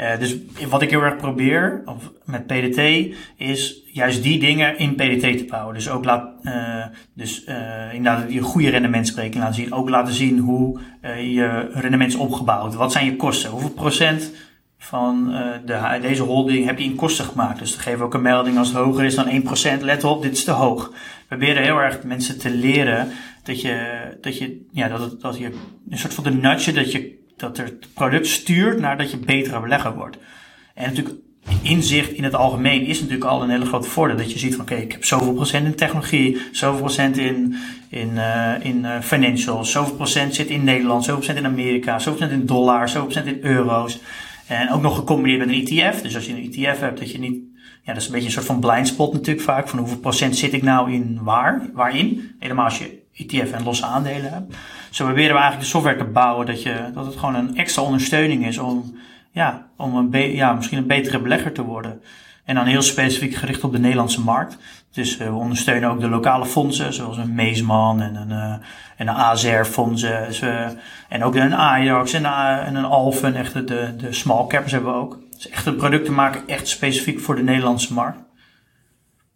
uh, 0.00 0.18
dus 0.18 0.36
wat 0.68 0.82
ik 0.82 0.90
heel 0.90 1.02
erg 1.02 1.16
probeer 1.16 1.82
of 1.84 2.10
met 2.24 2.46
PDT 2.46 2.78
is 3.36 3.82
juist 3.92 4.22
die 4.22 4.38
dingen 4.38 4.78
in 4.78 4.94
PDT 4.94 5.38
te 5.38 5.44
bouwen. 5.48 5.74
Dus 5.74 5.90
ook 5.90 6.04
laat, 6.04 6.30
uh, 6.42 6.84
dus 7.14 7.44
uh, 7.48 7.94
inderdaad 7.94 8.32
je 8.32 8.40
goede 8.40 8.70
rendementsberekening 8.70 9.44
laten 9.44 9.62
zien. 9.62 9.72
Ook 9.72 9.88
laten 9.88 10.14
zien 10.14 10.38
hoe 10.38 10.80
je 11.18 11.70
rendement 11.72 12.12
is 12.12 12.18
opgebouwd. 12.18 12.74
Wat 12.74 12.92
zijn 12.92 13.04
je 13.04 13.16
kosten? 13.16 13.50
Hoeveel 13.50 13.70
procent 13.70 14.32
van 14.78 15.34
de, 15.64 15.98
deze 16.00 16.22
holding 16.22 16.66
heb 16.66 16.78
je 16.78 16.84
in 16.84 16.94
kosten 16.94 17.24
gemaakt. 17.24 17.58
Dus 17.58 17.72
dan 17.72 17.80
geven 17.80 17.98
we 17.98 18.04
ook 18.04 18.14
een 18.14 18.22
melding 18.22 18.58
als 18.58 18.68
het 18.68 18.76
hoger 18.76 19.04
is 19.04 19.14
dan 19.14 19.42
1%. 19.80 19.80
Let 19.80 20.04
op, 20.04 20.22
dit 20.22 20.32
is 20.32 20.44
te 20.44 20.50
hoog. 20.50 20.88
We 20.88 20.96
proberen 21.26 21.62
heel 21.62 21.78
erg 21.78 22.02
mensen 22.02 22.38
te 22.38 22.50
leren 22.50 23.08
dat 23.42 23.60
je, 23.60 23.98
dat 24.20 24.38
je, 24.38 24.66
ja, 24.72 24.88
dat, 24.88 25.20
dat 25.20 25.38
je 25.38 25.52
een 25.90 25.98
soort 25.98 26.14
van 26.14 26.24
de 26.24 26.32
nudge, 26.32 26.72
dat 26.72 26.92
je, 26.92 27.23
dat 27.36 27.58
er 27.58 27.64
het 27.64 27.94
product 27.94 28.26
stuurt 28.26 28.80
naar 28.80 28.98
dat 28.98 29.10
je 29.10 29.16
betere 29.16 29.60
belegger 29.60 29.94
wordt. 29.94 30.16
En 30.74 30.88
natuurlijk, 30.88 31.14
inzicht 31.62 32.12
in 32.12 32.24
het 32.24 32.34
algemeen 32.34 32.86
is 32.86 33.00
natuurlijk 33.00 33.30
al 33.30 33.42
een 33.42 33.50
hele 33.50 33.66
grote 33.66 33.88
voordeel. 33.88 34.16
Dat 34.16 34.32
je 34.32 34.38
ziet 34.38 34.54
van, 34.54 34.64
oké, 34.64 34.74
ik 34.74 34.92
heb 34.92 35.04
zoveel 35.04 35.32
procent 35.32 35.66
in 35.66 35.74
technologie, 35.74 36.40
zoveel 36.52 36.78
procent 36.78 37.18
in, 37.18 37.56
in, 37.88 38.10
uh, 38.14 38.52
in 38.60 38.78
uh, 38.78 39.00
financials, 39.00 39.70
zoveel 39.70 39.94
procent 39.94 40.34
zit 40.34 40.48
in 40.48 40.64
Nederland, 40.64 41.04
zoveel 41.04 41.22
procent 41.22 41.38
in 41.38 41.46
Amerika, 41.46 41.98
zoveel 41.98 42.18
procent 42.18 42.40
in 42.40 42.46
dollar, 42.46 42.88
zoveel 42.88 43.08
procent 43.08 43.26
in 43.26 43.38
euro's. 43.42 44.00
En 44.46 44.70
ook 44.70 44.82
nog 44.82 44.96
gecombineerd 44.96 45.46
met 45.46 45.48
een 45.48 45.66
ETF. 45.66 46.02
Dus 46.02 46.14
als 46.14 46.26
je 46.26 46.32
een 46.32 46.52
ETF 46.52 46.80
hebt, 46.80 46.98
dat 46.98 47.10
je 47.10 47.18
niet, 47.18 47.42
ja, 47.82 47.92
dat 47.92 47.96
is 48.02 48.06
een 48.06 48.12
beetje 48.12 48.26
een 48.26 48.32
soort 48.32 48.46
van 48.46 48.60
blind 48.60 48.88
spot 48.88 49.12
natuurlijk 49.12 49.44
vaak. 49.44 49.68
Van 49.68 49.78
hoeveel 49.78 49.98
procent 49.98 50.36
zit 50.36 50.52
ik 50.52 50.62
nou 50.62 50.92
in 50.92 51.18
waar, 51.22 51.70
waarin? 51.72 52.34
Helemaal 52.38 52.64
als 52.64 52.78
je 52.78 53.03
ETF 53.14 53.52
en 53.52 53.62
losse 53.62 53.84
aandelen 53.84 54.32
hebt. 54.32 54.56
Zo 54.90 55.04
proberen 55.04 55.34
we 55.34 55.40
eigenlijk 55.40 55.60
de 55.60 55.76
software 55.76 55.96
te 55.96 56.04
bouwen 56.04 56.46
dat, 56.46 56.62
je, 56.62 56.90
dat 56.94 57.06
het 57.06 57.16
gewoon 57.16 57.34
een 57.34 57.56
extra 57.56 57.82
ondersteuning 57.82 58.46
is 58.46 58.58
om, 58.58 58.96
ja, 59.30 59.66
om 59.76 59.96
een 59.96 60.34
ja, 60.34 60.52
misschien 60.52 60.78
een 60.78 60.86
betere 60.86 61.20
belegger 61.20 61.52
te 61.52 61.62
worden. 61.62 62.02
En 62.44 62.54
dan 62.54 62.66
heel 62.66 62.82
specifiek 62.82 63.34
gericht 63.34 63.64
op 63.64 63.72
de 63.72 63.78
Nederlandse 63.78 64.20
markt. 64.20 64.58
Dus 64.90 65.18
uh, 65.18 65.26
we 65.26 65.34
ondersteunen 65.34 65.90
ook 65.90 66.00
de 66.00 66.08
lokale 66.08 66.46
fondsen, 66.46 66.92
zoals 66.92 67.16
een 67.16 67.34
Meesman 67.34 68.00
en 68.00 68.14
een, 68.14 68.30
uh, 68.30 68.52
en 68.96 69.08
een 69.08 69.14
AZR-fondsen. 69.14 70.26
Dus, 70.26 70.42
en 71.08 71.24
ook 71.24 71.34
een 71.34 71.54
Ajax 71.54 72.12
en, 72.12 72.24
en 72.64 72.74
een 72.74 72.84
Alphen, 72.84 73.34
echt 73.34 73.52
de, 73.52 73.94
de 73.96 74.12
small 74.12 74.46
caps 74.46 74.72
hebben 74.72 74.92
we 74.92 74.98
ook. 74.98 75.18
Dus 75.30 75.48
echt 75.48 75.66
een 75.66 75.76
product 75.76 76.04
te 76.04 76.12
maken, 76.12 76.42
echt 76.46 76.68
specifiek 76.68 77.20
voor 77.20 77.36
de 77.36 77.42
Nederlandse 77.42 77.92
markt. 77.92 78.18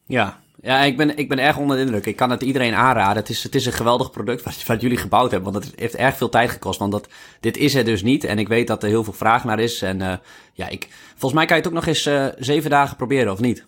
Ja, 0.07 0.37
ja 0.63 0.81
ik, 0.81 0.97
ben, 0.97 1.17
ik 1.17 1.29
ben 1.29 1.39
erg 1.39 1.57
onder 1.57 1.77
de 1.77 1.83
indruk. 1.83 2.07
Ik 2.07 2.17
kan 2.17 2.31
het 2.31 2.43
iedereen 2.43 2.75
aanraden. 2.75 3.17
Het 3.17 3.29
is, 3.29 3.43
het 3.43 3.55
is 3.55 3.67
een 3.67 3.73
geweldig 3.73 4.11
product 4.11 4.67
wat, 4.67 4.81
jullie 4.81 4.97
gebouwd 4.97 5.31
hebben. 5.31 5.53
Want 5.53 5.65
het 5.65 5.75
heeft 5.81 5.97
erg 5.97 6.17
veel 6.17 6.29
tijd 6.29 6.51
gekost. 6.51 6.79
Want 6.79 6.93
dat, 6.93 7.09
dit 7.41 7.57
is 7.57 7.75
er 7.75 7.85
dus 7.85 8.03
niet. 8.03 8.25
En 8.25 8.39
ik 8.39 8.49
weet 8.49 8.67
dat 8.67 8.83
er 8.83 8.89
heel 8.89 9.05
veel 9.05 9.13
vraag 9.13 9.45
naar 9.45 9.59
is. 9.59 9.83
En 9.83 10.21
ja, 10.53 10.69
ik, 10.69 10.89
volgens 11.11 11.33
mij 11.33 11.47
kan 11.47 11.57
je 11.57 11.63
het 11.63 11.73
ook 11.73 11.79
nog 11.79 11.87
eens 11.87 12.11
zeven 12.39 12.71
dagen 12.71 12.97
proberen, 12.97 13.33
of 13.33 13.41
niet? 13.41 13.67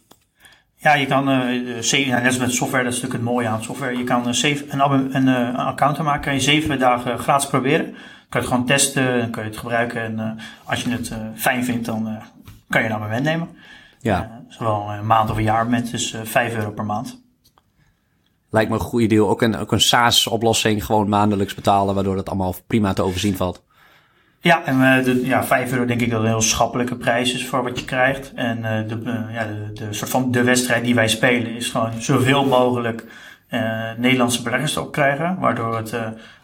Ja, 0.82 0.94
je 0.94 1.06
kan, 1.06 1.28
uh, 1.28 2.22
net 2.22 2.38
met 2.38 2.52
software, 2.52 2.84
dat 2.84 2.92
is 2.92 3.00
natuurlijk 3.00 3.12
het 3.12 3.22
mooie 3.22 3.48
aan 3.48 3.62
software. 3.62 3.98
Je 3.98 4.04
kan 4.04 4.28
uh, 4.28 4.42
een, 4.42 5.16
een, 5.16 5.26
een 5.26 5.56
account 5.56 5.98
maken, 5.98 6.20
kan 6.20 6.34
je 6.34 6.40
zeven 6.40 6.78
dagen 6.78 7.18
gratis 7.18 7.48
proberen. 7.48 7.84
Kan 7.84 8.40
je 8.40 8.46
het 8.46 8.46
gewoon 8.46 8.66
testen, 8.66 9.18
dan 9.18 9.30
kan 9.30 9.42
je 9.42 9.48
het 9.48 9.58
gebruiken. 9.58 10.02
En 10.02 10.14
uh, 10.18 10.44
als 10.64 10.82
je 10.82 10.90
het 10.90 11.12
fijn 11.34 11.64
vindt, 11.64 11.86
dan 11.86 12.18
kan 12.68 12.80
je 12.80 12.86
een 12.86 12.94
abonnement 12.94 13.24
nemen. 13.24 13.48
Ja. 14.00 14.42
zowel 14.48 14.90
een 14.90 15.06
maand 15.06 15.30
of 15.30 15.36
een 15.36 15.42
jaar 15.42 15.58
abonnement, 15.58 15.90
dus 15.90 16.16
5 16.22 16.54
euro 16.54 16.70
per 16.70 16.84
maand. 16.84 17.22
Lijkt 18.50 18.70
me 18.70 18.76
een 18.76 18.82
goede 18.82 19.06
deal. 19.06 19.28
Ook 19.28 19.42
een, 19.42 19.56
ook 19.56 19.72
een 19.72 19.80
SaaS-oplossing, 19.80 20.84
gewoon 20.84 21.08
maandelijks 21.08 21.54
betalen, 21.54 21.94
waardoor 21.94 22.16
dat 22.16 22.28
allemaal 22.28 22.54
prima 22.66 22.92
te 22.92 23.02
overzien 23.02 23.36
valt. 23.36 23.62
Ja, 24.40 24.64
en 24.64 24.76
uh, 24.80 25.04
de, 25.04 25.26
ja, 25.26 25.44
5 25.44 25.72
euro 25.72 25.84
denk 25.84 26.00
ik 26.00 26.10
dat 26.10 26.20
een 26.20 26.26
heel 26.26 26.40
schappelijke 26.40 26.96
prijs 26.96 27.34
is 27.34 27.46
voor 27.46 27.62
wat 27.62 27.78
je 27.78 27.84
krijgt. 27.84 28.32
En 28.34 28.58
uh, 28.58 28.88
de, 28.88 29.00
uh, 29.04 29.34
ja, 29.34 29.46
de, 29.46 29.70
de, 29.72 29.92
soort 29.92 30.10
van 30.10 30.30
de 30.30 30.42
wedstrijd 30.42 30.84
die 30.84 30.94
wij 30.94 31.08
spelen 31.08 31.54
is 31.54 31.68
gewoon 31.68 32.02
zoveel 32.02 32.44
mogelijk 32.46 33.04
Nederlandse 33.96 34.42
beleggers 34.42 34.72
te 34.72 34.80
opkrijgen. 34.80 35.38
Waardoor 35.38 35.76
het 35.76 35.94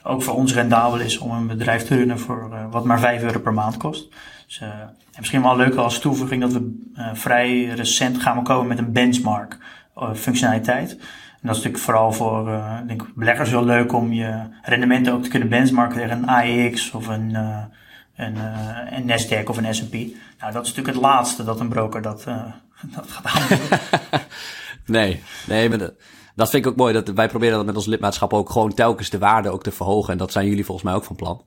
ook 0.03 0.23
voor 0.23 0.35
ons 0.35 0.55
rendabel 0.55 1.01
is 1.01 1.19
om 1.19 1.31
een 1.31 1.47
bedrijf 1.47 1.83
te 1.87 1.97
runnen 1.97 2.19
voor 2.19 2.69
wat 2.71 2.85
maar 2.85 3.01
5 3.01 3.23
euro 3.23 3.39
per 3.39 3.53
maand 3.53 3.77
kost. 3.77 4.15
Dus, 4.47 4.61
en 4.61 4.95
misschien 5.19 5.43
wel 5.43 5.57
leuk 5.57 5.75
als 5.75 5.99
toevoeging 5.99 6.41
dat 6.41 6.53
we 6.53 6.89
vrij 7.15 7.65
recent 7.65 8.23
gaan 8.23 8.43
komen 8.43 8.67
met 8.67 8.79
een 8.79 8.93
benchmark 8.93 9.59
functionaliteit. 10.15 10.99
En 11.47 11.53
dat 11.53 11.61
is 11.61 11.65
natuurlijk 11.65 11.85
vooral 11.85 12.13
voor 12.13 12.49
uh, 12.49 12.79
denk 12.87 13.07
beleggers 13.15 13.51
wel 13.51 13.65
leuk 13.65 13.93
om 13.93 14.13
je 14.13 14.41
rendementen 14.63 15.13
ook 15.13 15.23
te 15.23 15.29
kunnen 15.29 15.49
benchmarken 15.49 15.97
tegen 15.97 16.17
een 16.17 16.29
AEX 16.29 16.91
of 16.91 17.07
een, 17.07 17.31
uh, 17.31 17.65
een, 18.17 18.35
uh, 18.37 18.99
een 18.99 19.07
Nasdaq 19.07 19.45
of 19.45 19.57
een 19.57 19.75
S&P. 19.75 19.93
Nou, 19.93 20.53
dat 20.53 20.65
is 20.65 20.69
natuurlijk 20.69 20.87
het 20.87 20.97
laatste 20.97 21.45
dat 21.45 21.61
een 21.61 21.69
broker 21.69 22.03
dat, 22.03 22.25
dat 22.97 23.07
gaat 23.09 23.25
aanbieden. 23.25 23.79
nee, 24.87 25.23
nee, 25.47 25.69
maar 25.69 25.79
dat, 25.79 25.93
dat 26.37 26.51
vind 26.51 26.65
ik 26.65 26.71
ook 26.71 26.77
mooi. 26.77 26.93
Dat 26.93 27.09
wij 27.09 27.29
proberen 27.29 27.57
dat 27.57 27.67
met 27.67 27.77
ons 27.77 27.87
lidmaatschap 27.87 28.33
ook 28.33 28.51
gewoon 28.51 28.75
telkens 28.75 29.11
de 29.11 29.19
waarde 29.19 29.51
ook 29.51 29.63
te 29.63 29.71
verhogen. 29.71 30.13
En 30.13 30.19
dat 30.19 30.33
zijn 30.33 30.47
jullie 30.47 30.65
volgens 30.65 30.87
mij 30.87 30.97
ook 30.97 31.05
van 31.05 31.17
plan. 31.17 31.43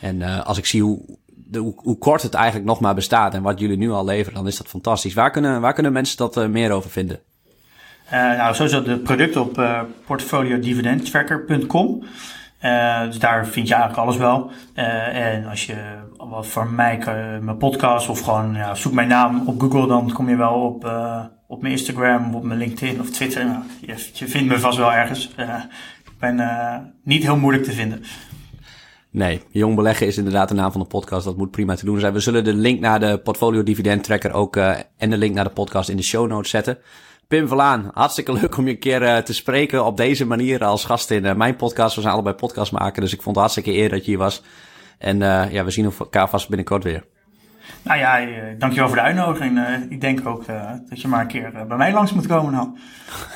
En 0.00 0.44
als 0.44 0.58
ik 0.58 0.66
zie 0.66 0.82
hoe, 0.82 1.00
de, 1.26 1.74
hoe, 1.76 1.98
kort 1.98 2.22
het 2.22 2.34
eigenlijk 2.34 2.66
nog 2.66 2.80
maar 2.80 2.94
bestaat 2.94 3.34
en 3.34 3.42
wat 3.42 3.60
jullie 3.60 3.76
nu 3.76 3.90
al 3.90 4.04
leveren, 4.04 4.34
dan 4.34 4.46
is 4.46 4.56
dat 4.56 4.66
fantastisch. 4.66 5.14
Waar 5.14 5.30
kunnen, 5.30 5.60
waar 5.60 5.72
kunnen 5.72 5.92
mensen 5.92 6.16
dat 6.16 6.48
meer 6.48 6.70
over 6.70 6.90
vinden? 6.90 7.20
Uh, 8.06 8.12
nou, 8.12 8.54
sowieso 8.54 8.82
de 8.82 8.98
product 8.98 9.36
op 9.36 9.58
uh, 9.58 9.80
portfoliodividendtracker.com. 10.06 12.04
Dus 13.06 13.18
daar 13.18 13.46
vind 13.46 13.68
je 13.68 13.74
eigenlijk 13.74 14.02
alles 14.02 14.16
wel. 14.16 14.50
en 14.74 15.46
als 15.46 15.66
je 15.66 15.76
wat 16.16 16.46
voor 16.46 16.66
mij 16.66 16.98
mijn 17.40 17.56
podcast 17.56 18.08
of 18.08 18.20
gewoon 18.20 18.54
ja, 18.54 18.74
zoek 18.74 18.92
mijn 18.92 19.08
naam 19.08 19.42
op 19.46 19.60
Google, 19.60 19.86
dan 19.86 20.12
kom 20.12 20.28
je 20.28 20.36
wel 20.36 20.54
op, 20.54 20.84
op 21.54 21.62
mijn 21.62 21.74
Instagram, 21.74 22.34
op 22.34 22.44
mijn 22.44 22.58
LinkedIn 22.58 23.00
of 23.00 23.10
Twitter. 23.10 23.44
Nou, 23.44 23.62
je, 23.80 24.10
je, 24.12 24.28
vindt 24.28 24.48
me 24.48 24.58
vast 24.58 24.78
wel 24.78 24.92
ergens. 24.92 25.28
ik 26.04 26.18
ben 26.18 26.94
niet 27.02 27.22
heel 27.22 27.36
moeilijk 27.36 27.64
te 27.64 27.72
vinden. 27.72 28.04
Nee, 29.10 29.42
Jong 29.50 29.76
Beleggen 29.76 30.06
is 30.06 30.18
inderdaad 30.18 30.48
de 30.48 30.54
naam 30.54 30.72
van 30.72 30.80
de 30.80 30.86
podcast. 30.86 31.24
Dat 31.24 31.36
moet 31.36 31.50
prima 31.50 31.74
te 31.74 31.84
doen 31.84 32.00
zijn. 32.00 32.12
We 32.12 32.20
zullen 32.20 32.44
de 32.44 32.54
link 32.54 32.80
naar 32.80 33.00
de 33.00 33.18
portfolio 33.18 33.62
dividend 33.62 34.04
tracker 34.04 34.32
ook 34.32 34.56
en 34.96 35.10
de 35.10 35.16
link 35.16 35.34
naar 35.34 35.44
de 35.44 35.50
podcast 35.50 35.88
in 35.88 35.96
de 35.96 36.02
show 36.02 36.28
notes 36.28 36.50
zetten. 36.50 36.78
Pim 37.28 37.48
Verlaan, 37.48 37.90
hartstikke 37.92 38.32
leuk 38.32 38.56
om 38.56 38.66
je 38.66 38.72
een 38.72 38.78
keer 38.78 39.24
te 39.24 39.34
spreken 39.34 39.84
op 39.84 39.96
deze 39.96 40.26
manier 40.26 40.64
als 40.64 40.84
gast 40.84 41.10
in 41.10 41.36
mijn 41.36 41.56
podcast. 41.56 41.94
We 41.94 42.00
zijn 42.00 42.14
allebei 42.14 42.34
podcast 42.34 42.72
maken, 42.72 43.02
dus 43.02 43.12
ik 43.12 43.22
vond 43.22 43.36
het 43.36 43.44
hartstikke 43.44 43.80
eer 43.80 43.88
dat 43.88 44.04
je 44.04 44.10
hier 44.10 44.18
was. 44.18 44.42
En 44.98 45.18
ja, 45.50 45.64
we 45.64 45.70
zien 45.70 45.92
elkaar 45.98 46.28
vast 46.28 46.48
binnenkort 46.48 46.84
weer. 46.84 47.04
Nou 47.82 47.98
ja, 47.98 48.20
eh, 48.20 48.58
dankjewel 48.58 48.88
voor 48.88 48.96
de 48.96 49.02
uitnodiging. 49.02 49.58
Eh, 49.58 49.74
ik 49.88 50.00
denk 50.00 50.26
ook 50.26 50.46
eh, 50.46 50.70
dat 50.88 51.00
je 51.00 51.08
maar 51.08 51.20
een 51.20 51.26
keer 51.26 51.66
bij 51.68 51.76
mij 51.76 51.92
langs 51.92 52.12
moet 52.12 52.26
komen 52.26 52.52
dan. 52.52 52.78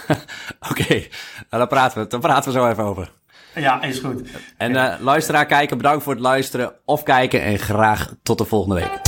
Oké, 0.71 0.95
nou, 0.95 1.07
daar, 1.51 1.67
praten 1.67 2.03
we, 2.03 2.09
daar 2.09 2.21
praten 2.21 2.53
we 2.53 2.59
zo 2.59 2.69
even 2.69 2.85
over. 2.85 3.13
Ja, 3.55 3.83
is 3.83 3.99
goed. 3.99 4.29
En 4.57 5.01
luisteraar, 5.01 5.47
kijken, 5.47 5.77
bedankt 5.77 6.03
voor 6.03 6.13
het 6.13 6.23
luisteren 6.23 6.73
of 6.85 7.03
kijken 7.03 7.43
en 7.43 7.59
graag 7.59 8.15
tot 8.23 8.39
de 8.39 8.45
volgende 8.45 8.75
week. 8.75 9.08